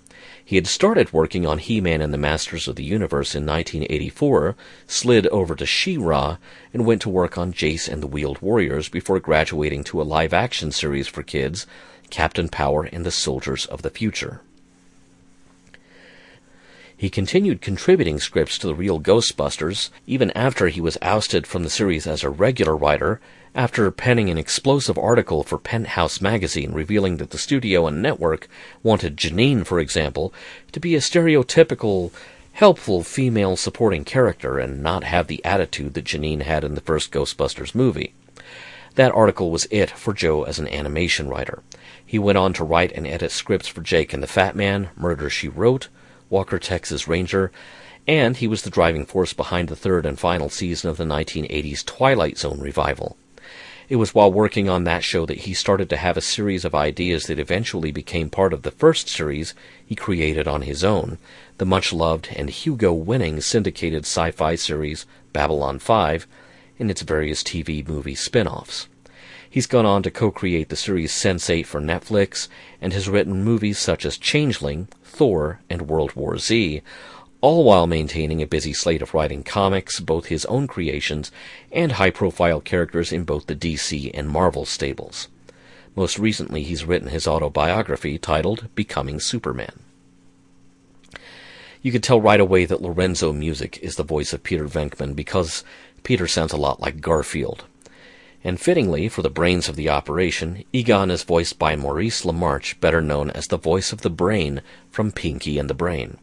He 0.43 0.57
had 0.57 0.67
started 0.67 1.13
working 1.13 1.45
on 1.45 1.59
He-Man 1.59 2.01
and 2.01 2.15
the 2.15 2.17
Masters 2.17 2.69
of 2.69 2.77
the 2.77 2.85
Universe 2.85 3.35
in 3.35 3.45
1984, 3.45 4.57
slid 4.87 5.27
over 5.27 5.55
to 5.55 5.67
She-Ra, 5.67 6.39
and 6.73 6.87
went 6.87 7.03
to 7.03 7.11
work 7.11 7.37
on 7.37 7.53
Jace 7.53 7.87
and 7.87 8.03
the 8.03 8.07
Wheeled 8.07 8.41
Warriors 8.41 8.89
before 8.89 9.21
graduating 9.21 9.85
to 9.85 10.01
a 10.01 10.09
live-action 10.09 10.73
series 10.73 11.07
for 11.07 11.23
kids, 11.23 11.67
Captain 12.09 12.49
Power 12.49 12.85
and 12.85 13.05
the 13.05 13.11
Soldiers 13.11 13.67
of 13.67 13.83
the 13.83 13.91
Future. 13.91 14.41
He 17.03 17.11
continued 17.11 17.61
contributing 17.61 18.21
scripts 18.21 18.57
to 18.59 18.69
the 18.69 18.77
real 18.77 19.01
Ghostbusters, 19.01 19.91
even 20.07 20.31
after 20.37 20.69
he 20.69 20.81
was 20.81 20.97
ousted 21.03 21.49
from 21.49 21.65
the 21.65 21.69
series 21.69 22.07
as 22.07 22.23
a 22.23 22.31
regular 22.31 22.77
writer, 22.77 23.21
after 23.57 23.91
penning 23.91 24.31
an 24.31 24.39
explosive 24.39 24.97
article 24.97 25.43
for 25.43 25.59
Penthouse 25.59 26.21
magazine 26.21 26.71
revealing 26.71 27.17
that 27.17 27.31
the 27.31 27.39
studio 27.39 27.89
and 27.89 28.01
network 28.01 28.47
wanted 28.85 29.17
Janine, 29.17 29.67
for 29.67 29.81
example, 29.81 30.33
to 30.71 30.79
be 30.79 30.95
a 30.95 31.01
stereotypical, 31.01 32.13
helpful 32.53 33.03
female 33.03 33.57
supporting 33.57 34.05
character 34.05 34.61
and 34.61 34.81
not 34.81 35.03
have 35.03 35.27
the 35.27 35.45
attitude 35.45 35.95
that 35.95 36.05
Janine 36.05 36.43
had 36.43 36.63
in 36.63 36.77
the 36.77 36.81
first 36.81 37.11
Ghostbusters 37.11 37.75
movie. 37.75 38.15
That 38.95 39.11
article 39.11 39.51
was 39.51 39.67
it 39.73 39.91
for 39.91 40.15
Joe 40.15 40.45
as 40.45 40.61
an 40.61 40.69
animation 40.69 41.29
writer. 41.29 41.65
He 42.07 42.21
went 42.21 42.39
on 42.39 42.53
to 42.53 42.65
write 42.65 42.93
and 42.93 43.09
edit 43.09 43.33
scripts 43.33 43.67
for 43.67 43.81
Jake 43.81 44.13
and 44.13 44.23
the 44.23 44.29
Fat 44.29 44.55
Man, 44.55 44.91
Murder 44.97 45.29
She 45.29 45.49
Wrote, 45.49 45.89
Walker 46.33 46.59
Texas 46.59 47.07
Ranger, 47.07 47.53
and 48.09 48.39
he 48.39 48.49
was 48.49 48.63
the 48.63 48.71
driving 48.71 49.05
force 49.05 49.35
behind 49.35 49.69
the 49.69 49.77
third 49.77 50.07
and 50.07 50.19
final 50.19 50.49
season 50.49 50.89
of 50.89 50.97
the 50.97 51.05
1980s 51.05 51.85
Twilight 51.85 52.39
Zone 52.39 52.59
revival. 52.59 53.19
It 53.91 53.97
was 53.97 54.15
while 54.15 54.33
working 54.33 54.67
on 54.67 54.85
that 54.85 55.05
show 55.05 55.27
that 55.27 55.41
he 55.41 55.53
started 55.53 55.91
to 55.91 55.99
have 55.99 56.17
a 56.17 56.23
series 56.23 56.65
of 56.65 56.75
ideas 56.75 57.27
that 57.27 57.39
eventually 57.39 57.93
became 57.93 58.31
part 58.31 58.55
of 58.55 58.63
the 58.63 58.71
first 58.71 59.11
series 59.11 59.53
he 59.87 59.95
created 59.95 60.49
on 60.49 60.63
his 60.63 60.83
own, 60.83 61.19
the 61.59 61.67
much 61.67 61.93
loved 61.93 62.31
and 62.35 62.49
Hugo 62.49 62.95
winning 62.95 63.43
syndicated 63.43 64.05
sci 64.05 64.31
fi 64.31 64.55
series 64.55 65.05
Babylon 65.35 65.79
5, 65.79 66.27
and 66.79 66.91
its 66.91 67.03
various 67.03 67.43
TV 67.43 67.87
movie 67.87 68.15
spin 68.15 68.49
offs. 68.49 68.89
He's 69.53 69.67
gone 69.67 69.85
on 69.85 70.03
to 70.05 70.11
co 70.11 70.31
create 70.31 70.71
the 70.71 70.77
series 70.77 71.13
Sense8 71.13 71.67
for 71.67 71.79
Netflix 71.79 72.49
and 72.81 72.95
has 72.95 73.07
written 73.07 73.45
movies 73.45 73.79
such 73.79 74.07
as 74.07 74.17
Changeling, 74.17 74.89
Thor, 75.05 75.61
and 75.69 75.91
World 75.91 76.17
War 76.17 76.39
Z, 76.39 76.81
all 77.43 77.63
while 77.63 77.87
maintaining 77.87 78.41
a 78.41 78.47
busy 78.47 78.73
slate 78.73 79.03
of 79.03 79.13
writing 79.13 79.43
comics, 79.43 80.01
both 80.01 80.29
his 80.29 80.47
own 80.47 80.67
creations 80.67 81.31
and 81.71 81.93
high 81.93 82.09
profile 82.09 82.63
characters 82.63 83.13
in 83.13 83.25
both 83.25 83.45
the 83.45 83.55
DC 83.55 84.11
and 84.15 84.31
Marvel 84.31 84.65
stables. 84.65 85.29
Most 85.95 86.19
recently, 86.19 86.63
he's 86.63 86.87
written 86.87 87.09
his 87.09 87.29
autobiography 87.29 88.17
titled 88.17 88.75
Becoming 88.75 89.21
Superman. 89.21 89.81
You 91.83 91.93
could 91.93 92.03
tell 92.03 92.23
right 92.23 92.41
away 92.41 92.65
that 92.65 92.81
Lorenzo 92.81 93.35
Music 93.35 93.79
is 93.83 93.97
the 93.97 94.03
voice 94.03 94.33
of 94.33 94.45
Peter 94.45 94.65
Venkman 94.65 95.15
because 95.15 95.63
Peter 96.05 96.27
sounds 96.27 96.55
a 96.55 96.57
lot 96.57 96.81
like 96.81 97.03
Garfield. 97.03 97.67
And 98.45 98.61
fittingly, 98.61 99.09
for 99.09 99.23
the 99.23 99.31
brains 99.31 99.69
of 99.69 99.77
the 99.77 99.89
operation, 99.89 100.65
Egon 100.73 101.11
is 101.11 101.23
voiced 101.23 101.59
by 101.59 101.77
Maurice 101.77 102.23
LaMarche, 102.23 102.81
better 102.81 103.01
known 103.01 103.31
as 103.31 103.47
the 103.47 103.57
voice 103.57 103.93
of 103.93 104.01
the 104.01 104.11
Brain 104.11 104.63
from 104.91 105.13
Pinky 105.13 105.59
and 105.59 105.71
the 105.71 105.75
Brain. 105.75 106.19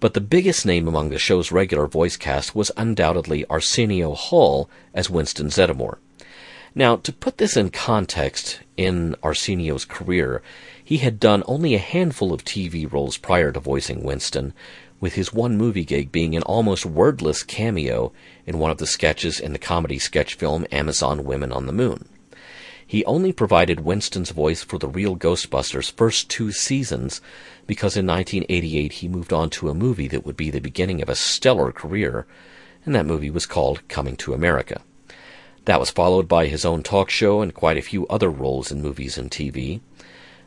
But 0.00 0.14
the 0.14 0.20
biggest 0.20 0.66
name 0.66 0.88
among 0.88 1.10
the 1.10 1.18
show's 1.18 1.52
regular 1.52 1.86
voice 1.86 2.16
cast 2.16 2.54
was 2.54 2.72
undoubtedly 2.76 3.46
Arsenio 3.48 4.14
Hall 4.14 4.68
as 4.92 5.08
Winston 5.08 5.48
Zeddemore. 5.48 5.98
Now, 6.74 6.96
to 6.96 7.12
put 7.12 7.38
this 7.38 7.56
in 7.56 7.70
context 7.70 8.58
in 8.76 9.14
Arsenio's 9.22 9.84
career, 9.84 10.42
he 10.84 10.96
had 10.98 11.20
done 11.20 11.44
only 11.46 11.74
a 11.74 11.78
handful 11.78 12.32
of 12.32 12.44
TV 12.44 12.90
roles 12.92 13.16
prior 13.16 13.52
to 13.52 13.60
voicing 13.60 14.02
Winston, 14.02 14.52
with 15.04 15.12
his 15.12 15.34
one 15.34 15.58
movie 15.58 15.84
gig 15.84 16.10
being 16.10 16.34
an 16.34 16.42
almost 16.44 16.86
wordless 16.86 17.42
cameo 17.42 18.10
in 18.46 18.58
one 18.58 18.70
of 18.70 18.78
the 18.78 18.86
sketches 18.86 19.38
in 19.38 19.52
the 19.52 19.58
comedy 19.58 19.98
sketch 19.98 20.32
film 20.32 20.66
Amazon 20.72 21.24
Women 21.24 21.52
on 21.52 21.66
the 21.66 21.74
Moon. 21.74 22.08
He 22.86 23.04
only 23.04 23.30
provided 23.30 23.80
Winston's 23.80 24.30
voice 24.30 24.64
for 24.64 24.78
the 24.78 24.88
real 24.88 25.14
Ghostbusters' 25.14 25.92
first 25.92 26.30
two 26.30 26.52
seasons 26.52 27.20
because 27.66 27.98
in 27.98 28.06
1988 28.06 28.92
he 28.92 29.08
moved 29.08 29.34
on 29.34 29.50
to 29.50 29.68
a 29.68 29.74
movie 29.74 30.08
that 30.08 30.24
would 30.24 30.38
be 30.38 30.48
the 30.48 30.58
beginning 30.58 31.02
of 31.02 31.10
a 31.10 31.14
stellar 31.14 31.70
career, 31.70 32.26
and 32.86 32.94
that 32.94 33.04
movie 33.04 33.28
was 33.28 33.44
called 33.44 33.86
Coming 33.88 34.16
to 34.16 34.32
America. 34.32 34.80
That 35.66 35.80
was 35.80 35.90
followed 35.90 36.28
by 36.28 36.46
his 36.46 36.64
own 36.64 36.82
talk 36.82 37.10
show 37.10 37.42
and 37.42 37.52
quite 37.52 37.76
a 37.76 37.82
few 37.82 38.06
other 38.06 38.30
roles 38.30 38.72
in 38.72 38.80
movies 38.80 39.18
and 39.18 39.30
TV. 39.30 39.82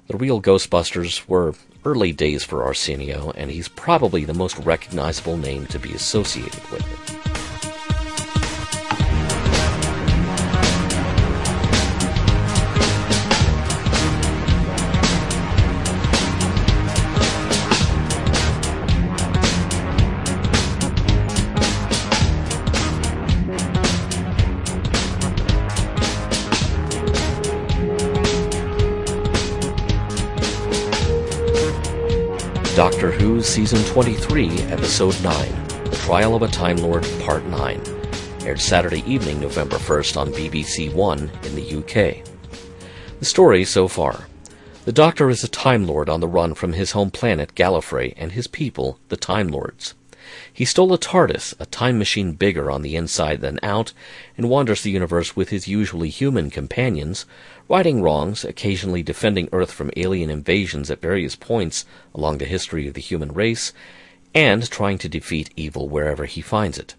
The 0.08 0.18
real 0.18 0.42
Ghostbusters 0.42 1.28
were 1.28 1.54
early 1.86 2.12
days 2.12 2.44
for 2.44 2.64
Arsenio, 2.64 3.32
and 3.36 3.52
he's 3.52 3.68
probably 3.68 4.26
the 4.26 4.34
most 4.34 4.58
recognizable 4.60 5.38
name 5.38 5.66
to 5.68 5.80
be 5.80 5.94
associated 5.94 6.64
with 6.72 6.82
it. 6.82 7.27
Doctor 32.98 33.12
Who 33.12 33.44
Season 33.44 33.84
23, 33.94 34.50
Episode 34.72 35.22
9 35.22 35.68
The 35.84 36.00
Trial 36.02 36.34
of 36.34 36.42
a 36.42 36.48
Time 36.48 36.78
Lord, 36.78 37.06
Part 37.20 37.46
9. 37.46 37.80
Aired 38.42 38.60
Saturday 38.60 39.04
evening, 39.06 39.40
November 39.40 39.76
1st 39.76 40.18
on 40.18 40.32
BBC 40.32 40.92
One 40.92 41.30
in 41.44 41.54
the 41.54 41.76
UK. 41.78 42.26
The 43.20 43.26
story 43.26 43.66
so 43.66 43.88
far. 43.88 44.28
The 44.86 44.92
Doctor 44.92 45.30
is 45.30 45.44
a 45.44 45.48
Time 45.48 45.86
Lord 45.86 46.10
on 46.10 46.22
the 46.22 46.28
run 46.28 46.56
from 46.56 46.74
his 46.74 46.94
home 46.94 47.12
planet, 47.12 47.54
Gallifrey, 47.54 48.16
and 48.18 48.32
his 48.32 48.48
people, 48.48 48.98
the 49.10 49.16
Time 49.16 49.50
Lords. 49.50 49.94
He 50.52 50.66
stole 50.66 50.94
a 50.94 50.98
TARDIS, 50.98 51.54
a 51.60 51.66
time 51.66 51.98
machine 51.98 52.34
bigger 52.34 52.70
on 52.72 52.82
the 52.82 52.96
inside 52.96 53.42
than 53.42 53.60
out, 53.64 53.94
and 54.38 54.50
wanders 54.50 54.82
the 54.82 54.92
universe 54.92 55.36
with 55.36 55.50
his 55.50 55.68
usually 55.68 56.10
human 56.10 56.50
companions, 56.50 57.26
righting 57.70 58.02
wrongs, 58.02 58.44
occasionally 58.44 59.04
defending 59.04 59.50
Earth 59.52 59.72
from 59.72 59.92
alien 59.96 60.30
invasions 60.30 60.90
at 60.90 61.02
various 61.02 61.36
points 61.36 61.86
along 62.14 62.38
the 62.38 62.46
history 62.46 62.88
of 62.88 62.94
the 62.94 63.02
human 63.02 63.32
race, 63.32 63.74
and 64.34 64.70
trying 64.70 64.98
to 64.98 65.10
defeat 65.10 65.50
evil 65.56 65.90
wherever 65.90 66.26
he 66.26 66.42
finds 66.42 66.78
it. 66.78 66.96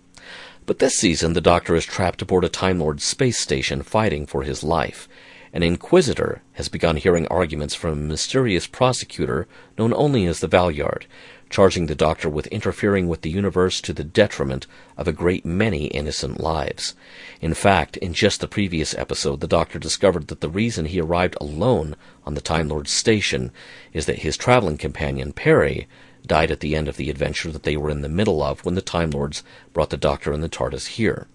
But 0.66 0.80
this 0.80 0.96
season, 0.96 1.32
the 1.32 1.40
Doctor 1.40 1.76
is 1.76 1.86
trapped 1.86 2.20
aboard 2.20 2.44
a 2.44 2.48
Time 2.48 2.78
Lord 2.78 3.00
space 3.00 3.38
station 3.38 3.82
fighting 3.82 4.26
for 4.26 4.42
his 4.42 4.62
life. 4.62 5.08
An 5.50 5.62
Inquisitor 5.62 6.42
has 6.52 6.68
begun 6.68 6.96
hearing 6.96 7.26
arguments 7.28 7.74
from 7.74 7.92
a 7.92 7.96
mysterious 7.96 8.66
prosecutor 8.66 9.48
known 9.78 9.94
only 9.94 10.26
as 10.26 10.40
the 10.40 10.46
Valeyard, 10.46 11.06
charging 11.50 11.86
the 11.86 11.94
Doctor 11.94 12.28
with 12.28 12.46
interfering 12.48 13.08
with 13.08 13.22
the 13.22 13.30
universe 13.30 13.80
to 13.80 13.92
the 13.92 14.04
detriment 14.04 14.66
of 14.96 15.08
a 15.08 15.12
great 15.12 15.44
many 15.44 15.86
innocent 15.86 16.40
lives. 16.40 16.94
In 17.40 17.54
fact, 17.54 17.96
in 17.96 18.12
just 18.12 18.40
the 18.40 18.48
previous 18.48 18.94
episode, 18.94 19.40
the 19.40 19.46
Doctor 19.46 19.78
discovered 19.78 20.28
that 20.28 20.40
the 20.40 20.48
reason 20.48 20.86
he 20.86 21.00
arrived 21.00 21.36
alone 21.40 21.96
on 22.24 22.34
the 22.34 22.40
Time 22.40 22.68
Lord's 22.68 22.90
station 22.90 23.50
is 23.92 24.06
that 24.06 24.20
his 24.20 24.36
traveling 24.36 24.76
companion, 24.76 25.32
Peri, 25.32 25.88
died 26.26 26.50
at 26.50 26.60
the 26.60 26.76
end 26.76 26.88
of 26.88 26.96
the 26.96 27.10
adventure 27.10 27.50
that 27.50 27.62
they 27.62 27.76
were 27.76 27.90
in 27.90 28.02
the 28.02 28.08
middle 28.08 28.42
of 28.42 28.64
when 28.64 28.74
the 28.74 28.82
Time 28.82 29.10
Lords 29.10 29.42
brought 29.72 29.90
the 29.90 29.96
Doctor 29.96 30.32
and 30.32 30.42
the 30.42 30.48
TARDIS 30.48 30.86
here. 30.88 31.26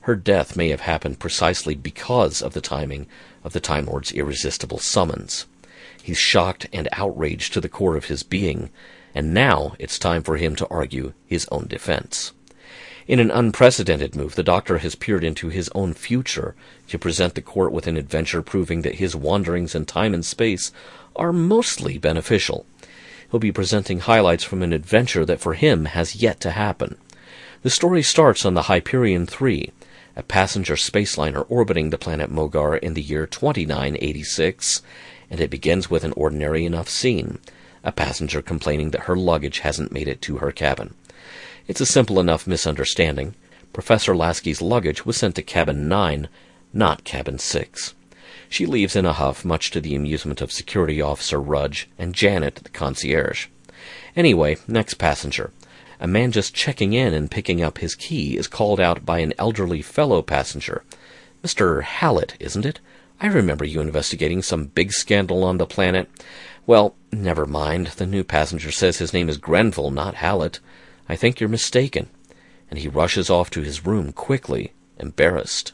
Her 0.00 0.16
death 0.16 0.56
may 0.56 0.70
have 0.70 0.80
happened 0.80 1.20
precisely 1.20 1.76
because 1.76 2.42
of 2.42 2.54
the 2.54 2.60
timing 2.60 3.06
of 3.44 3.52
the 3.52 3.60
Time 3.60 3.86
Lord's 3.86 4.10
irresistible 4.10 4.78
summons. 4.78 5.46
He's 6.02 6.18
shocked 6.18 6.66
and 6.72 6.88
outraged 6.90 7.52
to 7.52 7.60
the 7.60 7.68
core 7.68 7.96
of 7.96 8.06
his 8.06 8.24
being, 8.24 8.70
and 9.14 9.34
now 9.34 9.74
it's 9.78 9.98
time 9.98 10.22
for 10.22 10.36
him 10.36 10.56
to 10.56 10.68
argue 10.68 11.12
his 11.26 11.46
own 11.50 11.66
defense. 11.66 12.32
In 13.08 13.18
an 13.18 13.30
unprecedented 13.32 14.14
move, 14.14 14.36
the 14.36 14.44
Doctor 14.44 14.78
has 14.78 14.94
peered 14.94 15.24
into 15.24 15.48
his 15.48 15.68
own 15.74 15.92
future 15.92 16.54
to 16.88 16.98
present 16.98 17.34
the 17.34 17.42
court 17.42 17.72
with 17.72 17.86
an 17.86 17.96
adventure 17.96 18.42
proving 18.42 18.82
that 18.82 18.96
his 18.96 19.16
wanderings 19.16 19.74
in 19.74 19.86
time 19.86 20.14
and 20.14 20.24
space 20.24 20.70
are 21.16 21.32
mostly 21.32 21.98
beneficial. 21.98 22.64
He'll 23.30 23.40
be 23.40 23.50
presenting 23.50 24.00
highlights 24.00 24.44
from 24.44 24.62
an 24.62 24.72
adventure 24.72 25.24
that 25.24 25.40
for 25.40 25.54
him 25.54 25.86
has 25.86 26.16
yet 26.16 26.38
to 26.40 26.52
happen. 26.52 26.96
The 27.62 27.70
story 27.70 28.02
starts 28.02 28.44
on 28.44 28.54
the 28.54 28.62
Hyperion 28.62 29.26
3, 29.26 29.72
a 30.14 30.22
passenger 30.22 30.74
spaceliner 30.76 31.44
orbiting 31.48 31.90
the 31.90 31.98
planet 31.98 32.30
Mogar 32.30 32.78
in 32.78 32.94
the 32.94 33.02
year 33.02 33.26
2986, 33.26 34.82
and 35.28 35.40
it 35.40 35.50
begins 35.50 35.90
with 35.90 36.04
an 36.04 36.12
ordinary 36.12 36.64
enough 36.64 36.88
scene 36.88 37.38
a 37.84 37.92
passenger 37.92 38.42
complaining 38.42 38.90
that 38.90 39.02
her 39.02 39.16
luggage 39.16 39.60
hasn't 39.60 39.92
made 39.92 40.08
it 40.08 40.22
to 40.22 40.38
her 40.38 40.52
cabin. 40.52 40.94
It's 41.66 41.80
a 41.80 41.86
simple 41.86 42.20
enough 42.20 42.46
misunderstanding. 42.46 43.34
Professor 43.72 44.14
Lasky's 44.14 44.60
luggage 44.60 45.06
was 45.06 45.16
sent 45.16 45.34
to 45.36 45.42
cabin 45.42 45.88
9, 45.88 46.28
not 46.72 47.04
cabin 47.04 47.38
6. 47.38 47.94
She 48.48 48.66
leaves 48.66 48.96
in 48.96 49.06
a 49.06 49.14
huff, 49.14 49.44
much 49.44 49.70
to 49.70 49.80
the 49.80 49.94
amusement 49.94 50.40
of 50.40 50.52
Security 50.52 51.00
Officer 51.00 51.40
Rudge 51.40 51.88
and 51.98 52.14
Janet, 52.14 52.56
the 52.56 52.68
concierge. 52.68 53.46
Anyway, 54.14 54.58
next 54.68 54.94
passenger. 54.94 55.52
A 55.98 56.06
man 56.06 56.32
just 56.32 56.54
checking 56.54 56.92
in 56.92 57.14
and 57.14 57.30
picking 57.30 57.62
up 57.62 57.78
his 57.78 57.94
key 57.94 58.36
is 58.36 58.48
called 58.48 58.80
out 58.80 59.06
by 59.06 59.20
an 59.20 59.32
elderly 59.38 59.80
fellow 59.80 60.20
passenger. 60.20 60.82
Mr. 61.42 61.82
Hallett, 61.82 62.36
isn't 62.38 62.64
it? 62.64 62.80
I 63.20 63.26
remember 63.26 63.64
you 63.64 63.80
investigating 63.80 64.42
some 64.42 64.66
big 64.66 64.92
scandal 64.92 65.44
on 65.44 65.58
the 65.58 65.66
planet. 65.66 66.08
Well, 66.66 66.94
never 67.10 67.46
mind. 67.46 67.88
The 67.88 68.06
new 68.06 68.22
passenger 68.22 68.70
says 68.70 68.98
his 68.98 69.12
name 69.12 69.28
is 69.28 69.38
Grenville, 69.38 69.90
not 69.90 70.16
Hallett. 70.16 70.60
I 71.08 71.16
think 71.16 71.40
you're 71.40 71.48
mistaken. 71.48 72.08
And 72.70 72.78
he 72.78 72.88
rushes 72.88 73.28
off 73.28 73.50
to 73.50 73.62
his 73.62 73.84
room 73.84 74.12
quickly, 74.12 74.72
embarrassed. 74.98 75.72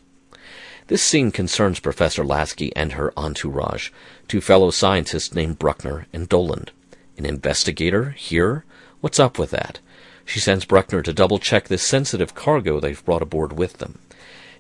This 0.89 1.03
scene 1.03 1.31
concerns 1.31 1.81
Professor 1.81 2.25
Lasky 2.25 2.75
and 2.75 2.93
her 2.93 3.13
entourage, 3.15 3.91
two 4.27 4.41
fellow 4.41 4.71
scientists 4.71 5.35
named 5.35 5.59
Bruckner 5.59 6.07
and 6.15 6.29
Doland. 6.29 6.71
An 7.19 7.27
investigator 7.27 8.11
here? 8.11 8.65
What's 9.03 9.21
up 9.21 9.39
with 9.39 9.51
that? 9.51 9.81
She 10.25 10.41
sends 10.41 10.65
Bruckner 10.65 11.03
to 11.03 11.13
double 11.13 11.39
check 11.39 11.69
this 11.69 11.83
sensitive 11.83 12.35
cargo 12.35 12.81
they've 12.81 13.05
brought 13.05 13.23
aboard 13.23 13.53
with 13.53 13.75
them. 13.79 13.99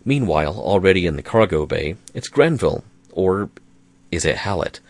Meanwhile, 0.04 0.58
already 0.58 1.06
in 1.06 1.16
the 1.16 1.22
cargo 1.22 1.66
bay, 1.66 1.96
it's 2.14 2.28
Grenville, 2.28 2.84
or 3.12 3.50
is 4.10 4.24
it 4.24 4.38
Hallett? 4.38 4.80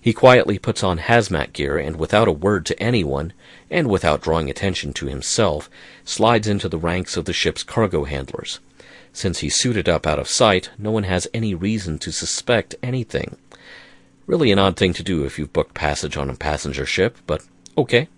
He 0.00 0.12
quietly 0.12 0.58
puts 0.58 0.82
on 0.82 0.98
hazmat 0.98 1.52
gear 1.52 1.78
and, 1.78 1.96
without 1.96 2.28
a 2.28 2.32
word 2.32 2.66
to 2.66 2.82
anyone, 2.82 3.32
and 3.70 3.88
without 3.88 4.20
drawing 4.20 4.50
attention 4.50 4.92
to 4.94 5.06
himself, 5.06 5.70
slides 6.04 6.46
into 6.46 6.68
the 6.68 6.76
ranks 6.76 7.16
of 7.16 7.24
the 7.24 7.32
ship's 7.32 7.62
cargo 7.62 8.04
handlers. 8.04 8.60
Since 9.14 9.38
he's 9.38 9.58
suited 9.58 9.88
up 9.88 10.06
out 10.06 10.18
of 10.18 10.28
sight, 10.28 10.70
no 10.76 10.90
one 10.90 11.04
has 11.04 11.28
any 11.32 11.54
reason 11.54 11.98
to 12.00 12.12
suspect 12.12 12.74
anything. 12.82 13.36
Really 14.26 14.50
an 14.50 14.58
odd 14.58 14.76
thing 14.76 14.92
to 14.94 15.02
do 15.02 15.24
if 15.24 15.38
you've 15.38 15.52
booked 15.52 15.72
passage 15.72 16.16
on 16.16 16.28
a 16.28 16.34
passenger 16.34 16.84
ship, 16.84 17.16
but 17.26 17.44
okay. 17.78 18.08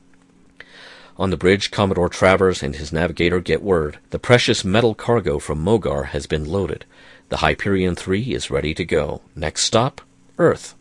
On 1.19 1.31
the 1.31 1.37
bridge, 1.39 1.71
Commodore 1.71 2.11
Travers 2.11 2.63
and 2.63 2.77
his 2.77 2.93
navigator 2.93 3.41
get 3.41 3.63
word. 3.63 3.99
The 4.11 4.19
precious 4.19 4.67
metal 4.67 4.95
cargo 4.95 5.39
from 5.39 5.65
Mogar 5.65 6.09
has 6.09 6.27
been 6.27 6.45
loaded. 6.45 6.85
The 7.31 7.39
Hyperion 7.39 7.95
3 7.95 8.35
is 8.35 8.51
ready 8.51 8.75
to 8.75 8.85
go. 8.85 9.23
Next 9.35 9.63
stop, 9.63 10.03
Earth. 10.39 10.75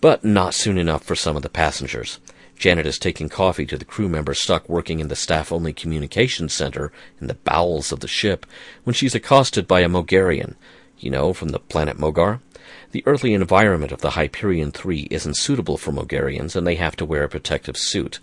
But 0.00 0.24
not 0.24 0.54
soon 0.54 0.78
enough 0.78 1.02
for 1.02 1.16
some 1.16 1.36
of 1.36 1.42
the 1.42 1.48
passengers. 1.48 2.20
Janet 2.56 2.86
is 2.86 2.98
taking 2.98 3.28
coffee 3.28 3.66
to 3.66 3.76
the 3.76 3.84
crew 3.84 4.08
members 4.08 4.40
stuck 4.40 4.68
working 4.68 5.00
in 5.00 5.08
the 5.08 5.16
staff-only 5.16 5.72
communications 5.72 6.52
center 6.52 6.92
in 7.20 7.26
the 7.26 7.34
bowels 7.34 7.90
of 7.90 8.00
the 8.00 8.08
ship 8.08 8.46
when 8.84 8.94
she's 8.94 9.16
accosted 9.16 9.66
by 9.66 9.80
a 9.80 9.88
Mogarian. 9.88 10.54
You 10.96 11.10
know, 11.10 11.32
from 11.32 11.48
the 11.48 11.58
planet 11.58 11.98
Mogar. 11.98 12.40
The 12.92 13.02
earthly 13.04 13.34
environment 13.34 13.90
of 13.90 14.00
the 14.00 14.10
Hyperion 14.10 14.70
3 14.70 15.08
isn't 15.10 15.38
suitable 15.38 15.76
for 15.76 15.90
Mogarians, 15.90 16.54
and 16.54 16.66
they 16.66 16.76
have 16.76 16.94
to 16.96 17.04
wear 17.04 17.24
a 17.24 17.28
protective 17.28 17.76
suit. 17.76 18.20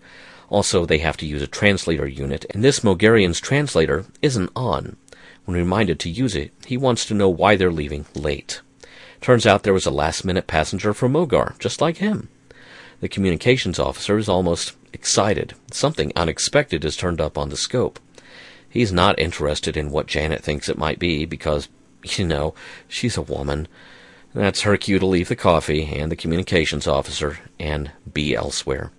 Also, 0.49 0.85
they 0.85 0.99
have 0.99 1.17
to 1.17 1.25
use 1.25 1.41
a 1.41 1.47
translator 1.47 2.07
unit, 2.07 2.45
and 2.51 2.63
this 2.63 2.79
Mogarian's 2.79 3.39
translator 3.39 4.05
isn't 4.21 4.51
on. 4.55 4.95
When 5.45 5.57
reminded 5.57 5.99
to 6.01 6.09
use 6.09 6.35
it, 6.35 6.53
he 6.65 6.77
wants 6.77 7.05
to 7.05 7.13
know 7.13 7.29
why 7.29 7.55
they're 7.55 7.71
leaving 7.71 8.05
late. 8.15 8.61
Turns 9.19 9.45
out 9.45 9.63
there 9.63 9.73
was 9.73 9.85
a 9.85 9.91
last 9.91 10.23
minute 10.23 10.47
passenger 10.47 10.93
from 10.93 11.13
Mogar, 11.13 11.57
just 11.59 11.81
like 11.81 11.97
him. 11.97 12.29
The 13.01 13.09
communications 13.09 13.77
officer 13.77 14.17
is 14.17 14.29
almost 14.29 14.73
excited. 14.93 15.53
Something 15.71 16.11
unexpected 16.15 16.83
has 16.83 16.95
turned 16.95 17.19
up 17.19 17.37
on 17.37 17.49
the 17.49 17.57
scope. 17.57 17.99
He's 18.69 18.91
not 18.91 19.19
interested 19.19 19.75
in 19.75 19.91
what 19.91 20.07
Janet 20.07 20.43
thinks 20.43 20.69
it 20.69 20.77
might 20.77 20.99
be 20.99 21.25
because, 21.25 21.67
you 22.03 22.25
know, 22.25 22.53
she's 22.87 23.17
a 23.17 23.21
woman. 23.21 23.67
That's 24.33 24.61
her 24.61 24.77
cue 24.77 24.99
to 24.99 25.05
leave 25.05 25.29
the 25.29 25.35
coffee 25.35 25.85
and 25.85 26.11
the 26.11 26.15
communications 26.15 26.87
officer 26.87 27.39
and 27.59 27.91
be 28.13 28.35
elsewhere 28.35 28.91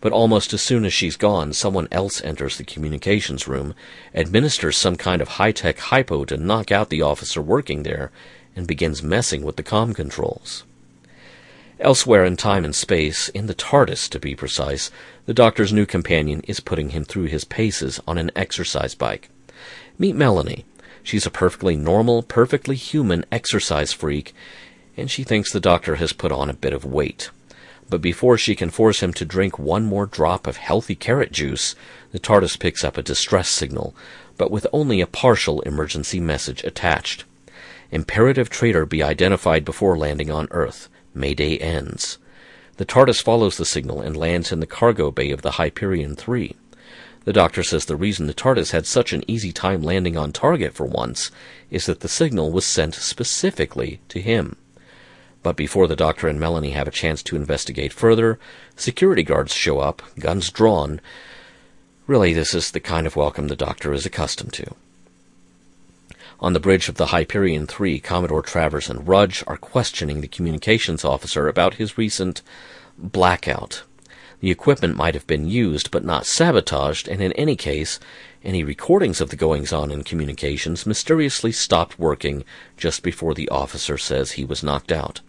but 0.00 0.12
almost 0.12 0.52
as 0.52 0.62
soon 0.62 0.84
as 0.84 0.92
she's 0.92 1.16
gone, 1.16 1.52
someone 1.52 1.88
else 1.90 2.22
enters 2.22 2.56
the 2.56 2.64
communications 2.64 3.48
room, 3.48 3.74
administers 4.14 4.76
some 4.76 4.96
kind 4.96 5.20
of 5.20 5.28
high-tech 5.28 5.78
hypo 5.78 6.24
to 6.24 6.36
knock 6.36 6.70
out 6.70 6.90
the 6.90 7.02
officer 7.02 7.42
working 7.42 7.82
there, 7.82 8.10
and 8.54 8.66
begins 8.66 9.02
messing 9.02 9.42
with 9.42 9.56
the 9.56 9.62
com 9.62 9.94
controls. 9.94 10.64
Elsewhere 11.80 12.24
in 12.24 12.36
time 12.36 12.64
and 12.64 12.74
space, 12.74 13.28
in 13.28 13.46
the 13.46 13.54
TARDIS 13.54 14.08
to 14.10 14.18
be 14.18 14.34
precise, 14.34 14.90
the 15.26 15.34
Doctor's 15.34 15.72
new 15.72 15.86
companion 15.86 16.42
is 16.48 16.58
putting 16.58 16.90
him 16.90 17.04
through 17.04 17.26
his 17.26 17.44
paces 17.44 18.00
on 18.06 18.18
an 18.18 18.32
exercise 18.34 18.96
bike. 18.96 19.28
Meet 19.96 20.16
Melanie. 20.16 20.64
She's 21.04 21.24
a 21.24 21.30
perfectly 21.30 21.76
normal, 21.76 22.22
perfectly 22.22 22.74
human 22.74 23.24
exercise 23.30 23.92
freak, 23.92 24.34
and 24.96 25.08
she 25.08 25.22
thinks 25.22 25.52
the 25.52 25.60
Doctor 25.60 25.96
has 25.96 26.12
put 26.12 26.32
on 26.32 26.50
a 26.50 26.54
bit 26.54 26.72
of 26.72 26.84
weight. 26.84 27.30
But 27.90 28.02
before 28.02 28.36
she 28.36 28.54
can 28.54 28.70
force 28.70 29.02
him 29.02 29.12
to 29.14 29.24
drink 29.24 29.58
one 29.58 29.84
more 29.84 30.06
drop 30.06 30.46
of 30.46 30.58
healthy 30.58 30.94
carrot 30.94 31.32
juice, 31.32 31.74
the 32.12 32.18
TARDIS 32.18 32.58
picks 32.58 32.84
up 32.84 32.98
a 32.98 33.02
distress 33.02 33.48
signal, 33.48 33.94
but 34.36 34.50
with 34.50 34.66
only 34.72 35.00
a 35.00 35.06
partial 35.06 35.62
emergency 35.62 36.20
message 36.20 36.62
attached. 36.64 37.24
Imperative 37.90 38.50
trader 38.50 38.84
be 38.84 39.02
identified 39.02 39.64
before 39.64 39.96
landing 39.96 40.30
on 40.30 40.48
Earth. 40.50 40.88
Mayday 41.14 41.56
ends. 41.56 42.18
The 42.76 42.84
TARDIS 42.84 43.22
follows 43.22 43.56
the 43.56 43.64
signal 43.64 44.02
and 44.02 44.16
lands 44.16 44.52
in 44.52 44.60
the 44.60 44.66
cargo 44.66 45.10
bay 45.10 45.30
of 45.30 45.42
the 45.42 45.52
Hyperion 45.52 46.14
3. 46.14 46.54
The 47.24 47.32
doctor 47.32 47.62
says 47.62 47.86
the 47.86 47.96
reason 47.96 48.26
the 48.26 48.34
TARDIS 48.34 48.72
had 48.72 48.86
such 48.86 49.12
an 49.12 49.24
easy 49.26 49.52
time 49.52 49.82
landing 49.82 50.16
on 50.16 50.32
target 50.32 50.74
for 50.74 50.86
once 50.86 51.30
is 51.70 51.86
that 51.86 52.00
the 52.00 52.08
signal 52.08 52.52
was 52.52 52.64
sent 52.64 52.94
specifically 52.94 54.00
to 54.08 54.20
him. 54.20 54.56
But 55.42 55.56
before 55.56 55.86
the 55.86 55.96
doctor 55.96 56.26
and 56.26 56.40
Melanie 56.40 56.72
have 56.72 56.88
a 56.88 56.92
chance 56.92 57.22
to 57.24 57.36
investigate 57.36 57.92
further, 57.92 58.38
security 58.76 59.22
guards 59.22 59.54
show 59.54 59.78
up, 59.78 60.02
guns 60.18 60.50
drawn. 60.50 61.00
Really, 62.06 62.32
this 62.32 62.54
is 62.54 62.72
the 62.72 62.80
kind 62.80 63.06
of 63.06 63.16
welcome 63.16 63.48
the 63.48 63.56
doctor 63.56 63.92
is 63.92 64.04
accustomed 64.04 64.52
to. 64.54 64.74
On 66.40 66.52
the 66.52 66.60
bridge 66.60 66.88
of 66.88 66.96
the 66.96 67.06
Hyperion 67.06 67.66
3, 67.66 68.00
Commodore 68.00 68.42
Travers 68.42 68.88
and 68.90 69.06
Rudge 69.06 69.44
are 69.46 69.56
questioning 69.56 70.20
the 70.20 70.28
communications 70.28 71.04
officer 71.04 71.48
about 71.48 71.74
his 71.74 71.98
recent 71.98 72.42
blackout. 72.96 73.82
The 74.40 74.50
equipment 74.50 74.96
might 74.96 75.14
have 75.14 75.26
been 75.26 75.48
used 75.48 75.90
but 75.90 76.04
not 76.04 76.26
sabotaged, 76.26 77.08
and 77.08 77.20
in 77.20 77.32
any 77.32 77.56
case, 77.56 77.98
any 78.44 78.62
recordings 78.62 79.20
of 79.20 79.30
the 79.30 79.36
goings 79.36 79.72
on 79.72 79.90
in 79.90 80.04
communications 80.04 80.86
mysteriously 80.86 81.50
stopped 81.50 81.98
working 81.98 82.44
just 82.76 83.02
before 83.02 83.34
the 83.34 83.48
officer 83.48 83.98
says 83.98 84.32
he 84.32 84.44
was 84.44 84.62
knocked 84.62 84.92
out 84.92 85.20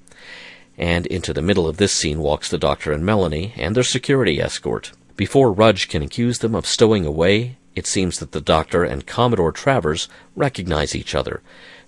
and 0.80 1.06
into 1.08 1.34
the 1.34 1.42
middle 1.42 1.68
of 1.68 1.78
this 1.78 1.92
scene 1.92 2.20
walks 2.20 2.50
the 2.50 2.58
doctor 2.58 2.92
and 2.92 3.06
Melanie 3.06 3.54
and 3.58 3.76
their 3.76 3.84
security 3.84 4.42
escort. 4.42 4.94
Before 5.18 5.52
Rudge 5.52 5.90
can 5.90 6.02
accuse 6.02 6.40
them 6.40 6.56
of 6.56 6.66
stowing 6.66 7.06
away, 7.06 7.58
it 7.76 7.86
seems 7.86 8.20
that 8.20 8.32
the 8.32 8.42
doctor 8.42 8.86
and 8.86 9.06
Commodore 9.06 9.52
Travers 9.52 10.08
recognize 10.36 10.96
each 10.96 11.14
other. 11.14 11.42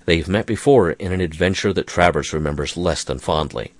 They've 0.05 0.27
met 0.27 0.45
before 0.45 0.91
in 0.91 1.13
an 1.13 1.21
adventure 1.21 1.71
that 1.73 1.87
Travers 1.87 2.33
remembers 2.33 2.75
less 2.75 3.03
than 3.03 3.19
fondly. 3.19 3.73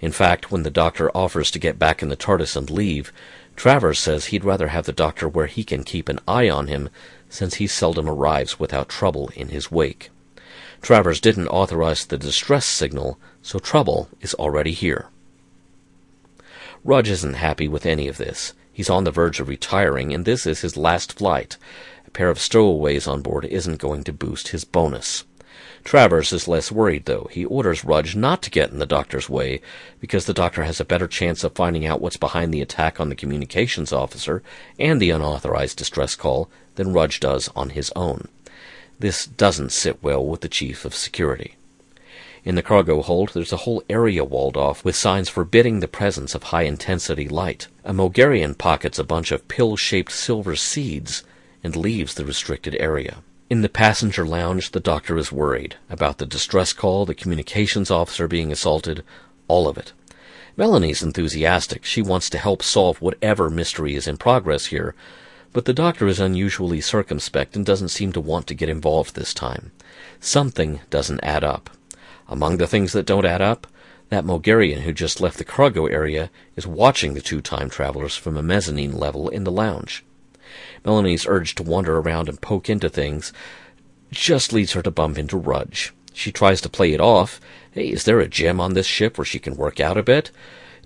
In 0.00 0.12
fact, 0.12 0.50
when 0.50 0.62
the 0.62 0.70
doctor 0.70 1.10
offers 1.14 1.50
to 1.50 1.58
get 1.58 1.78
back 1.78 2.02
in 2.02 2.08
the 2.08 2.16
TARDIS 2.16 2.56
and 2.56 2.70
leave, 2.70 3.12
Travers 3.56 3.98
says 3.98 4.26
he'd 4.26 4.44
rather 4.44 4.68
have 4.68 4.86
the 4.86 4.92
doctor 4.92 5.28
where 5.28 5.46
he 5.46 5.62
can 5.62 5.84
keep 5.84 6.08
an 6.08 6.20
eye 6.26 6.48
on 6.48 6.68
him 6.68 6.88
since 7.28 7.54
he 7.54 7.66
seldom 7.66 8.08
arrives 8.08 8.58
without 8.58 8.88
trouble 8.88 9.30
in 9.36 9.48
his 9.48 9.70
wake. 9.70 10.10
Travers 10.82 11.20
didn't 11.20 11.48
authorize 11.48 12.04
the 12.04 12.18
distress 12.18 12.66
signal, 12.66 13.18
so 13.44 13.58
trouble 13.58 14.08
is 14.22 14.32
already 14.34 14.72
here. 14.72 15.06
Rudge 16.82 17.10
isn't 17.10 17.34
happy 17.34 17.68
with 17.68 17.84
any 17.84 18.08
of 18.08 18.16
this. 18.16 18.54
He's 18.72 18.88
on 18.88 19.04
the 19.04 19.10
verge 19.10 19.38
of 19.38 19.48
retiring, 19.48 20.14
and 20.14 20.24
this 20.24 20.46
is 20.46 20.62
his 20.62 20.78
last 20.78 21.12
flight. 21.12 21.58
A 22.06 22.10
pair 22.10 22.30
of 22.30 22.40
stowaways 22.40 23.06
on 23.06 23.20
board 23.20 23.44
isn't 23.44 23.78
going 23.78 24.02
to 24.04 24.14
boost 24.14 24.48
his 24.48 24.64
bonus. 24.64 25.24
Travers 25.84 26.32
is 26.32 26.48
less 26.48 26.72
worried, 26.72 27.04
though. 27.04 27.28
He 27.30 27.44
orders 27.44 27.84
Rudge 27.84 28.16
not 28.16 28.40
to 28.42 28.50
get 28.50 28.70
in 28.70 28.78
the 28.78 28.86
doctor's 28.86 29.28
way, 29.28 29.60
because 30.00 30.24
the 30.24 30.32
doctor 30.32 30.64
has 30.64 30.80
a 30.80 30.84
better 30.84 31.06
chance 31.06 31.44
of 31.44 31.52
finding 31.52 31.84
out 31.84 32.00
what's 32.00 32.16
behind 32.16 32.52
the 32.52 32.62
attack 32.62 32.98
on 32.98 33.10
the 33.10 33.14
communications 33.14 33.92
officer 33.92 34.42
and 34.78 35.02
the 35.02 35.10
unauthorized 35.10 35.76
distress 35.76 36.16
call 36.16 36.48
than 36.76 36.94
Rudge 36.94 37.20
does 37.20 37.50
on 37.54 37.70
his 37.70 37.92
own. 37.94 38.28
This 38.98 39.26
doesn't 39.26 39.70
sit 39.72 40.02
well 40.02 40.24
with 40.24 40.40
the 40.40 40.48
chief 40.48 40.86
of 40.86 40.94
security. 40.94 41.56
In 42.44 42.56
the 42.56 42.62
cargo 42.62 43.00
hold, 43.00 43.30
there's 43.30 43.54
a 43.54 43.64
whole 43.64 43.82
area 43.88 44.22
walled 44.22 44.58
off 44.58 44.84
with 44.84 44.94
signs 44.94 45.30
forbidding 45.30 45.80
the 45.80 45.88
presence 45.88 46.34
of 46.34 46.42
high 46.42 46.64
intensity 46.64 47.26
light. 47.26 47.68
A 47.84 47.94
Mogarian 47.94 48.56
pockets 48.58 48.98
a 48.98 49.04
bunch 49.04 49.32
of 49.32 49.48
pill 49.48 49.76
shaped 49.76 50.12
silver 50.12 50.54
seeds 50.54 51.24
and 51.62 51.74
leaves 51.74 52.12
the 52.12 52.24
restricted 52.26 52.76
area. 52.78 53.22
In 53.48 53.62
the 53.62 53.70
passenger 53.70 54.26
lounge, 54.26 54.72
the 54.72 54.80
doctor 54.80 55.16
is 55.16 55.32
worried 55.32 55.76
about 55.88 56.18
the 56.18 56.26
distress 56.26 56.74
call, 56.74 57.06
the 57.06 57.14
communications 57.14 57.90
officer 57.90 58.28
being 58.28 58.52
assaulted, 58.52 59.04
all 59.48 59.66
of 59.66 59.78
it. 59.78 59.94
Melanie's 60.54 61.02
enthusiastic. 61.02 61.82
She 61.82 62.02
wants 62.02 62.28
to 62.28 62.38
help 62.38 62.62
solve 62.62 63.00
whatever 63.00 63.48
mystery 63.48 63.94
is 63.94 64.06
in 64.06 64.18
progress 64.18 64.66
here, 64.66 64.94
but 65.54 65.64
the 65.64 65.72
doctor 65.72 66.06
is 66.06 66.20
unusually 66.20 66.82
circumspect 66.82 67.56
and 67.56 67.64
doesn't 67.64 67.88
seem 67.88 68.12
to 68.12 68.20
want 68.20 68.46
to 68.48 68.54
get 68.54 68.68
involved 68.68 69.14
this 69.14 69.32
time. 69.32 69.72
Something 70.20 70.80
doesn't 70.90 71.24
add 71.24 71.42
up. 71.42 71.70
Among 72.28 72.56
the 72.56 72.66
things 72.66 72.92
that 72.92 73.06
don't 73.06 73.26
add 73.26 73.42
up, 73.42 73.66
that 74.08 74.24
Mogarian 74.24 74.80
who 74.80 74.92
just 74.92 75.20
left 75.20 75.38
the 75.38 75.44
cargo 75.44 75.86
area 75.86 76.30
is 76.56 76.66
watching 76.66 77.14
the 77.14 77.20
two 77.20 77.40
time 77.40 77.70
travelers 77.70 78.16
from 78.16 78.36
a 78.36 78.42
mezzanine 78.42 78.96
level 78.96 79.28
in 79.28 79.44
the 79.44 79.52
lounge. 79.52 80.04
Melanie's 80.84 81.26
urge 81.26 81.54
to 81.56 81.62
wander 81.62 81.98
around 81.98 82.28
and 82.28 82.40
poke 82.40 82.68
into 82.68 82.88
things 82.88 83.32
just 84.10 84.52
leads 84.52 84.72
her 84.72 84.82
to 84.82 84.90
bump 84.90 85.18
into 85.18 85.36
Rudge. 85.36 85.92
She 86.12 86.30
tries 86.30 86.60
to 86.60 86.68
play 86.68 86.92
it 86.92 87.00
off. 87.00 87.40
Hey, 87.72 87.90
is 87.90 88.04
there 88.04 88.20
a 88.20 88.28
gym 88.28 88.60
on 88.60 88.74
this 88.74 88.86
ship 88.86 89.18
where 89.18 89.24
she 89.24 89.40
can 89.40 89.56
work 89.56 89.80
out 89.80 89.98
a 89.98 90.02
bit? 90.02 90.30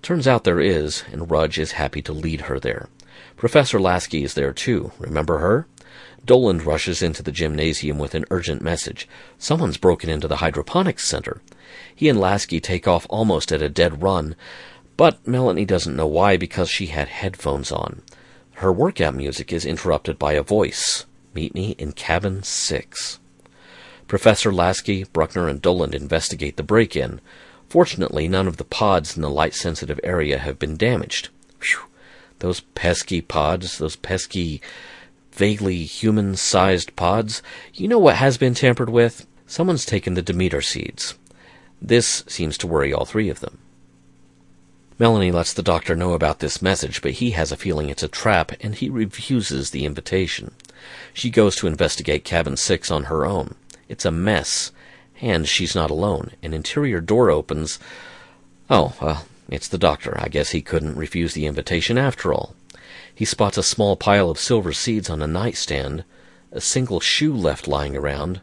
Turns 0.00 0.26
out 0.26 0.44
there 0.44 0.60
is, 0.60 1.04
and 1.12 1.30
Rudge 1.30 1.58
is 1.58 1.72
happy 1.72 2.00
to 2.02 2.12
lead 2.12 2.42
her 2.42 2.58
there. 2.58 2.88
Professor 3.36 3.78
Lasky 3.78 4.24
is 4.24 4.34
there 4.34 4.52
too. 4.52 4.92
Remember 4.98 5.38
her? 5.38 5.66
Doland 6.24 6.64
rushes 6.64 7.02
into 7.02 7.22
the 7.22 7.32
gymnasium 7.32 7.98
with 7.98 8.14
an 8.14 8.24
urgent 8.30 8.62
message. 8.62 9.08
Someone's 9.38 9.76
broken 9.76 10.10
into 10.10 10.28
the 10.28 10.36
hydroponics 10.36 11.06
center. 11.06 11.40
He 11.94 12.08
and 12.08 12.20
Lasky 12.20 12.60
take 12.60 12.86
off 12.86 13.06
almost 13.08 13.50
at 13.52 13.62
a 13.62 13.68
dead 13.68 14.02
run, 14.02 14.36
but 14.96 15.26
Melanie 15.26 15.64
doesn't 15.64 15.96
know 15.96 16.06
why 16.06 16.36
because 16.36 16.68
she 16.68 16.86
had 16.86 17.08
headphones 17.08 17.72
on. 17.72 18.02
Her 18.54 18.72
workout 18.72 19.14
music 19.14 19.52
is 19.52 19.64
interrupted 19.64 20.18
by 20.18 20.32
a 20.32 20.42
voice. 20.42 21.06
Meet 21.34 21.54
me 21.54 21.76
in 21.78 21.92
cabin 21.92 22.42
six. 22.42 23.20
Professor 24.08 24.52
Lasky, 24.52 25.04
Bruckner, 25.04 25.48
and 25.48 25.62
Doland 25.62 25.94
investigate 25.94 26.56
the 26.56 26.62
break 26.62 26.96
in. 26.96 27.20
Fortunately, 27.68 28.26
none 28.26 28.48
of 28.48 28.56
the 28.56 28.64
pods 28.64 29.14
in 29.14 29.22
the 29.22 29.30
light 29.30 29.54
sensitive 29.54 30.00
area 30.02 30.38
have 30.38 30.58
been 30.58 30.76
damaged. 30.76 31.28
Whew. 31.60 31.86
Those 32.38 32.60
pesky 32.60 33.20
pods, 33.20 33.78
those 33.78 33.96
pesky, 33.96 34.60
vaguely 35.38 35.84
human 35.84 36.34
sized 36.34 36.96
pods. 36.96 37.42
You 37.72 37.86
know 37.86 37.98
what 37.98 38.16
has 38.16 38.36
been 38.36 38.54
tampered 38.54 38.90
with? 38.90 39.24
Someone's 39.46 39.86
taken 39.86 40.14
the 40.14 40.20
Demeter 40.20 40.60
seeds. 40.60 41.14
This 41.80 42.24
seems 42.26 42.58
to 42.58 42.66
worry 42.66 42.92
all 42.92 43.04
three 43.04 43.28
of 43.30 43.38
them. 43.38 43.58
Melanie 44.98 45.30
lets 45.30 45.52
the 45.52 45.62
doctor 45.62 45.94
know 45.94 46.12
about 46.12 46.40
this 46.40 46.60
message, 46.60 47.00
but 47.02 47.12
he 47.12 47.30
has 47.30 47.52
a 47.52 47.56
feeling 47.56 47.88
it's 47.88 48.02
a 48.02 48.08
trap, 48.08 48.50
and 48.60 48.74
he 48.74 48.90
refuses 48.90 49.70
the 49.70 49.84
invitation. 49.84 50.50
She 51.14 51.30
goes 51.30 51.54
to 51.56 51.68
investigate 51.68 52.24
cabin 52.24 52.56
six 52.56 52.90
on 52.90 53.04
her 53.04 53.24
own. 53.24 53.54
It's 53.88 54.04
a 54.04 54.10
mess, 54.10 54.72
and 55.20 55.46
she's 55.46 55.76
not 55.76 55.90
alone. 55.90 56.32
An 56.42 56.52
interior 56.52 57.00
door 57.00 57.30
opens. 57.30 57.78
Oh, 58.68 58.96
well, 59.00 59.26
it's 59.48 59.68
the 59.68 59.78
doctor. 59.78 60.18
I 60.20 60.26
guess 60.26 60.50
he 60.50 60.62
couldn't 60.62 60.96
refuse 60.96 61.32
the 61.32 61.46
invitation 61.46 61.96
after 61.96 62.34
all. 62.34 62.56
He 63.18 63.24
spots 63.24 63.58
a 63.58 63.64
small 63.64 63.96
pile 63.96 64.30
of 64.30 64.38
silver 64.38 64.72
seeds 64.72 65.10
on 65.10 65.20
a 65.20 65.26
nightstand, 65.26 66.04
a 66.52 66.60
single 66.60 67.00
shoe 67.00 67.34
left 67.34 67.66
lying 67.66 67.96
around. 67.96 68.40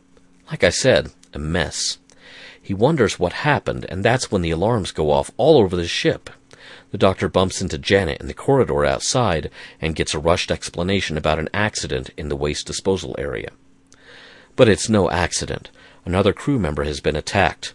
Like 0.51 0.65
I 0.65 0.69
said, 0.69 1.13
a 1.33 1.39
mess. 1.39 1.97
He 2.61 2.73
wonders 2.73 3.17
what 3.17 3.47
happened, 3.47 3.85
and 3.87 4.03
that's 4.03 4.29
when 4.29 4.41
the 4.41 4.51
alarms 4.51 4.91
go 4.91 5.11
off 5.11 5.31
all 5.37 5.59
over 5.59 5.77
the 5.77 5.87
ship. 5.87 6.29
The 6.91 6.97
doctor 6.97 7.29
bumps 7.29 7.61
into 7.61 7.77
Janet 7.77 8.19
in 8.19 8.27
the 8.27 8.33
corridor 8.33 8.83
outside 8.83 9.49
and 9.79 9.95
gets 9.95 10.13
a 10.13 10.19
rushed 10.19 10.51
explanation 10.51 11.15
about 11.15 11.39
an 11.39 11.47
accident 11.53 12.09
in 12.17 12.27
the 12.27 12.35
waste 12.35 12.67
disposal 12.67 13.15
area. 13.17 13.51
But 14.57 14.67
it's 14.67 14.89
no 14.89 15.09
accident. 15.09 15.71
Another 16.03 16.33
crew 16.33 16.59
member 16.59 16.83
has 16.83 16.99
been 16.99 17.15
attacked. 17.15 17.73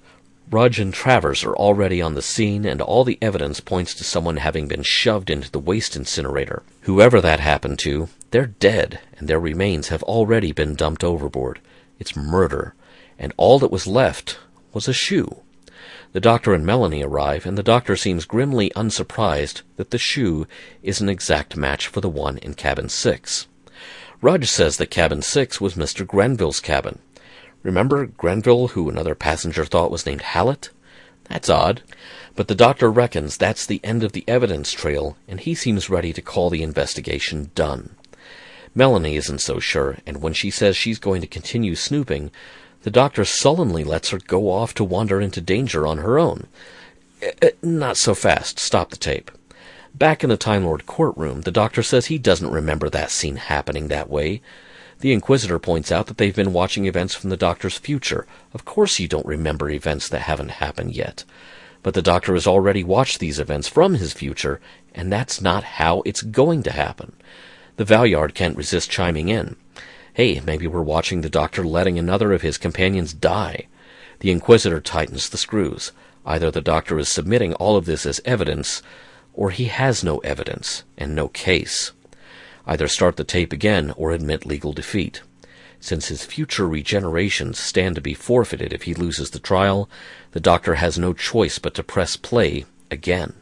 Rudge 0.52 0.80
and 0.80 0.92
Travers 0.92 1.44
are 1.44 1.54
already 1.54 2.02
on 2.02 2.14
the 2.14 2.22
scene, 2.22 2.64
and 2.64 2.82
all 2.82 3.04
the 3.04 3.18
evidence 3.22 3.60
points 3.60 3.94
to 3.94 4.02
someone 4.02 4.38
having 4.38 4.66
been 4.66 4.82
shoved 4.82 5.30
into 5.30 5.48
the 5.48 5.60
waste 5.60 5.94
incinerator. 5.94 6.64
Whoever 6.82 7.20
that 7.20 7.38
happened 7.38 7.78
to, 7.80 8.08
they're 8.32 8.46
dead, 8.46 8.98
and 9.16 9.28
their 9.28 9.38
remains 9.38 9.88
have 9.88 10.02
already 10.02 10.50
been 10.50 10.74
dumped 10.74 11.04
overboard. 11.04 11.60
It's 12.00 12.16
murder, 12.16 12.74
and 13.16 13.32
all 13.36 13.60
that 13.60 13.70
was 13.70 13.86
left 13.86 14.40
was 14.72 14.88
a 14.88 14.92
shoe. 14.92 15.40
The 16.14 16.20
doctor 16.20 16.52
and 16.52 16.66
Melanie 16.66 17.04
arrive, 17.04 17.46
and 17.46 17.56
the 17.56 17.62
doctor 17.62 17.94
seems 17.94 18.24
grimly 18.24 18.72
unsurprised 18.74 19.62
that 19.76 19.92
the 19.92 19.98
shoe 19.98 20.48
is 20.82 21.00
an 21.00 21.08
exact 21.08 21.56
match 21.56 21.86
for 21.86 22.00
the 22.00 22.08
one 22.08 22.38
in 22.38 22.54
cabin 22.54 22.88
six. 22.88 23.46
Rudge 24.20 24.48
says 24.48 24.78
that 24.78 24.90
cabin 24.90 25.22
six 25.22 25.60
was 25.60 25.74
Mr. 25.74 26.04
Grenville's 26.04 26.58
cabin. 26.58 26.98
Remember 27.62 28.06
Grenville, 28.06 28.68
who 28.68 28.88
another 28.88 29.14
passenger 29.14 29.64
thought 29.64 29.90
was 29.90 30.06
named 30.06 30.22
Hallett? 30.22 30.70
That's 31.24 31.50
odd. 31.50 31.82
But 32.34 32.48
the 32.48 32.54
doctor 32.54 32.90
reckons 32.90 33.36
that's 33.36 33.66
the 33.66 33.80
end 33.84 34.02
of 34.02 34.12
the 34.12 34.24
evidence 34.26 34.72
trail, 34.72 35.16
and 35.28 35.40
he 35.40 35.54
seems 35.54 35.90
ready 35.90 36.12
to 36.12 36.22
call 36.22 36.50
the 36.50 36.62
investigation 36.62 37.50
done. 37.54 37.96
Melanie 38.74 39.16
isn't 39.16 39.40
so 39.40 39.58
sure, 39.58 39.98
and 40.06 40.22
when 40.22 40.32
she 40.32 40.50
says 40.50 40.76
she's 40.76 40.98
going 40.98 41.20
to 41.20 41.26
continue 41.26 41.74
snooping, 41.74 42.30
the 42.82 42.90
doctor 42.90 43.24
sullenly 43.24 43.84
lets 43.84 44.10
her 44.10 44.18
go 44.18 44.50
off 44.50 44.74
to 44.74 44.84
wander 44.84 45.20
into 45.20 45.40
danger 45.40 45.86
on 45.86 45.98
her 45.98 46.18
own. 46.18 46.46
Uh, 47.42 47.48
not 47.62 47.96
so 47.96 48.14
fast. 48.14 48.58
Stop 48.58 48.90
the 48.90 48.96
tape. 48.96 49.30
Back 49.94 50.22
in 50.22 50.30
the 50.30 50.36
Time 50.36 50.64
Lord 50.64 50.86
courtroom, 50.86 51.42
the 51.42 51.50
doctor 51.50 51.82
says 51.82 52.06
he 52.06 52.18
doesn't 52.18 52.50
remember 52.50 52.88
that 52.88 53.10
scene 53.10 53.36
happening 53.36 53.88
that 53.88 54.08
way. 54.08 54.40
The 55.00 55.12
Inquisitor 55.14 55.58
points 55.58 55.90
out 55.90 56.06
that 56.06 56.18
they've 56.18 56.34
been 56.34 56.52
watching 56.52 56.84
events 56.84 57.14
from 57.14 57.30
the 57.30 57.36
Doctor's 57.36 57.78
future. 57.78 58.26
Of 58.52 58.66
course 58.66 58.98
you 58.98 59.08
don't 59.08 59.24
remember 59.24 59.70
events 59.70 60.08
that 60.08 60.22
haven't 60.22 60.50
happened 60.50 60.94
yet. 60.94 61.24
But 61.82 61.94
the 61.94 62.02
Doctor 62.02 62.34
has 62.34 62.46
already 62.46 62.84
watched 62.84 63.18
these 63.18 63.38
events 63.38 63.66
from 63.66 63.94
his 63.94 64.12
future, 64.12 64.60
and 64.94 65.10
that's 65.10 65.40
not 65.40 65.64
how 65.64 66.02
it's 66.04 66.20
going 66.20 66.62
to 66.64 66.72
happen. 66.72 67.14
The 67.76 67.84
Valeyard 67.86 68.34
can't 68.34 68.58
resist 68.58 68.90
chiming 68.90 69.30
in. 69.30 69.56
Hey, 70.12 70.38
maybe 70.40 70.66
we're 70.66 70.82
watching 70.82 71.22
the 71.22 71.30
Doctor 71.30 71.64
letting 71.64 71.98
another 71.98 72.34
of 72.34 72.42
his 72.42 72.58
companions 72.58 73.14
die. 73.14 73.68
The 74.18 74.30
Inquisitor 74.30 74.82
tightens 74.82 75.30
the 75.30 75.38
screws. 75.38 75.92
Either 76.26 76.50
the 76.50 76.60
Doctor 76.60 76.98
is 76.98 77.08
submitting 77.08 77.54
all 77.54 77.76
of 77.76 77.86
this 77.86 78.04
as 78.04 78.20
evidence, 78.26 78.82
or 79.32 79.50
he 79.50 79.64
has 79.66 80.04
no 80.04 80.18
evidence 80.18 80.84
and 80.98 81.14
no 81.14 81.28
case. 81.28 81.92
Either 82.66 82.88
start 82.88 83.16
the 83.16 83.24
tape 83.24 83.52
again 83.52 83.92
or 83.96 84.12
admit 84.12 84.46
legal 84.46 84.72
defeat. 84.72 85.22
Since 85.80 86.08
his 86.08 86.24
future 86.24 86.64
regenerations 86.64 87.56
stand 87.56 87.94
to 87.94 88.00
be 88.00 88.12
forfeited 88.12 88.72
if 88.72 88.82
he 88.82 88.94
loses 88.94 89.30
the 89.30 89.38
trial, 89.38 89.88
the 90.32 90.40
Doctor 90.40 90.74
has 90.74 90.98
no 90.98 91.14
choice 91.14 91.58
but 91.58 91.74
to 91.74 91.82
press 91.82 92.16
play 92.16 92.66
again. 92.90 93.32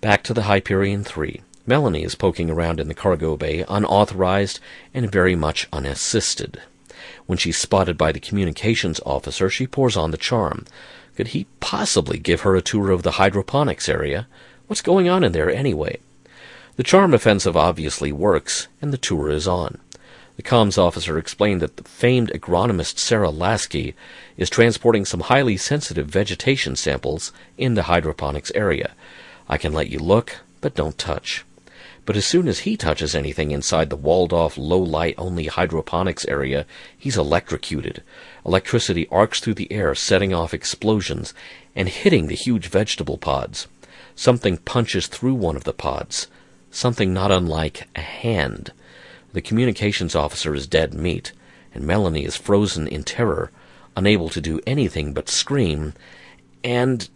Back 0.00 0.24
to 0.24 0.34
the 0.34 0.42
Hyperion 0.42 1.04
3. 1.04 1.40
Melanie 1.66 2.02
is 2.02 2.16
poking 2.16 2.50
around 2.50 2.80
in 2.80 2.88
the 2.88 2.94
cargo 2.94 3.36
bay, 3.36 3.64
unauthorized 3.68 4.58
and 4.92 5.12
very 5.12 5.36
much 5.36 5.68
unassisted. 5.72 6.60
When 7.26 7.38
she's 7.38 7.56
spotted 7.56 7.96
by 7.96 8.10
the 8.10 8.18
communications 8.18 9.00
officer, 9.06 9.48
she 9.48 9.68
pours 9.68 9.96
on 9.96 10.10
the 10.10 10.16
charm. 10.16 10.64
Could 11.16 11.28
he 11.28 11.46
possibly 11.60 12.18
give 12.18 12.40
her 12.40 12.56
a 12.56 12.62
tour 12.62 12.90
of 12.90 13.04
the 13.04 13.12
hydroponics 13.12 13.88
area? 13.88 14.26
What's 14.66 14.82
going 14.82 15.08
on 15.08 15.22
in 15.22 15.30
there 15.30 15.50
anyway? 15.50 15.98
The 16.76 16.82
charm 16.82 17.12
offensive 17.12 17.56
obviously 17.56 18.12
works, 18.12 18.68
and 18.80 18.92
the 18.92 18.98
tour 18.98 19.28
is 19.30 19.48
on. 19.48 19.78
The 20.36 20.42
comms 20.42 20.78
officer 20.78 21.18
explained 21.18 21.60
that 21.60 21.76
the 21.76 21.84
famed 21.84 22.30
agronomist 22.32 22.98
Sarah 22.98 23.30
Lasky 23.30 23.94
is 24.38 24.48
transporting 24.48 25.04
some 25.04 25.20
highly 25.20 25.58
sensitive 25.58 26.06
vegetation 26.06 26.76
samples 26.76 27.32
in 27.58 27.74
the 27.74 27.82
hydroponics 27.82 28.50
area. 28.54 28.92
I 29.48 29.58
can 29.58 29.74
let 29.74 29.90
you 29.90 29.98
look, 29.98 30.36
but 30.62 30.74
don't 30.74 30.96
touch. 30.96 31.44
But 32.06 32.16
as 32.16 32.24
soon 32.24 32.48
as 32.48 32.60
he 32.60 32.76
touches 32.76 33.14
anything 33.14 33.50
inside 33.50 33.90
the 33.90 33.96
walled 33.96 34.32
off, 34.32 34.56
low 34.56 34.78
light 34.78 35.14
only 35.18 35.46
hydroponics 35.46 36.24
area, 36.24 36.64
he's 36.96 37.18
electrocuted. 37.18 38.02
Electricity 38.46 39.06
arcs 39.10 39.40
through 39.40 39.54
the 39.54 39.70
air, 39.70 39.94
setting 39.94 40.32
off 40.32 40.54
explosions 40.54 41.34
and 41.76 41.88
hitting 41.88 42.28
the 42.28 42.34
huge 42.34 42.68
vegetable 42.68 43.18
pods. 43.18 43.68
Something 44.14 44.56
punches 44.56 45.06
through 45.06 45.34
one 45.34 45.56
of 45.56 45.64
the 45.64 45.74
pods. 45.74 46.26
Something 46.70 47.12
not 47.12 47.32
unlike 47.32 47.88
a 47.96 48.00
hand. 48.00 48.72
The 49.32 49.42
communications 49.42 50.14
officer 50.14 50.54
is 50.54 50.66
dead 50.66 50.94
meat, 50.94 51.32
and 51.74 51.84
Melanie 51.84 52.24
is 52.24 52.36
frozen 52.36 52.86
in 52.86 53.04
terror, 53.04 53.50
unable 53.96 54.28
to 54.28 54.40
do 54.40 54.60
anything 54.66 55.12
but 55.12 55.28
scream, 55.28 55.94
and 56.62 57.08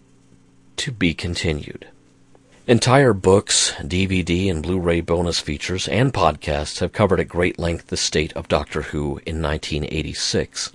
to 0.77 0.93
be 0.93 1.15
continued. 1.15 1.89
Entire 2.67 3.13
books, 3.13 3.73
DVD 3.81 4.51
and 4.51 4.63
Blu-ray 4.63 5.03
bonus 5.03 5.39
features, 5.39 5.87
and 5.89 6.13
podcasts 6.15 6.81
have 6.81 6.93
covered 6.93 7.21
at 7.21 7.29
great 7.29 7.59
length 7.59 7.89
the 7.89 7.97
state 7.97 8.33
of 8.33 8.49
Doctor 8.49 8.83
Who 8.83 9.21
in 9.27 9.43
1986. 9.43 10.73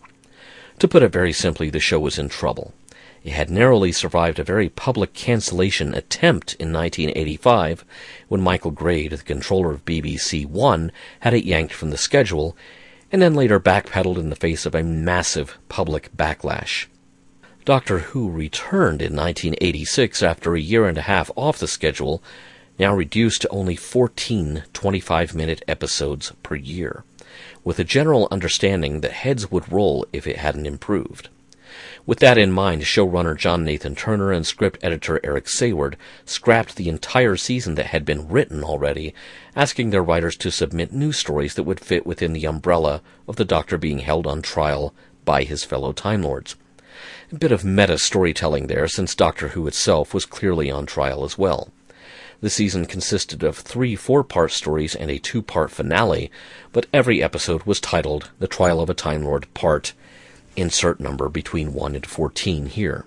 To 0.77 0.87
put 0.87 1.03
it 1.03 1.11
very 1.11 1.33
simply, 1.33 1.69
the 1.69 1.79
show 1.79 1.99
was 1.99 2.19
in 2.19 2.29
trouble. 2.29 2.73
It 3.21 3.33
had 3.33 3.49
narrowly 3.49 3.91
survived 3.91 4.39
a 4.39 4.45
very 4.45 4.69
public 4.69 5.13
cancellation 5.13 5.93
attempt 5.93 6.53
in 6.53 6.71
1985 6.71 7.83
when 8.29 8.39
Michael 8.39 8.71
Grade, 8.71 9.11
the 9.11 9.17
controller 9.17 9.71
of 9.71 9.83
BBC 9.83 10.45
One, 10.45 10.91
had 11.19 11.33
it 11.33 11.43
yanked 11.43 11.73
from 11.73 11.89
the 11.89 11.97
schedule, 11.97 12.55
and 13.11 13.21
then 13.21 13.33
later 13.33 13.59
backpedaled 13.59 14.17
in 14.17 14.29
the 14.29 14.37
face 14.37 14.65
of 14.65 14.73
a 14.73 14.83
massive 14.83 15.57
public 15.67 16.15
backlash. 16.15 16.85
Doctor 17.65 17.99
Who 17.99 18.29
returned 18.29 19.01
in 19.01 19.15
1986 19.15 20.23
after 20.23 20.55
a 20.55 20.61
year 20.61 20.87
and 20.87 20.97
a 20.97 21.01
half 21.01 21.29
off 21.35 21.59
the 21.59 21.67
schedule, 21.67 22.23
now 22.79 22.95
reduced 22.95 23.41
to 23.41 23.49
only 23.49 23.75
14 23.75 24.63
25 24.71 25.35
minute 25.35 25.61
episodes 25.67 26.31
per 26.41 26.55
year, 26.55 27.03
with 27.65 27.79
a 27.79 27.83
general 27.83 28.29
understanding 28.31 29.01
that 29.01 29.11
heads 29.11 29.51
would 29.51 29.69
roll 29.71 30.05
if 30.13 30.25
it 30.25 30.37
hadn't 30.37 30.65
improved. 30.65 31.27
With 32.09 32.17
that 32.21 32.39
in 32.39 32.51
mind, 32.51 32.81
showrunner 32.81 33.37
John 33.37 33.63
Nathan 33.63 33.93
Turner 33.93 34.31
and 34.31 34.43
script 34.43 34.79
editor 34.81 35.19
Eric 35.23 35.45
Saward 35.45 35.95
scrapped 36.25 36.75
the 36.75 36.89
entire 36.89 37.37
season 37.37 37.75
that 37.75 37.85
had 37.85 38.03
been 38.03 38.27
written 38.27 38.63
already, 38.63 39.13
asking 39.55 39.91
their 39.91 40.01
writers 40.01 40.35
to 40.37 40.49
submit 40.49 40.91
new 40.91 41.11
stories 41.11 41.53
that 41.53 41.65
would 41.65 41.79
fit 41.79 42.07
within 42.07 42.33
the 42.33 42.47
umbrella 42.47 43.03
of 43.27 43.35
the 43.35 43.45
Doctor 43.45 43.77
being 43.77 43.99
held 43.99 44.25
on 44.25 44.41
trial 44.41 44.91
by 45.23 45.43
his 45.43 45.63
fellow 45.63 45.93
Time 45.93 46.23
Lords. 46.23 46.55
A 47.31 47.35
bit 47.35 47.51
of 47.51 47.63
meta 47.63 47.99
storytelling 47.99 48.65
there, 48.65 48.87
since 48.87 49.13
Doctor 49.13 49.49
Who 49.49 49.67
itself 49.67 50.11
was 50.11 50.25
clearly 50.25 50.71
on 50.71 50.87
trial 50.87 51.23
as 51.23 51.37
well. 51.37 51.69
The 52.41 52.49
season 52.49 52.87
consisted 52.87 53.43
of 53.43 53.55
three 53.55 53.95
four 53.95 54.23
part 54.23 54.51
stories 54.51 54.95
and 54.95 55.11
a 55.11 55.19
two 55.19 55.43
part 55.43 55.69
finale, 55.69 56.31
but 56.73 56.87
every 56.91 57.21
episode 57.21 57.65
was 57.65 57.79
titled 57.79 58.31
The 58.39 58.47
Trial 58.47 58.81
of 58.81 58.89
a 58.89 58.95
Time 58.95 59.21
Lord 59.21 59.45
Part 59.53 59.93
insert 60.59 60.99
number 60.99 61.29
between 61.29 61.73
1 61.73 61.95
and 61.95 62.05
14 62.05 62.67
here. 62.67 63.05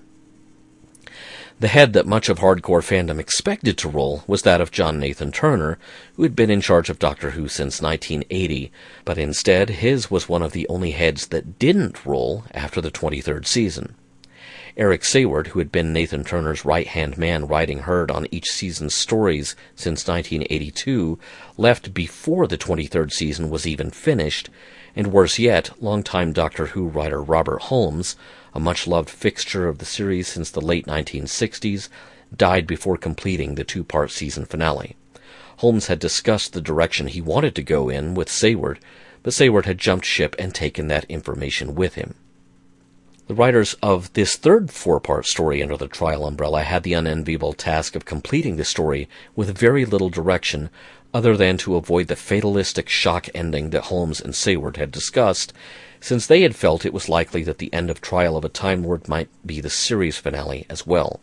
The 1.60 1.68
head 1.68 1.92
that 1.92 2.06
much 2.06 2.28
of 2.28 2.40
hardcore 2.40 2.82
fandom 2.82 3.20
expected 3.20 3.78
to 3.78 3.88
roll 3.88 4.24
was 4.26 4.42
that 4.42 4.60
of 4.60 4.72
John 4.72 4.98
Nathan 4.98 5.30
Turner, 5.30 5.78
who 6.16 6.24
had 6.24 6.34
been 6.34 6.50
in 6.50 6.60
charge 6.60 6.90
of 6.90 6.98
Doctor 6.98 7.30
Who 7.30 7.46
since 7.46 7.80
1980, 7.80 8.72
but 9.04 9.16
instead 9.16 9.70
his 9.70 10.10
was 10.10 10.28
one 10.28 10.42
of 10.42 10.50
the 10.50 10.66
only 10.68 10.90
heads 10.90 11.28
that 11.28 11.60
didn't 11.60 12.04
roll 12.04 12.44
after 12.52 12.80
the 12.80 12.90
23rd 12.90 13.46
season. 13.46 13.94
Eric 14.76 15.02
Saward, 15.02 15.48
who 15.48 15.58
had 15.58 15.70
been 15.70 15.92
Nathan 15.92 16.24
Turner's 16.24 16.64
right 16.64 16.86
hand 16.86 17.18
man 17.18 17.46
writing 17.46 17.80
herd 17.80 18.10
on 18.10 18.26
each 18.30 18.50
season's 18.50 18.94
stories 18.94 19.54
since 19.76 20.08
1982, 20.08 21.18
left 21.56 21.92
before 21.92 22.46
the 22.46 22.58
23rd 22.58 23.12
season 23.12 23.50
was 23.50 23.66
even 23.66 23.90
finished 23.90 24.48
and 24.94 25.12
worse 25.12 25.38
yet, 25.38 25.70
longtime 25.82 26.32
Doctor 26.32 26.66
Who 26.66 26.88
writer 26.88 27.22
Robert 27.22 27.62
Holmes, 27.62 28.16
a 28.54 28.60
much 28.60 28.86
loved 28.86 29.08
fixture 29.08 29.68
of 29.68 29.78
the 29.78 29.84
series 29.84 30.28
since 30.28 30.50
the 30.50 30.60
late 30.60 30.86
1960s, 30.86 31.88
died 32.36 32.66
before 32.66 32.96
completing 32.96 33.54
the 33.54 33.64
two 33.64 33.84
part 33.84 34.10
season 34.10 34.44
finale. 34.44 34.96
Holmes 35.58 35.86
had 35.86 35.98
discussed 35.98 36.52
the 36.52 36.60
direction 36.60 37.06
he 37.06 37.20
wanted 37.20 37.54
to 37.54 37.62
go 37.62 37.88
in 37.88 38.14
with 38.14 38.28
Saward, 38.28 38.78
but 39.22 39.32
Saward 39.32 39.64
had 39.64 39.78
jumped 39.78 40.04
ship 40.04 40.34
and 40.38 40.54
taken 40.54 40.88
that 40.88 41.04
information 41.04 41.74
with 41.74 41.94
him. 41.94 42.14
The 43.28 43.34
writers 43.34 43.74
of 43.82 44.12
this 44.14 44.36
third 44.36 44.70
four 44.70 44.98
part 44.98 45.26
story 45.26 45.62
under 45.62 45.76
the 45.76 45.86
trial 45.86 46.26
umbrella 46.26 46.64
had 46.64 46.82
the 46.82 46.92
unenviable 46.92 47.52
task 47.52 47.94
of 47.94 48.04
completing 48.04 48.56
the 48.56 48.64
story 48.64 49.08
with 49.36 49.56
very 49.56 49.84
little 49.84 50.10
direction 50.10 50.68
other 51.14 51.36
than 51.36 51.56
to 51.58 51.76
avoid 51.76 52.08
the 52.08 52.16
fatalistic 52.16 52.88
shock 52.88 53.28
ending 53.34 53.70
that 53.70 53.84
Holmes 53.84 54.20
and 54.20 54.34
Saward 54.34 54.76
had 54.76 54.90
discussed, 54.90 55.52
since 56.00 56.26
they 56.26 56.42
had 56.42 56.56
felt 56.56 56.84
it 56.84 56.94
was 56.94 57.08
likely 57.08 57.42
that 57.44 57.58
the 57.58 57.72
end 57.72 57.90
of 57.90 58.00
Trial 58.00 58.36
of 58.36 58.44
a 58.44 58.48
Time 58.48 58.82
Lord 58.82 59.08
might 59.08 59.28
be 59.46 59.60
the 59.60 59.70
series 59.70 60.16
finale 60.16 60.66
as 60.68 60.86
well. 60.86 61.20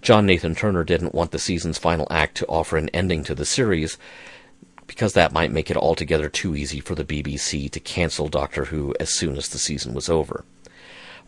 John 0.00 0.26
Nathan 0.26 0.54
Turner 0.54 0.84
didn't 0.84 1.14
want 1.14 1.30
the 1.30 1.38
season's 1.38 1.78
final 1.78 2.06
act 2.10 2.36
to 2.38 2.46
offer 2.46 2.76
an 2.76 2.88
ending 2.90 3.24
to 3.24 3.34
the 3.34 3.44
series, 3.44 3.98
because 4.86 5.12
that 5.12 5.32
might 5.32 5.52
make 5.52 5.70
it 5.70 5.76
altogether 5.76 6.28
too 6.28 6.56
easy 6.56 6.80
for 6.80 6.94
the 6.94 7.04
BBC 7.04 7.70
to 7.70 7.80
cancel 7.80 8.28
Doctor 8.28 8.66
Who 8.66 8.94
as 8.98 9.10
soon 9.10 9.36
as 9.36 9.48
the 9.48 9.58
season 9.58 9.92
was 9.94 10.08
over. 10.08 10.44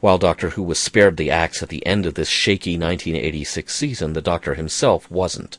While 0.01 0.16
Doctor 0.16 0.51
Who 0.51 0.62
was 0.62 0.78
spared 0.78 1.18
the 1.18 1.30
axe 1.30 1.62
at 1.62 1.68
the 1.68 1.84
end 1.84 2.07
of 2.07 2.14
this 2.14 2.28
shaky 2.28 2.78
1986 2.78 3.74
season, 3.74 4.14
the 4.14 4.22
Doctor 4.22 4.55
himself 4.55 5.11
wasn't. 5.11 5.59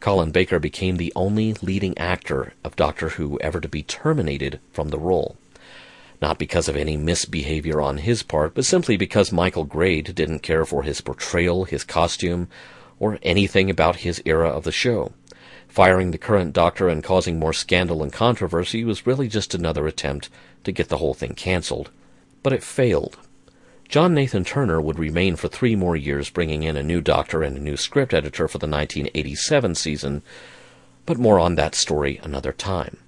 Colin 0.00 0.30
Baker 0.30 0.58
became 0.58 0.96
the 0.96 1.12
only 1.14 1.52
leading 1.60 1.96
actor 1.98 2.54
of 2.64 2.74
Doctor 2.74 3.10
Who 3.10 3.38
ever 3.40 3.60
to 3.60 3.68
be 3.68 3.82
terminated 3.82 4.58
from 4.72 4.88
the 4.88 4.98
role. 4.98 5.36
Not 6.22 6.38
because 6.38 6.68
of 6.68 6.76
any 6.76 6.96
misbehavior 6.96 7.80
on 7.80 7.98
his 7.98 8.22
part, 8.22 8.54
but 8.54 8.64
simply 8.64 8.96
because 8.96 9.30
Michael 9.30 9.64
Grade 9.64 10.14
didn't 10.14 10.40
care 10.40 10.64
for 10.64 10.82
his 10.82 11.02
portrayal, 11.02 11.64
his 11.64 11.84
costume, 11.84 12.48
or 12.98 13.18
anything 13.22 13.68
about 13.68 13.96
his 13.96 14.22
era 14.24 14.48
of 14.48 14.64
the 14.64 14.72
show. 14.72 15.12
Firing 15.68 16.10
the 16.10 16.18
current 16.18 16.52
Doctor 16.52 16.88
and 16.88 17.04
causing 17.04 17.38
more 17.38 17.52
scandal 17.52 18.02
and 18.02 18.12
controversy 18.12 18.84
was 18.84 19.06
really 19.06 19.28
just 19.28 19.54
another 19.54 19.86
attempt 19.86 20.28
to 20.64 20.72
get 20.72 20.88
the 20.88 20.98
whole 20.98 21.14
thing 21.14 21.34
cancelled. 21.34 21.90
But 22.42 22.52
it 22.52 22.62
failed. 22.62 23.18
John 23.90 24.14
Nathan 24.14 24.44
Turner 24.44 24.80
would 24.80 25.00
remain 25.00 25.34
for 25.34 25.48
three 25.48 25.74
more 25.74 25.96
years, 25.96 26.30
bringing 26.30 26.62
in 26.62 26.76
a 26.76 26.82
new 26.82 27.00
doctor 27.00 27.42
and 27.42 27.56
a 27.56 27.60
new 27.60 27.76
script 27.76 28.14
editor 28.14 28.46
for 28.46 28.58
the 28.58 28.68
1987 28.68 29.74
season, 29.74 30.22
but 31.06 31.18
more 31.18 31.40
on 31.40 31.56
that 31.56 31.74
story 31.74 32.20
another 32.22 32.52
time. 32.52 32.98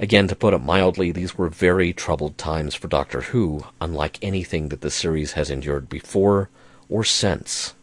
Again, 0.00 0.26
to 0.26 0.34
put 0.34 0.52
it 0.52 0.58
mildly, 0.58 1.12
these 1.12 1.38
were 1.38 1.48
very 1.48 1.92
troubled 1.92 2.36
times 2.38 2.74
for 2.74 2.88
Doctor 2.88 3.20
Who, 3.20 3.66
unlike 3.80 4.18
anything 4.20 4.70
that 4.70 4.80
the 4.80 4.90
series 4.90 5.34
has 5.34 5.48
endured 5.48 5.88
before 5.88 6.50
or 6.88 7.04
since. 7.04 7.74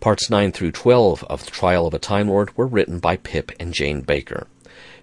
Parts 0.00 0.30
9 0.30 0.52
through 0.52 0.72
12 0.72 1.22
of 1.24 1.44
The 1.44 1.50
Trial 1.50 1.86
of 1.86 1.92
a 1.92 1.98
Time 1.98 2.28
Lord 2.28 2.56
were 2.56 2.66
written 2.66 2.98
by 2.98 3.18
Pip 3.18 3.52
and 3.60 3.74
Jane 3.74 4.00
Baker. 4.00 4.46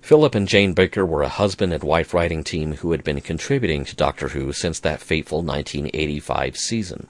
Philip 0.01 0.33
and 0.33 0.47
Jane 0.47 0.73
Baker 0.73 1.05
were 1.05 1.21
a 1.21 1.29
husband 1.29 1.71
and 1.71 1.83
wife 1.83 2.13
writing 2.15 2.43
team 2.43 2.73
who 2.77 2.91
had 2.91 3.03
been 3.03 3.21
contributing 3.21 3.85
to 3.85 3.95
Doctor 3.95 4.29
Who 4.29 4.51
since 4.53 4.79
that 4.79 5.01
fateful 5.01 5.43
1985 5.43 6.57
season. 6.57 7.07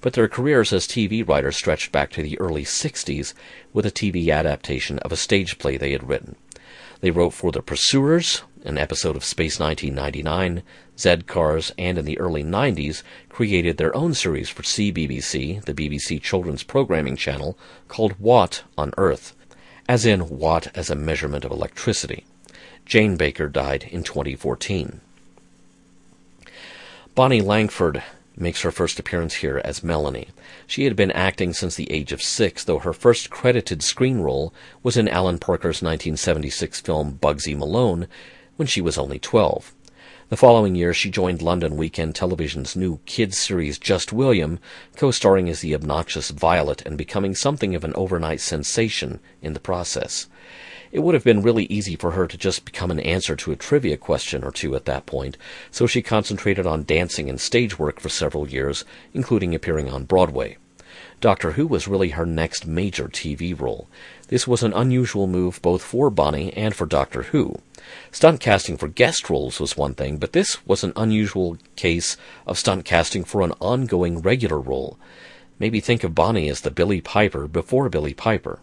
But 0.00 0.14
their 0.14 0.26
careers 0.26 0.72
as 0.72 0.88
TV 0.88 1.26
writers 1.26 1.56
stretched 1.56 1.92
back 1.92 2.10
to 2.10 2.22
the 2.22 2.40
early 2.40 2.64
60s 2.64 3.34
with 3.72 3.86
a 3.86 3.92
TV 3.92 4.34
adaptation 4.34 4.98
of 5.00 5.12
a 5.12 5.16
stage 5.16 5.58
play 5.58 5.76
they 5.76 5.92
had 5.92 6.08
written. 6.08 6.34
They 7.02 7.12
wrote 7.12 7.34
for 7.34 7.52
The 7.52 7.62
Pursuers, 7.62 8.42
an 8.64 8.78
episode 8.78 9.14
of 9.16 9.24
Space 9.24 9.60
1999, 9.60 10.62
Z 10.98 11.22
Cars, 11.28 11.72
and 11.78 11.98
in 11.98 12.04
the 12.04 12.18
early 12.18 12.42
90s 12.42 13.02
created 13.28 13.76
their 13.76 13.94
own 13.94 14.12
series 14.12 14.48
for 14.48 14.62
CBBC, 14.62 15.64
the 15.64 15.74
BBC 15.74 16.20
children's 16.20 16.64
programming 16.64 17.16
channel, 17.16 17.56
called 17.86 18.18
Watt 18.18 18.64
on 18.76 18.92
Earth, 18.98 19.36
as 19.88 20.04
in 20.04 20.28
watt 20.28 20.66
as 20.74 20.90
a 20.90 20.96
measurement 20.96 21.44
of 21.44 21.52
electricity. 21.52 22.24
Jane 22.90 23.14
Baker 23.14 23.46
died 23.46 23.84
in 23.84 24.02
2014. 24.02 25.00
Bonnie 27.14 27.40
Langford 27.40 28.02
makes 28.36 28.62
her 28.62 28.72
first 28.72 28.98
appearance 28.98 29.34
here 29.34 29.62
as 29.64 29.84
Melanie. 29.84 30.30
She 30.66 30.86
had 30.86 30.96
been 30.96 31.12
acting 31.12 31.52
since 31.52 31.76
the 31.76 31.88
age 31.88 32.10
of 32.10 32.20
six, 32.20 32.64
though 32.64 32.80
her 32.80 32.92
first 32.92 33.30
credited 33.30 33.84
screen 33.84 34.18
role 34.18 34.52
was 34.82 34.96
in 34.96 35.06
Alan 35.06 35.38
Parker's 35.38 35.80
1976 35.80 36.80
film 36.80 37.16
Bugsy 37.22 37.56
Malone 37.56 38.08
when 38.56 38.66
she 38.66 38.80
was 38.80 38.98
only 38.98 39.20
12. 39.20 39.72
The 40.28 40.36
following 40.36 40.74
year, 40.74 40.92
she 40.92 41.10
joined 41.10 41.42
London 41.42 41.76
Weekend 41.76 42.16
Television's 42.16 42.74
new 42.74 42.98
kids 43.06 43.38
series 43.38 43.78
Just 43.78 44.12
William, 44.12 44.58
co-starring 44.96 45.48
as 45.48 45.60
the 45.60 45.76
obnoxious 45.76 46.30
Violet 46.30 46.82
and 46.84 46.98
becoming 46.98 47.36
something 47.36 47.76
of 47.76 47.84
an 47.84 47.94
overnight 47.94 48.40
sensation 48.40 49.20
in 49.40 49.52
the 49.52 49.60
process. 49.60 50.26
It 50.92 51.00
would 51.00 51.14
have 51.14 51.22
been 51.22 51.42
really 51.42 51.66
easy 51.66 51.94
for 51.94 52.12
her 52.12 52.26
to 52.26 52.36
just 52.36 52.64
become 52.64 52.90
an 52.90 52.98
answer 52.98 53.36
to 53.36 53.52
a 53.52 53.56
trivia 53.56 53.96
question 53.96 54.42
or 54.42 54.50
two 54.50 54.74
at 54.74 54.86
that 54.86 55.06
point, 55.06 55.36
so 55.70 55.86
she 55.86 56.02
concentrated 56.02 56.66
on 56.66 56.84
dancing 56.84 57.30
and 57.30 57.40
stage 57.40 57.78
work 57.78 58.00
for 58.00 58.08
several 58.08 58.48
years, 58.48 58.84
including 59.14 59.54
appearing 59.54 59.88
on 59.88 60.04
Broadway. 60.04 60.56
Doctor 61.20 61.52
Who 61.52 61.66
was 61.66 61.86
really 61.86 62.10
her 62.10 62.26
next 62.26 62.66
major 62.66 63.06
TV 63.06 63.58
role. 63.58 63.88
This 64.28 64.48
was 64.48 64.62
an 64.62 64.72
unusual 64.72 65.26
move 65.26 65.60
both 65.62 65.82
for 65.82 66.10
Bonnie 66.10 66.52
and 66.54 66.74
for 66.74 66.86
Doctor 66.86 67.24
Who. 67.24 67.56
Stunt 68.10 68.40
casting 68.40 68.76
for 68.76 68.88
guest 68.88 69.30
roles 69.30 69.60
was 69.60 69.76
one 69.76 69.94
thing, 69.94 70.16
but 70.16 70.32
this 70.32 70.66
was 70.66 70.82
an 70.82 70.92
unusual 70.96 71.58
case 71.76 72.16
of 72.46 72.58
stunt 72.58 72.84
casting 72.84 73.22
for 73.22 73.42
an 73.42 73.52
ongoing 73.60 74.22
regular 74.22 74.58
role. 74.58 74.98
Maybe 75.58 75.78
think 75.80 76.02
of 76.02 76.14
Bonnie 76.14 76.48
as 76.48 76.62
the 76.62 76.70
Billie 76.70 77.02
Piper 77.02 77.46
before 77.46 77.88
Billie 77.90 78.14
Piper. 78.14 78.60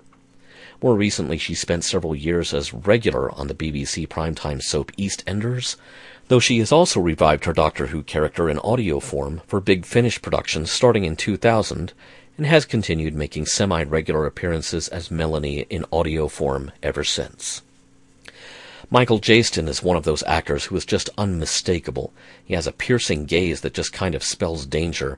More 0.80 0.96
recently, 0.96 1.40
she 1.40 1.56
spent 1.56 1.84
several 1.84 2.16
years 2.16 2.54
as 2.54 2.72
regular 2.72 3.32
on 3.32 3.48
the 3.48 3.56
BBC 3.56 4.08
primetime 4.08 4.62
soap 4.62 4.92
EastEnders, 4.92 5.76
though 6.28 6.40
she 6.40 6.60
has 6.60 6.72
also 6.72 7.00
revived 7.00 7.46
her 7.46 7.54
Doctor 7.54 7.88
Who 7.88 8.04
character 8.04 8.48
in 8.48 8.60
audio 8.60 9.00
form 9.00 9.42
for 9.48 9.60
Big 9.60 9.86
Finish 9.86 10.22
productions 10.22 10.72
starting 10.72 11.04
in 11.04 11.16
2000 11.16 11.94
and 12.38 12.46
has 12.46 12.66
continued 12.66 13.16
making 13.16 13.48
semi 13.48 13.82
regular 13.84 14.28
appearances 14.28 14.88
as 14.90 15.10
Melanie 15.10 15.66
in 15.70 15.84
audio 15.92 16.28
form 16.28 16.72
ever 16.84 17.04
since. 17.04 17.64
Michael 18.92 19.20
Jayston 19.20 19.68
is 19.68 19.82
one 19.82 19.98
of 19.98 20.04
those 20.04 20.24
actors 20.24 20.66
who 20.66 20.76
is 20.76 20.86
just 20.86 21.10
unmistakable. 21.18 22.14
He 22.46 22.54
has 22.54 22.68
a 22.68 22.72
piercing 22.72 23.26
gaze 23.26 23.62
that 23.62 23.74
just 23.74 23.92
kind 23.92 24.14
of 24.14 24.24
spells 24.24 24.68
danger 24.68 25.18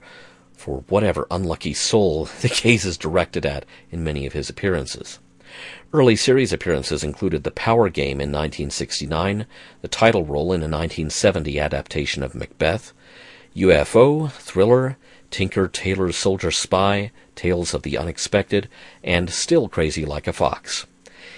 for 0.54 0.86
whatever 0.88 1.28
unlucky 1.30 1.74
soul 1.74 2.26
the 2.42 2.48
gaze 2.48 2.86
is 2.86 2.98
directed 2.98 3.46
at 3.46 3.66
in 3.92 4.06
many 4.06 4.26
of 4.26 4.32
his 4.32 4.50
appearances. 4.50 5.20
Early 5.92 6.16
series 6.16 6.54
appearances 6.54 7.04
included 7.04 7.44
The 7.44 7.52
Power 7.52 7.90
Game 7.90 8.22
in 8.22 8.32
1969, 8.32 9.46
the 9.82 9.88
title 9.88 10.24
role 10.26 10.54
in 10.54 10.62
a 10.62 10.70
1970 10.70 11.60
adaptation 11.60 12.22
of 12.22 12.36
Macbeth, 12.36 12.94
UFO, 13.56 14.32
Thriller, 14.32 14.98
Tinker 15.32 15.68
Tailor 15.68 16.12
Soldier 16.12 16.52
Spy, 16.52 17.12
Tales 17.36 17.74
of 17.74 17.84
the 17.84 17.98
Unexpected, 17.98 18.70
and 19.04 19.30
Still 19.30 19.68
Crazy 19.68 20.06
Like 20.06 20.28
a 20.28 20.34
Fox. 20.34 20.86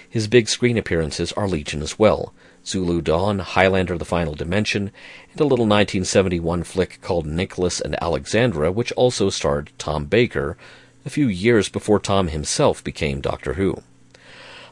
His 0.08 0.28
big 0.28 0.48
screen 0.48 0.76
appearances 0.76 1.32
are 1.32 1.48
legion 1.48 1.80
as 1.80 1.98
well. 1.98 2.34
Zulu 2.66 3.00
Dawn, 3.00 3.38
Highlander 3.40 3.96
The 3.96 4.04
Final 4.04 4.34
Dimension, 4.34 4.92
and 5.32 5.40
a 5.40 5.44
little 5.44 5.64
1971 5.64 6.62
flick 6.64 7.00
called 7.00 7.26
Nicholas 7.26 7.80
and 7.80 8.00
Alexandra, 8.02 8.70
which 8.70 8.92
also 8.92 9.30
starred 9.30 9.72
Tom 9.78 10.04
Baker, 10.04 10.56
a 11.04 11.10
few 11.10 11.26
years 11.26 11.68
before 11.68 11.98
Tom 11.98 12.28
himself 12.28 12.84
became 12.84 13.20
Doctor 13.20 13.54
Who. 13.54 13.82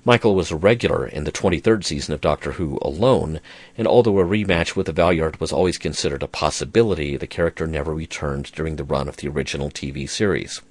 Michael 0.03 0.34
was 0.34 0.51
a 0.51 0.57
regular 0.57 1.07
in 1.07 1.24
the 1.24 1.32
23rd 1.32 1.84
season 1.84 2.14
of 2.14 2.22
Doctor 2.22 2.53
Who 2.53 2.78
alone, 2.80 3.40
and 3.76 3.86
although 3.86 4.18
a 4.18 4.24
rematch 4.24 4.74
with 4.74 4.86
the 4.86 4.94
Valeyard 4.94 5.38
was 5.40 5.53
always 5.53 5.76
considered 5.76 6.22
a 6.22 6.26
possibility, 6.26 7.18
the 7.18 7.26
character 7.26 7.66
never 7.66 7.92
returned 7.92 8.51
during 8.53 8.76
the 8.76 8.84
run 8.84 9.09
of 9.09 9.18
the 9.18 9.28
original 9.28 9.70
TV 9.70 10.09
series. 10.09 10.62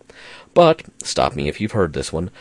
But, 0.55 0.83
stop 1.03 1.35
me 1.35 1.47
if 1.47 1.61
you've 1.61 1.73
heard 1.73 1.93
this 1.93 2.11
one, 2.11 2.31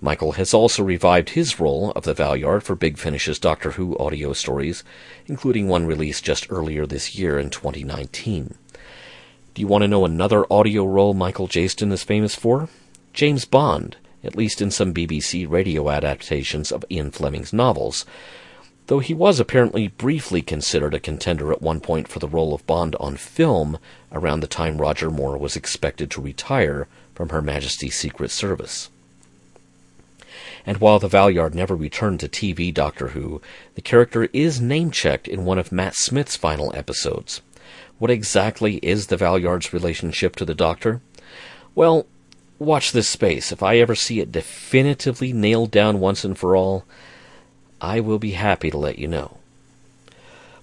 Michael 0.00 0.32
has 0.32 0.54
also 0.54 0.84
revived 0.84 1.30
his 1.30 1.58
role 1.58 1.90
of 1.96 2.04
the 2.04 2.14
Valeyard 2.14 2.62
for 2.62 2.76
Big 2.76 2.96
Finish's 2.96 3.40
Doctor 3.40 3.72
Who 3.72 3.98
audio 3.98 4.32
stories, 4.32 4.84
including 5.26 5.66
one 5.66 5.84
released 5.84 6.24
just 6.24 6.46
earlier 6.48 6.86
this 6.86 7.16
year 7.16 7.40
in 7.40 7.50
2019. 7.50 8.54
Do 9.54 9.60
you 9.60 9.66
want 9.66 9.82
to 9.82 9.88
know 9.88 10.04
another 10.04 10.44
audio 10.52 10.84
role 10.84 11.12
Michael 11.12 11.48
Jayston 11.48 11.90
is 11.90 12.04
famous 12.04 12.36
for? 12.36 12.68
James 13.12 13.44
Bond 13.46 13.96
at 14.26 14.36
least 14.36 14.60
in 14.60 14.70
some 14.70 14.92
BBC 14.92 15.48
radio 15.48 15.88
adaptations 15.88 16.72
of 16.72 16.84
Ian 16.90 17.10
Fleming's 17.10 17.52
novels, 17.52 18.04
though 18.88 18.98
he 18.98 19.14
was 19.14 19.40
apparently 19.40 19.88
briefly 19.88 20.42
considered 20.42 20.94
a 20.94 21.00
contender 21.00 21.52
at 21.52 21.62
one 21.62 21.80
point 21.80 22.08
for 22.08 22.18
the 22.18 22.28
role 22.28 22.54
of 22.54 22.66
Bond 22.66 22.94
on 23.00 23.16
film 23.16 23.78
around 24.12 24.40
the 24.40 24.46
time 24.46 24.78
Roger 24.78 25.10
Moore 25.10 25.38
was 25.38 25.56
expected 25.56 26.10
to 26.10 26.20
retire 26.20 26.86
from 27.14 27.30
Her 27.30 27.42
Majesty's 27.42 27.96
Secret 27.96 28.30
Service. 28.30 28.90
And 30.64 30.78
while 30.78 30.98
the 30.98 31.08
Valeyard 31.08 31.54
never 31.54 31.76
returned 31.76 32.20
to 32.20 32.28
TV 32.28 32.74
Doctor 32.74 33.08
Who, 33.08 33.40
the 33.76 33.80
character 33.80 34.28
is 34.32 34.60
name 34.60 34.90
checked 34.90 35.28
in 35.28 35.44
one 35.44 35.58
of 35.58 35.70
Matt 35.70 35.94
Smith's 35.94 36.36
final 36.36 36.74
episodes. 36.74 37.40
What 37.98 38.10
exactly 38.10 38.76
is 38.82 39.06
the 39.06 39.16
Valeyard's 39.16 39.72
relationship 39.72 40.36
to 40.36 40.44
the 40.44 40.54
Doctor? 40.54 41.00
Well, 41.74 42.06
watch 42.58 42.92
this 42.92 43.08
space. 43.08 43.52
If 43.52 43.62
I 43.62 43.78
ever 43.78 43.94
see 43.94 44.20
it 44.20 44.32
definitively 44.32 45.32
nailed 45.32 45.70
down 45.70 46.00
once 46.00 46.24
and 46.24 46.36
for 46.36 46.56
all, 46.56 46.84
I 47.80 48.00
will 48.00 48.18
be 48.18 48.32
happy 48.32 48.70
to 48.70 48.78
let 48.78 48.98
you 48.98 49.08
know. 49.08 49.38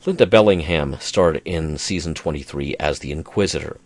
Lynda 0.06 0.30
Bellingham 0.30 0.98
starred 1.00 1.42
in 1.46 1.78
season 1.78 2.14
23 2.14 2.76
as 2.80 3.00
the 3.00 3.12
Inquisitor. 3.12 3.78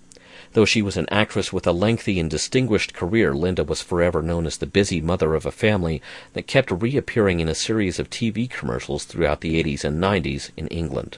Though 0.53 0.65
she 0.65 0.81
was 0.81 0.97
an 0.97 1.07
actress 1.11 1.53
with 1.53 1.67
a 1.67 1.71
lengthy 1.71 2.19
and 2.19 2.29
distinguished 2.29 2.93
career, 2.93 3.35
Linda 3.35 3.63
was 3.63 3.81
forever 3.81 4.23
known 4.23 4.47
as 4.47 4.57
the 4.57 4.65
busy 4.65 5.01
mother 5.01 5.35
of 5.35 5.45
a 5.45 5.51
family 5.51 6.01
that 6.33 6.47
kept 6.47 6.71
reappearing 6.71 7.39
in 7.39 7.47
a 7.47 7.53
series 7.53 7.99
of 7.99 8.09
TV 8.09 8.49
commercials 8.49 9.03
throughout 9.03 9.41
the 9.41 9.61
80s 9.61 9.83
and 9.83 10.01
90s 10.01 10.49
in 10.57 10.67
England. 10.69 11.17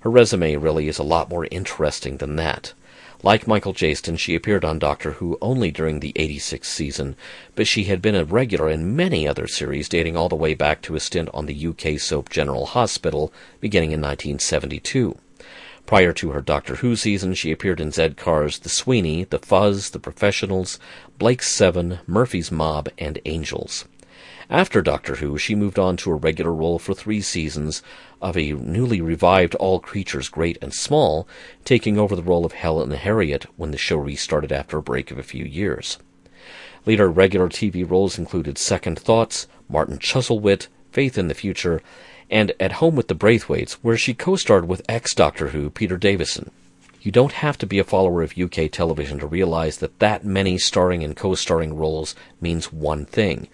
Her 0.00 0.10
resume 0.10 0.56
really 0.56 0.88
is 0.88 0.98
a 0.98 1.02
lot 1.02 1.28
more 1.28 1.46
interesting 1.50 2.16
than 2.16 2.36
that. 2.36 2.72
Like 3.24 3.46
Michael 3.46 3.72
Jayston, 3.72 4.18
she 4.18 4.34
appeared 4.34 4.64
on 4.64 4.80
Doctor 4.80 5.12
Who 5.12 5.38
only 5.40 5.70
during 5.70 6.00
the 6.00 6.12
86th 6.14 6.64
season, 6.64 7.14
but 7.54 7.68
she 7.68 7.84
had 7.84 8.02
been 8.02 8.16
a 8.16 8.24
regular 8.24 8.68
in 8.68 8.96
many 8.96 9.28
other 9.28 9.46
series 9.46 9.88
dating 9.88 10.16
all 10.16 10.28
the 10.28 10.34
way 10.34 10.54
back 10.54 10.82
to 10.82 10.96
a 10.96 11.00
stint 11.00 11.28
on 11.32 11.46
the 11.46 11.66
UK 11.68 12.00
soap 12.00 12.30
General 12.30 12.66
Hospital 12.66 13.32
beginning 13.60 13.92
in 13.92 14.00
1972. 14.00 15.16
Prior 15.86 16.12
to 16.12 16.30
her 16.30 16.40
Doctor 16.40 16.76
Who 16.76 16.96
season, 16.96 17.34
she 17.34 17.52
appeared 17.52 17.80
in 17.80 17.92
Zed 17.92 18.16
Cars, 18.16 18.58
The 18.58 18.68
Sweeney, 18.68 19.22
The 19.22 19.38
Fuzz, 19.38 19.90
The 19.90 20.00
Professionals, 20.00 20.80
Blake's 21.18 21.48
Seven, 21.48 22.00
Murphy's 22.08 22.50
Mob, 22.50 22.88
and 22.98 23.20
Angels. 23.24 23.84
After 24.50 24.82
Doctor 24.82 25.16
Who, 25.16 25.38
she 25.38 25.54
moved 25.54 25.78
on 25.78 25.96
to 25.98 26.10
a 26.10 26.16
regular 26.16 26.52
role 26.52 26.78
for 26.78 26.92
three 26.92 27.20
seasons 27.20 27.82
of 28.22 28.38
a 28.38 28.52
newly 28.52 29.00
revived 29.00 29.54
All 29.56 29.80
Creatures 29.80 30.28
Great 30.28 30.56
and 30.62 30.72
Small, 30.72 31.28
taking 31.64 31.98
over 31.98 32.16
the 32.16 32.22
role 32.22 32.46
of 32.46 32.52
Helen 32.52 32.92
Herriot 32.92 33.44
when 33.56 33.72
the 33.72 33.76
show 33.76 33.96
restarted 33.96 34.52
after 34.52 34.78
a 34.78 34.82
break 34.82 35.10
of 35.10 35.18
a 35.18 35.22
few 35.22 35.44
years. 35.44 35.98
Later 36.86 37.10
regular 37.10 37.48
TV 37.48 37.88
roles 37.88 38.18
included 38.18 38.58
Second 38.58 38.98
Thoughts, 38.98 39.46
Martin 39.68 39.98
Chuzzlewit, 39.98 40.68
Faith 40.90 41.18
in 41.18 41.28
the 41.28 41.34
Future, 41.34 41.82
and 42.30 42.52
At 42.58 42.72
Home 42.72 42.96
with 42.96 43.08
the 43.08 43.14
Braithwaites, 43.14 43.74
where 43.82 43.96
she 43.96 44.14
co-starred 44.14 44.66
with 44.66 44.82
ex-Doctor 44.88 45.48
Who 45.48 45.68
Peter 45.68 45.96
Davison. 45.96 46.50
You 47.02 47.10
don't 47.10 47.32
have 47.32 47.58
to 47.58 47.66
be 47.66 47.78
a 47.78 47.84
follower 47.84 48.22
of 48.22 48.38
UK 48.38 48.70
television 48.70 49.18
to 49.18 49.26
realize 49.26 49.78
that 49.78 49.98
that 49.98 50.24
many 50.24 50.56
starring 50.56 51.02
and 51.02 51.16
co-starring 51.16 51.74
roles 51.76 52.14
means 52.40 52.72
one 52.72 53.04
thing. 53.06 53.48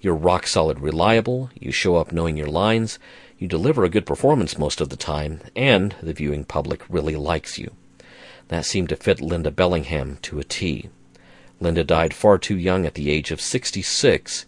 You're 0.00 0.14
rock 0.14 0.46
solid 0.46 0.80
reliable, 0.80 1.50
you 1.58 1.72
show 1.72 1.96
up 1.96 2.12
knowing 2.12 2.36
your 2.36 2.48
lines, 2.48 2.98
you 3.42 3.48
deliver 3.48 3.82
a 3.82 3.90
good 3.90 4.06
performance 4.06 4.56
most 4.56 4.80
of 4.80 4.88
the 4.88 4.96
time, 4.96 5.40
and 5.56 5.96
the 6.00 6.12
viewing 6.12 6.44
public 6.44 6.80
really 6.88 7.16
likes 7.16 7.58
you. 7.58 7.72
That 8.46 8.64
seemed 8.64 8.88
to 8.90 8.96
fit 8.96 9.18
Lynda 9.18 9.52
Bellingham 9.52 10.18
to 10.22 10.38
a 10.38 10.44
T. 10.44 10.90
Linda 11.58 11.82
died 11.82 12.14
far 12.14 12.38
too 12.38 12.56
young 12.56 12.86
at 12.86 12.94
the 12.94 13.10
age 13.10 13.32
of 13.32 13.40
66 13.40 14.46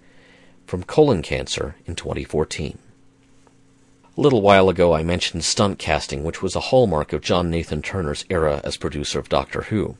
from 0.64 0.84
colon 0.84 1.22
cancer 1.22 1.74
in 1.86 1.96
2014. 1.96 2.78
A 4.16 4.20
little 4.20 4.42
while 4.42 4.68
ago 4.68 4.92
I 4.94 5.02
mentioned 5.02 5.42
stunt 5.42 5.80
casting, 5.80 6.22
which 6.22 6.40
was 6.40 6.54
a 6.54 6.70
hallmark 6.70 7.12
of 7.12 7.20
John 7.20 7.50
Nathan 7.50 7.82
Turner's 7.82 8.24
era 8.30 8.60
as 8.62 8.76
producer 8.76 9.18
of 9.18 9.28
Doctor 9.28 9.62
Who. 9.62 9.96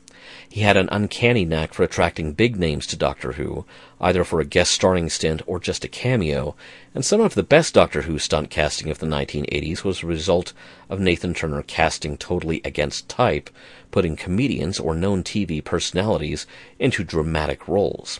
He 0.49 0.61
had 0.61 0.77
an 0.77 0.89
uncanny 0.91 1.45
knack 1.45 1.73
for 1.73 1.83
attracting 1.83 2.33
big 2.33 2.55
names 2.55 2.87
to 2.87 2.95
Doctor 2.95 3.33
Who, 3.33 3.65
either 3.99 4.23
for 4.23 4.39
a 4.39 4.45
guest 4.45 4.71
starring 4.71 5.09
stint 5.09 5.41
or 5.45 5.59
just 5.59 5.83
a 5.85 5.87
cameo, 5.87 6.55
and 6.93 7.05
some 7.05 7.21
of 7.21 7.35
the 7.35 7.43
best 7.43 7.73
Doctor 7.73 8.03
Who 8.03 8.17
stunt 8.17 8.49
casting 8.49 8.89
of 8.89 8.99
the 8.99 9.05
1980s 9.05 9.83
was 9.83 10.01
a 10.01 10.07
result 10.07 10.53
of 10.89 10.99
Nathan 10.99 11.33
Turner 11.33 11.61
casting 11.61 12.17
totally 12.17 12.61
against 12.63 13.09
type, 13.09 13.49
putting 13.91 14.15
comedians 14.15 14.79
or 14.79 14.95
known 14.95 15.23
TV 15.23 15.63
personalities 15.63 16.47
into 16.79 17.03
dramatic 17.03 17.67
roles. 17.67 18.19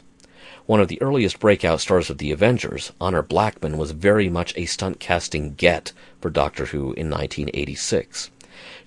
One 0.67 0.81
of 0.81 0.87
the 0.87 1.01
earliest 1.01 1.39
breakout 1.39 1.79
stars 1.79 2.09
of 2.09 2.17
the 2.17 2.31
Avengers, 2.31 2.91
Honor 2.99 3.21
Blackman, 3.21 3.77
was 3.77 3.91
very 3.91 4.29
much 4.29 4.51
a 4.55 4.65
stunt 4.65 4.99
casting 4.99 5.53
get 5.53 5.91
for 6.19 6.29
Doctor 6.29 6.65
Who 6.65 6.93
in 6.93 7.09
1986. 7.09 8.31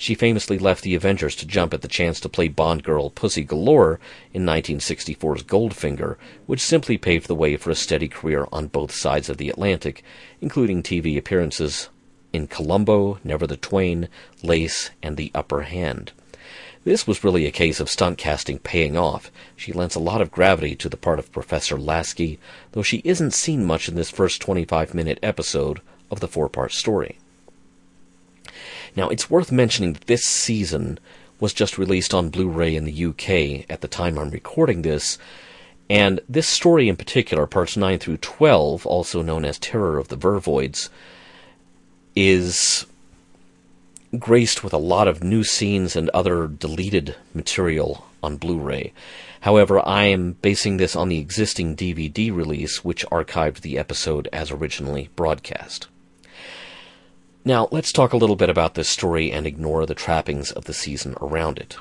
She 0.00 0.14
famously 0.14 0.60
left 0.60 0.84
the 0.84 0.94
Avengers 0.94 1.34
to 1.34 1.46
jump 1.46 1.74
at 1.74 1.82
the 1.82 1.88
chance 1.88 2.20
to 2.20 2.28
play 2.28 2.46
Bond 2.46 2.84
girl 2.84 3.10
Pussy 3.10 3.42
Galore 3.42 3.98
in 4.32 4.44
1964's 4.44 5.42
Goldfinger, 5.42 6.16
which 6.46 6.60
simply 6.60 6.96
paved 6.96 7.26
the 7.26 7.34
way 7.34 7.56
for 7.56 7.70
a 7.70 7.74
steady 7.74 8.06
career 8.06 8.46
on 8.52 8.68
both 8.68 8.92
sides 8.92 9.28
of 9.28 9.38
the 9.38 9.48
Atlantic, 9.48 10.04
including 10.40 10.84
TV 10.84 11.18
appearances 11.18 11.88
in 12.32 12.46
Columbo, 12.46 13.18
Never 13.24 13.44
the 13.44 13.56
Twain, 13.56 14.08
Lace, 14.40 14.90
and 15.02 15.16
The 15.16 15.32
Upper 15.34 15.62
Hand. 15.62 16.12
This 16.84 17.08
was 17.08 17.24
really 17.24 17.44
a 17.44 17.50
case 17.50 17.80
of 17.80 17.90
stunt 17.90 18.18
casting 18.18 18.60
paying 18.60 18.96
off. 18.96 19.32
She 19.56 19.72
lends 19.72 19.96
a 19.96 20.00
lot 20.00 20.20
of 20.20 20.30
gravity 20.30 20.76
to 20.76 20.88
the 20.88 20.96
part 20.96 21.18
of 21.18 21.32
Professor 21.32 21.76
Lasky, 21.76 22.38
though 22.70 22.84
she 22.84 23.02
isn't 23.04 23.34
seen 23.34 23.64
much 23.64 23.88
in 23.88 23.96
this 23.96 24.10
first 24.10 24.40
25 24.42 24.94
minute 24.94 25.18
episode 25.24 25.80
of 26.08 26.20
the 26.20 26.28
four 26.28 26.48
part 26.48 26.70
story. 26.70 27.18
Now, 28.98 29.10
it's 29.10 29.30
worth 29.30 29.52
mentioning 29.52 29.92
that 29.92 30.08
this 30.08 30.24
season 30.24 30.98
was 31.38 31.52
just 31.52 31.78
released 31.78 32.12
on 32.12 32.30
Blu 32.30 32.48
ray 32.48 32.74
in 32.74 32.84
the 32.84 33.04
UK 33.04 33.64
at 33.70 33.80
the 33.80 33.86
time 33.86 34.18
I'm 34.18 34.30
recording 34.30 34.82
this, 34.82 35.18
And 35.88 36.18
this 36.28 36.48
story 36.48 36.88
in 36.88 36.96
particular, 36.96 37.46
parts 37.46 37.76
9 37.76 38.00
through 38.00 38.16
12, 38.16 38.84
also 38.84 39.22
known 39.22 39.44
as 39.44 39.56
Terror 39.56 39.98
of 39.98 40.08
the 40.08 40.16
Vervoids, 40.16 40.88
is 42.16 42.86
graced 44.18 44.64
with 44.64 44.72
a 44.72 44.78
lot 44.78 45.06
of 45.06 45.22
new 45.22 45.44
scenes 45.44 45.94
and 45.94 46.10
other 46.10 46.48
deleted 46.48 47.14
material 47.32 48.04
on 48.20 48.36
Blu 48.36 48.58
ray. 48.58 48.92
However, 49.42 49.78
I 49.86 50.06
am 50.06 50.32
basing 50.42 50.78
this 50.78 50.96
on 50.96 51.08
the 51.08 51.20
existing 51.20 51.76
DVD 51.76 52.34
release, 52.34 52.84
which 52.84 53.06
archived 53.12 53.60
the 53.60 53.78
episode 53.78 54.28
as 54.32 54.50
originally 54.50 55.08
broadcast. 55.14 55.86
Now, 57.48 57.66
let's 57.70 57.92
talk 57.92 58.12
a 58.12 58.18
little 58.18 58.36
bit 58.36 58.50
about 58.50 58.74
this 58.74 58.90
story 58.90 59.32
and 59.32 59.46
ignore 59.46 59.86
the 59.86 59.94
trappings 59.94 60.52
of 60.52 60.66
the 60.66 60.74
season 60.74 61.14
around 61.18 61.56
it. 61.56 61.78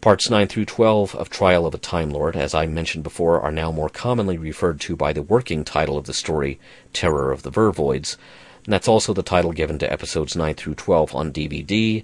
Parts 0.00 0.28
9 0.28 0.48
through 0.48 0.64
12 0.64 1.14
of 1.14 1.30
Trial 1.30 1.64
of 1.64 1.74
a 1.74 1.78
Time 1.78 2.10
Lord, 2.10 2.34
as 2.34 2.54
I 2.56 2.66
mentioned 2.66 3.04
before, 3.04 3.40
are 3.40 3.52
now 3.52 3.70
more 3.70 3.88
commonly 3.88 4.36
referred 4.36 4.80
to 4.80 4.96
by 4.96 5.12
the 5.12 5.22
working 5.22 5.62
title 5.62 5.96
of 5.96 6.06
the 6.06 6.12
story, 6.12 6.58
Terror 6.92 7.30
of 7.30 7.44
the 7.44 7.52
Vervoids. 7.52 8.16
And 8.64 8.72
that's 8.72 8.88
also 8.88 9.14
the 9.14 9.22
title 9.22 9.52
given 9.52 9.78
to 9.78 9.92
episodes 9.92 10.34
9 10.34 10.56
through 10.56 10.74
12 10.74 11.14
on 11.14 11.32
DVD. 11.32 12.02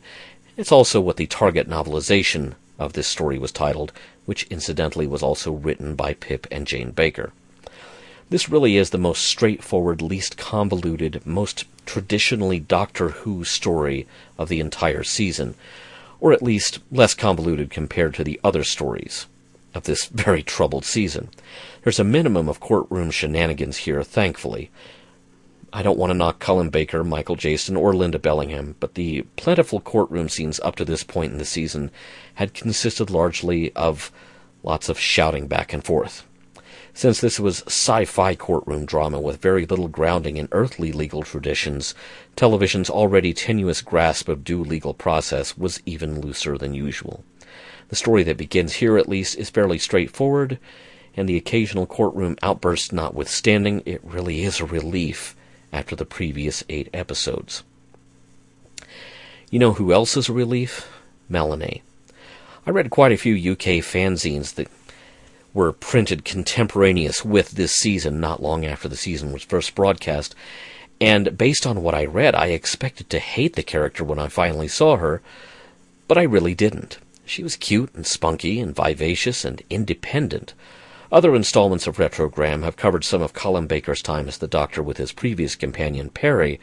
It's 0.56 0.70
also 0.70 1.00
what 1.00 1.16
the 1.16 1.26
target 1.26 1.68
novelization 1.68 2.54
of 2.78 2.92
this 2.92 3.08
story 3.08 3.36
was 3.36 3.50
titled, 3.50 3.92
which 4.26 4.44
incidentally 4.44 5.08
was 5.08 5.24
also 5.24 5.50
written 5.50 5.96
by 5.96 6.14
Pip 6.14 6.46
and 6.52 6.68
Jane 6.68 6.92
Baker. 6.92 7.32
This 8.30 8.48
really 8.48 8.76
is 8.76 8.90
the 8.90 8.96
most 8.96 9.24
straightforward, 9.24 10.02
least 10.02 10.36
convoluted, 10.36 11.26
most 11.26 11.64
traditionally 11.86 12.60
Doctor 12.60 13.10
Who 13.10 13.44
story 13.44 14.06
of 14.36 14.48
the 14.48 14.60
entire 14.60 15.04
season, 15.04 15.54
or 16.20 16.32
at 16.32 16.42
least 16.42 16.80
less 16.92 17.14
convoluted 17.14 17.70
compared 17.70 18.14
to 18.14 18.24
the 18.24 18.40
other 18.44 18.64
stories 18.64 19.26
of 19.74 19.84
this 19.84 20.06
very 20.06 20.42
troubled 20.42 20.84
season. 20.84 21.28
There's 21.82 22.00
a 22.00 22.04
minimum 22.04 22.48
of 22.48 22.60
courtroom 22.60 23.10
shenanigans 23.10 23.78
here, 23.78 24.02
thankfully. 24.02 24.70
I 25.72 25.82
don't 25.82 25.98
want 25.98 26.10
to 26.10 26.14
knock 26.14 26.38
Colin 26.38 26.70
Baker, 26.70 27.04
Michael 27.04 27.36
Jayston, 27.36 27.76
or 27.76 27.92
Lynda 27.92 28.20
Bellingham, 28.20 28.76
but 28.80 28.94
the 28.94 29.22
plentiful 29.36 29.80
courtroom 29.80 30.28
scenes 30.28 30.58
up 30.60 30.76
to 30.76 30.84
this 30.84 31.04
point 31.04 31.32
in 31.32 31.38
the 31.38 31.44
season 31.44 31.90
had 32.34 32.54
consisted 32.54 33.10
largely 33.10 33.72
of 33.74 34.10
lots 34.62 34.88
of 34.88 34.98
shouting 34.98 35.46
back 35.46 35.72
and 35.72 35.84
forth. 35.84 36.24
Since 36.96 37.20
this 37.20 37.38
was 37.38 37.62
sci 37.66 38.06
fi 38.06 38.34
courtroom 38.34 38.86
drama 38.86 39.20
with 39.20 39.42
very 39.42 39.66
little 39.66 39.86
grounding 39.86 40.38
in 40.38 40.48
earthly 40.50 40.92
legal 40.92 41.22
traditions, 41.22 41.94
television's 42.36 42.88
already 42.88 43.34
tenuous 43.34 43.82
grasp 43.82 44.30
of 44.30 44.44
due 44.44 44.64
legal 44.64 44.94
process 44.94 45.58
was 45.58 45.82
even 45.84 46.22
looser 46.22 46.56
than 46.56 46.72
usual. 46.72 47.22
The 47.90 47.96
story 47.96 48.22
that 48.22 48.38
begins 48.38 48.76
here, 48.76 48.96
at 48.96 49.10
least, 49.10 49.36
is 49.36 49.50
fairly 49.50 49.76
straightforward, 49.76 50.58
and 51.14 51.28
the 51.28 51.36
occasional 51.36 51.84
courtroom 51.84 52.38
outburst 52.42 52.94
notwithstanding, 52.94 53.82
it 53.84 54.00
really 54.02 54.42
is 54.42 54.58
a 54.58 54.64
relief 54.64 55.36
after 55.74 55.94
the 55.94 56.06
previous 56.06 56.64
eight 56.70 56.88
episodes. 56.94 57.62
You 59.50 59.58
know 59.58 59.74
who 59.74 59.92
else 59.92 60.16
is 60.16 60.30
a 60.30 60.32
relief? 60.32 60.88
Melanie. 61.28 61.82
I 62.66 62.70
read 62.70 62.88
quite 62.88 63.12
a 63.12 63.18
few 63.18 63.52
UK 63.52 63.84
fanzines 63.84 64.54
that 64.54 64.70
were 65.56 65.72
printed 65.72 66.22
contemporaneous 66.22 67.24
with 67.24 67.52
this 67.52 67.72
season, 67.72 68.20
not 68.20 68.42
long 68.42 68.66
after 68.66 68.88
the 68.88 68.96
season 68.96 69.32
was 69.32 69.42
first 69.42 69.74
broadcast. 69.74 70.34
And 71.00 71.38
based 71.38 71.66
on 71.66 71.82
what 71.82 71.94
I 71.94 72.04
read, 72.04 72.34
I 72.34 72.48
expected 72.48 73.08
to 73.08 73.18
hate 73.18 73.56
the 73.56 73.62
character 73.62 74.04
when 74.04 74.18
I 74.18 74.28
finally 74.28 74.68
saw 74.68 74.98
her, 74.98 75.22
but 76.08 76.18
I 76.18 76.24
really 76.24 76.54
didn't. 76.54 76.98
She 77.24 77.42
was 77.42 77.56
cute 77.56 77.88
and 77.94 78.06
spunky 78.06 78.60
and 78.60 78.76
vivacious 78.76 79.46
and 79.46 79.62
independent. 79.70 80.52
Other 81.10 81.34
installments 81.34 81.86
of 81.86 81.96
Retrogram 81.96 82.62
have 82.62 82.76
covered 82.76 83.02
some 83.02 83.22
of 83.22 83.32
Colin 83.32 83.66
Baker's 83.66 84.02
time 84.02 84.28
as 84.28 84.36
the 84.36 84.46
Doctor 84.46 84.82
with 84.82 84.98
his 84.98 85.12
previous 85.12 85.56
companion, 85.56 86.10
Peri, 86.10 86.60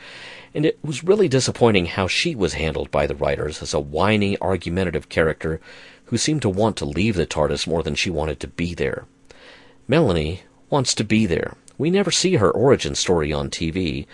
and 0.53 0.67
it 0.67 0.77
was 0.83 1.03
really 1.03 1.27
disappointing 1.27 1.87
how 1.87 2.07
she 2.07 2.35
was 2.35 2.53
handled 2.53 2.91
by 2.91 3.07
the 3.07 3.15
writers 3.15 3.63
as 3.63 3.73
a 3.73 3.79
whiny, 3.79 4.37
argumentative 4.39 5.09
character 5.09 5.59
who 6.13 6.17
seemed 6.19 6.43
to 6.43 6.49
want 6.49 6.77
to 6.77 6.85
leave 6.85 7.15
the 7.15 7.25
TARDIS 7.25 7.65
more 7.65 7.81
than 7.81 7.95
she 7.95 8.11
wanted 8.11 8.39
to 8.39 8.47
be 8.47 8.75
there. 8.75 9.05
Melanie 9.87 10.43
wants 10.69 10.93
to 10.93 11.03
be 11.03 11.25
there. 11.25 11.55
We 11.75 11.89
never 11.89 12.11
see 12.11 12.35
her 12.35 12.51
origin 12.51 12.93
story 12.93 13.33
on 13.33 13.49
TV. 13.49 14.05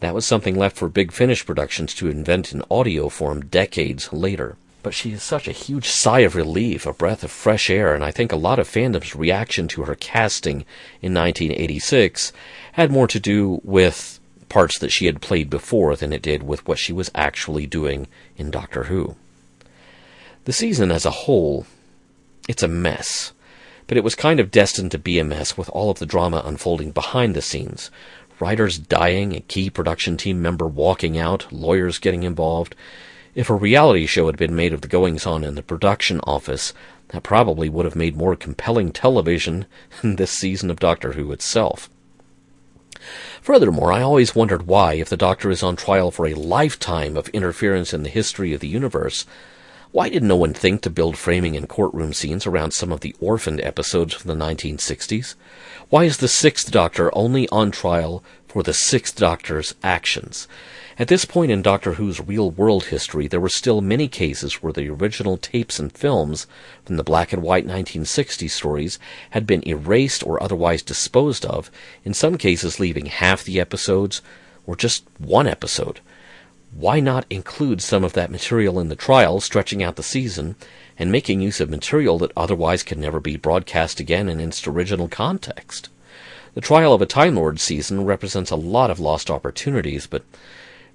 That 0.00 0.14
was 0.14 0.24
something 0.24 0.56
left 0.56 0.78
for 0.78 0.88
Big 0.88 1.12
Finish 1.12 1.44
Productions 1.44 1.94
to 1.96 2.08
invent 2.08 2.54
in 2.54 2.64
audio 2.70 3.10
form 3.10 3.44
decades 3.44 4.14
later. 4.14 4.56
But 4.82 4.94
she 4.94 5.12
is 5.12 5.22
such 5.22 5.46
a 5.46 5.52
huge 5.52 5.88
sigh 5.88 6.20
of 6.20 6.36
relief, 6.36 6.86
a 6.86 6.94
breath 6.94 7.22
of 7.22 7.30
fresh 7.30 7.68
air, 7.68 7.94
and 7.94 8.02
I 8.02 8.12
think 8.12 8.32
a 8.32 8.36
lot 8.36 8.58
of 8.58 8.66
fandom's 8.66 9.14
reaction 9.14 9.68
to 9.68 9.82
her 9.82 9.94
casting 9.94 10.64
in 11.02 11.12
1986 11.12 12.32
had 12.72 12.90
more 12.90 13.08
to 13.08 13.20
do 13.20 13.60
with 13.62 14.18
parts 14.48 14.78
that 14.78 14.90
she 14.90 15.04
had 15.04 15.20
played 15.20 15.50
before 15.50 15.96
than 15.96 16.14
it 16.14 16.22
did 16.22 16.44
with 16.44 16.66
what 16.66 16.78
she 16.78 16.94
was 16.94 17.10
actually 17.14 17.66
doing 17.66 18.06
in 18.38 18.50
Doctor 18.50 18.84
Who. 18.84 19.16
The 20.44 20.52
season 20.52 20.90
as 20.90 21.04
a 21.04 21.10
whole, 21.10 21.66
it's 22.48 22.64
a 22.64 22.68
mess. 22.68 23.32
But 23.86 23.96
it 23.96 24.02
was 24.02 24.16
kind 24.16 24.40
of 24.40 24.50
destined 24.50 24.90
to 24.90 24.98
be 24.98 25.20
a 25.20 25.24
mess 25.24 25.56
with 25.56 25.68
all 25.70 25.90
of 25.90 26.00
the 26.00 26.06
drama 26.06 26.42
unfolding 26.44 26.90
behind 26.90 27.36
the 27.36 27.42
scenes. 27.42 27.92
Writers 28.40 28.76
dying, 28.76 29.36
a 29.36 29.40
key 29.40 29.70
production 29.70 30.16
team 30.16 30.42
member 30.42 30.66
walking 30.66 31.16
out, 31.16 31.46
lawyers 31.52 32.00
getting 32.00 32.24
involved. 32.24 32.74
If 33.36 33.50
a 33.50 33.54
reality 33.54 34.04
show 34.06 34.26
had 34.26 34.36
been 34.36 34.56
made 34.56 34.72
of 34.72 34.80
the 34.80 34.88
goings 34.88 35.26
on 35.26 35.44
in 35.44 35.54
the 35.54 35.62
production 35.62 36.18
office, 36.24 36.72
that 37.10 37.22
probably 37.22 37.68
would 37.68 37.84
have 37.84 37.94
made 37.94 38.16
more 38.16 38.34
compelling 38.34 38.90
television 38.90 39.66
than 40.02 40.16
this 40.16 40.32
season 40.32 40.72
of 40.72 40.80
Doctor 40.80 41.12
Who 41.12 41.30
itself. 41.30 41.88
Furthermore, 43.40 43.92
I 43.92 44.02
always 44.02 44.34
wondered 44.34 44.66
why, 44.66 44.94
if 44.94 45.08
the 45.08 45.16
Doctor 45.16 45.50
is 45.50 45.62
on 45.62 45.76
trial 45.76 46.10
for 46.10 46.26
a 46.26 46.34
lifetime 46.34 47.16
of 47.16 47.28
interference 47.28 47.94
in 47.94 48.02
the 48.02 48.08
history 48.08 48.52
of 48.52 48.60
the 48.60 48.68
universe, 48.68 49.24
why 49.92 50.08
did 50.08 50.22
no 50.22 50.36
one 50.36 50.54
think 50.54 50.80
to 50.80 50.88
build 50.88 51.18
framing 51.18 51.54
and 51.54 51.68
courtroom 51.68 52.14
scenes 52.14 52.46
around 52.46 52.70
some 52.70 52.90
of 52.92 53.00
the 53.00 53.14
orphaned 53.20 53.60
episodes 53.60 54.14
from 54.14 54.28
the 54.28 54.44
1960s? 54.44 55.34
Why 55.90 56.04
is 56.04 56.16
the 56.16 56.28
Sixth 56.28 56.70
Doctor 56.70 57.14
only 57.14 57.46
on 57.50 57.70
trial 57.70 58.24
for 58.48 58.62
the 58.62 58.72
Sixth 58.72 59.16
Doctor's 59.16 59.74
actions? 59.82 60.48
At 60.98 61.08
this 61.08 61.26
point 61.26 61.52
in 61.52 61.60
Doctor 61.60 61.94
Who's 61.94 62.26
real 62.26 62.50
world 62.50 62.84
history, 62.84 63.28
there 63.28 63.38
were 63.38 63.50
still 63.50 63.82
many 63.82 64.08
cases 64.08 64.62
where 64.62 64.72
the 64.72 64.88
original 64.88 65.36
tapes 65.36 65.78
and 65.78 65.92
films 65.92 66.46
from 66.86 66.96
the 66.96 67.04
black 67.04 67.34
and 67.34 67.42
white 67.42 67.64
1960 67.64 68.48
stories 68.48 68.98
had 69.30 69.46
been 69.46 69.66
erased 69.68 70.26
or 70.26 70.42
otherwise 70.42 70.80
disposed 70.80 71.44
of, 71.44 71.70
in 72.02 72.14
some 72.14 72.38
cases 72.38 72.80
leaving 72.80 73.06
half 73.06 73.44
the 73.44 73.60
episodes 73.60 74.22
or 74.66 74.74
just 74.74 75.04
one 75.18 75.46
episode 75.46 76.00
why 76.74 77.00
not 77.00 77.26
include 77.28 77.82
some 77.82 78.02
of 78.02 78.14
that 78.14 78.30
material 78.30 78.80
in 78.80 78.88
the 78.88 78.96
trial, 78.96 79.40
stretching 79.40 79.82
out 79.82 79.96
the 79.96 80.02
season, 80.02 80.56
and 80.98 81.12
making 81.12 81.40
use 81.40 81.60
of 81.60 81.68
material 81.68 82.18
that 82.18 82.32
otherwise 82.34 82.82
could 82.82 82.96
never 82.96 83.20
be 83.20 83.36
broadcast 83.36 84.00
again 84.00 84.26
in 84.26 84.40
its 84.40 84.66
original 84.66 85.06
context? 85.06 85.90
The 86.54 86.62
trial 86.62 86.94
of 86.94 87.02
a 87.02 87.06
Time 87.06 87.34
Lord 87.34 87.60
season 87.60 88.06
represents 88.06 88.50
a 88.50 88.56
lot 88.56 88.90
of 88.90 88.98
lost 88.98 89.30
opportunities, 89.30 90.06
but 90.06 90.24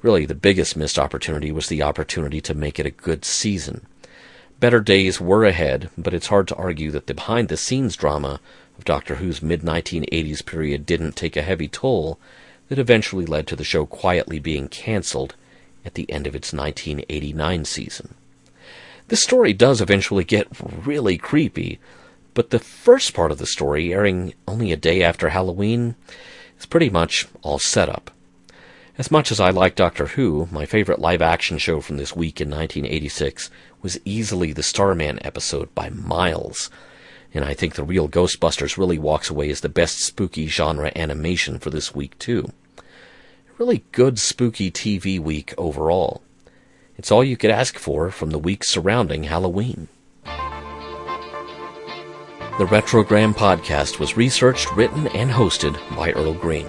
really 0.01 0.25
the 0.25 0.33
biggest 0.33 0.75
missed 0.75 0.97
opportunity 0.97 1.51
was 1.51 1.67
the 1.67 1.83
opportunity 1.83 2.41
to 2.41 2.55
make 2.55 2.79
it 2.79 2.87
a 2.87 2.91
good 2.91 3.23
season. 3.23 3.85
Better 4.59 4.79
days 4.79 5.21
were 5.21 5.45
ahead, 5.45 5.91
but 5.95 6.13
it's 6.15 6.27
hard 6.27 6.47
to 6.47 6.55
argue 6.55 6.89
that 6.89 7.05
the 7.05 7.13
behind 7.13 7.49
the 7.49 7.57
scenes 7.57 7.95
drama 7.95 8.39
of 8.79 8.85
Doctor 8.85 9.15
Who's 9.15 9.43
mid 9.43 9.61
1980s 9.61 10.43
period 10.43 10.87
didn't 10.87 11.15
take 11.15 11.37
a 11.37 11.43
heavy 11.43 11.67
toll 11.67 12.19
that 12.69 12.79
eventually 12.79 13.27
led 13.27 13.45
to 13.45 13.55
the 13.55 13.63
show 13.63 13.85
quietly 13.85 14.39
being 14.39 14.67
cancelled 14.67 15.35
at 15.87 15.95
the 15.95 16.11
end 16.11 16.27
of 16.27 16.35
its 16.35 16.53
1989 16.53 17.65
season. 17.65 18.13
This 19.07 19.23
story 19.23 19.53
does 19.53 19.79
eventually 19.79 20.25
get 20.25 20.47
really 20.85 21.17
creepy, 21.17 21.79
but 22.33 22.49
the 22.49 22.59
first 22.59 23.13
part 23.13 23.31
of 23.31 23.37
the 23.37 23.47
story, 23.47 23.93
airing 23.93 24.33
only 24.47 24.73
a 24.73 24.77
day 24.77 25.01
after 25.01 25.29
Halloween, 25.29 25.95
is 26.59 26.65
pretty 26.65 26.89
much 26.89 27.25
all 27.41 27.57
set 27.57 27.87
up. 27.87 28.11
As 28.97 29.09
much 29.09 29.31
as 29.31 29.39
I 29.39 29.49
like 29.49 29.75
Doctor 29.75 30.07
Who, 30.07 30.49
my 30.51 30.65
favorite 30.65 30.99
live 30.99 31.21
action 31.21 31.57
show 31.57 31.79
from 31.79 31.97
this 31.97 32.15
week 32.15 32.41
in 32.41 32.49
1986 32.49 33.49
was 33.81 33.99
easily 34.03 34.51
the 34.51 34.63
Starman 34.63 35.19
episode 35.25 35.73
by 35.73 35.89
miles, 35.89 36.69
and 37.33 37.45
I 37.45 37.53
think 37.53 37.75
the 37.75 37.83
real 37.83 38.09
Ghostbusters 38.09 38.77
really 38.77 38.99
walks 38.99 39.29
away 39.29 39.49
as 39.49 39.61
the 39.61 39.69
best 39.69 39.99
spooky 39.99 40.47
genre 40.47 40.91
animation 40.95 41.59
for 41.59 41.69
this 41.69 41.95
week, 41.95 42.19
too 42.19 42.51
really 43.57 43.83
good 43.91 44.19
spooky 44.19 44.69
TV 44.69 45.19
week 45.19 45.53
overall. 45.57 46.21
It's 46.95 47.11
all 47.11 47.23
you 47.23 47.37
could 47.37 47.49
ask 47.49 47.77
for 47.77 48.11
from 48.11 48.29
the 48.29 48.39
week 48.39 48.63
surrounding 48.63 49.23
Halloween. 49.23 49.87
The 52.57 52.65
Retrogram 52.65 53.33
podcast 53.33 53.99
was 53.99 54.17
researched, 54.17 54.75
written, 54.75 55.07
and 55.09 55.29
hosted 55.29 55.77
by 55.95 56.11
Earl 56.11 56.33
Green. 56.33 56.67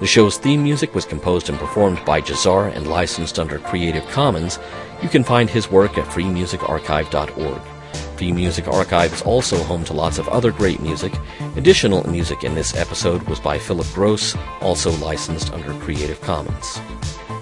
The 0.00 0.06
show's 0.06 0.36
theme 0.36 0.62
music 0.62 0.94
was 0.94 1.04
composed 1.04 1.48
and 1.48 1.58
performed 1.58 2.04
by 2.04 2.20
Jahzzar 2.20 2.74
and 2.74 2.86
licensed 2.86 3.38
under 3.38 3.58
Creative 3.58 4.06
Commons. 4.08 4.58
You 5.02 5.08
can 5.08 5.24
find 5.24 5.48
his 5.48 5.70
work 5.70 5.96
at 5.98 6.06
freemusicarchive.org. 6.06 7.75
Free 8.16 8.32
Music 8.32 8.68
Archive 8.68 9.12
is 9.12 9.22
also 9.22 9.62
home 9.62 9.84
to 9.84 9.92
lots 9.92 10.18
of 10.18 10.28
other 10.28 10.50
great 10.50 10.80
music. 10.80 11.12
Additional 11.56 12.08
music 12.08 12.44
in 12.44 12.54
this 12.54 12.74
episode 12.76 13.22
was 13.24 13.40
by 13.40 13.58
Philip 13.58 13.86
Gross, 13.94 14.36
also 14.60 14.90
licensed 14.92 15.52
under 15.52 15.72
Creative 15.80 16.20
Commons. 16.20 16.80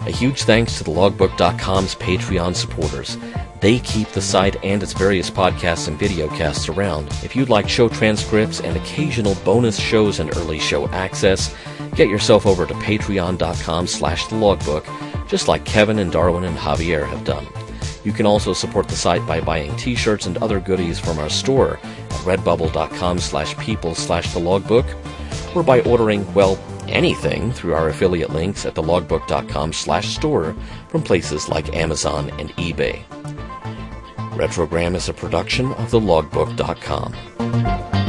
A 0.06 0.10
huge 0.10 0.42
thanks 0.42 0.76
to 0.78 0.84
the 0.84 0.90
logbook.com's 0.90 1.94
Patreon 1.94 2.54
supporters. 2.54 3.16
They 3.60 3.78
keep 3.78 4.08
the 4.08 4.20
site 4.20 4.62
and 4.62 4.82
its 4.82 4.92
various 4.92 5.30
podcasts 5.30 5.88
and 5.88 5.98
videocasts 5.98 6.68
around. 6.68 7.08
If 7.22 7.34
you'd 7.34 7.48
like 7.48 7.68
show 7.68 7.88
transcripts 7.88 8.60
and 8.60 8.76
occasional 8.76 9.34
bonus 9.36 9.78
shows 9.78 10.20
and 10.20 10.36
early 10.36 10.58
show 10.58 10.88
access, 10.88 11.54
get 11.94 12.08
yourself 12.08 12.44
over 12.44 12.66
to 12.66 12.74
patreon.com 12.74 13.86
slash 13.86 14.26
the 14.26 14.34
logbook, 14.34 14.86
just 15.28 15.48
like 15.48 15.64
Kevin 15.64 15.98
and 15.98 16.12
Darwin 16.12 16.44
and 16.44 16.58
Javier 16.58 17.08
have 17.08 17.24
done. 17.24 17.46
You 18.04 18.12
can 18.12 18.26
also 18.26 18.52
support 18.52 18.88
the 18.88 18.96
site 18.96 19.26
by 19.26 19.40
buying 19.40 19.74
t-shirts 19.76 20.26
and 20.26 20.36
other 20.38 20.60
goodies 20.60 21.00
from 21.00 21.18
our 21.18 21.30
store 21.30 21.78
at 21.78 22.20
redbubble.com 22.20 23.18
slash 23.18 23.56
people 23.58 23.94
slash 23.94 24.32
the 24.32 24.40
logbook, 24.40 24.86
or 25.54 25.62
by 25.62 25.80
ordering, 25.80 26.32
well, 26.34 26.58
anything 26.88 27.52
through 27.52 27.74
our 27.74 27.88
affiliate 27.88 28.30
links 28.30 28.66
at 28.66 28.74
thelogbook.com 28.74 29.72
slash 29.72 30.14
store 30.14 30.54
from 30.88 31.02
places 31.02 31.48
like 31.48 31.74
Amazon 31.74 32.30
and 32.38 32.50
eBay. 32.50 33.02
Retrogram 34.36 34.94
is 34.94 35.08
a 35.08 35.14
production 35.14 35.72
of 35.72 35.90
thelogbook.com. 35.90 38.03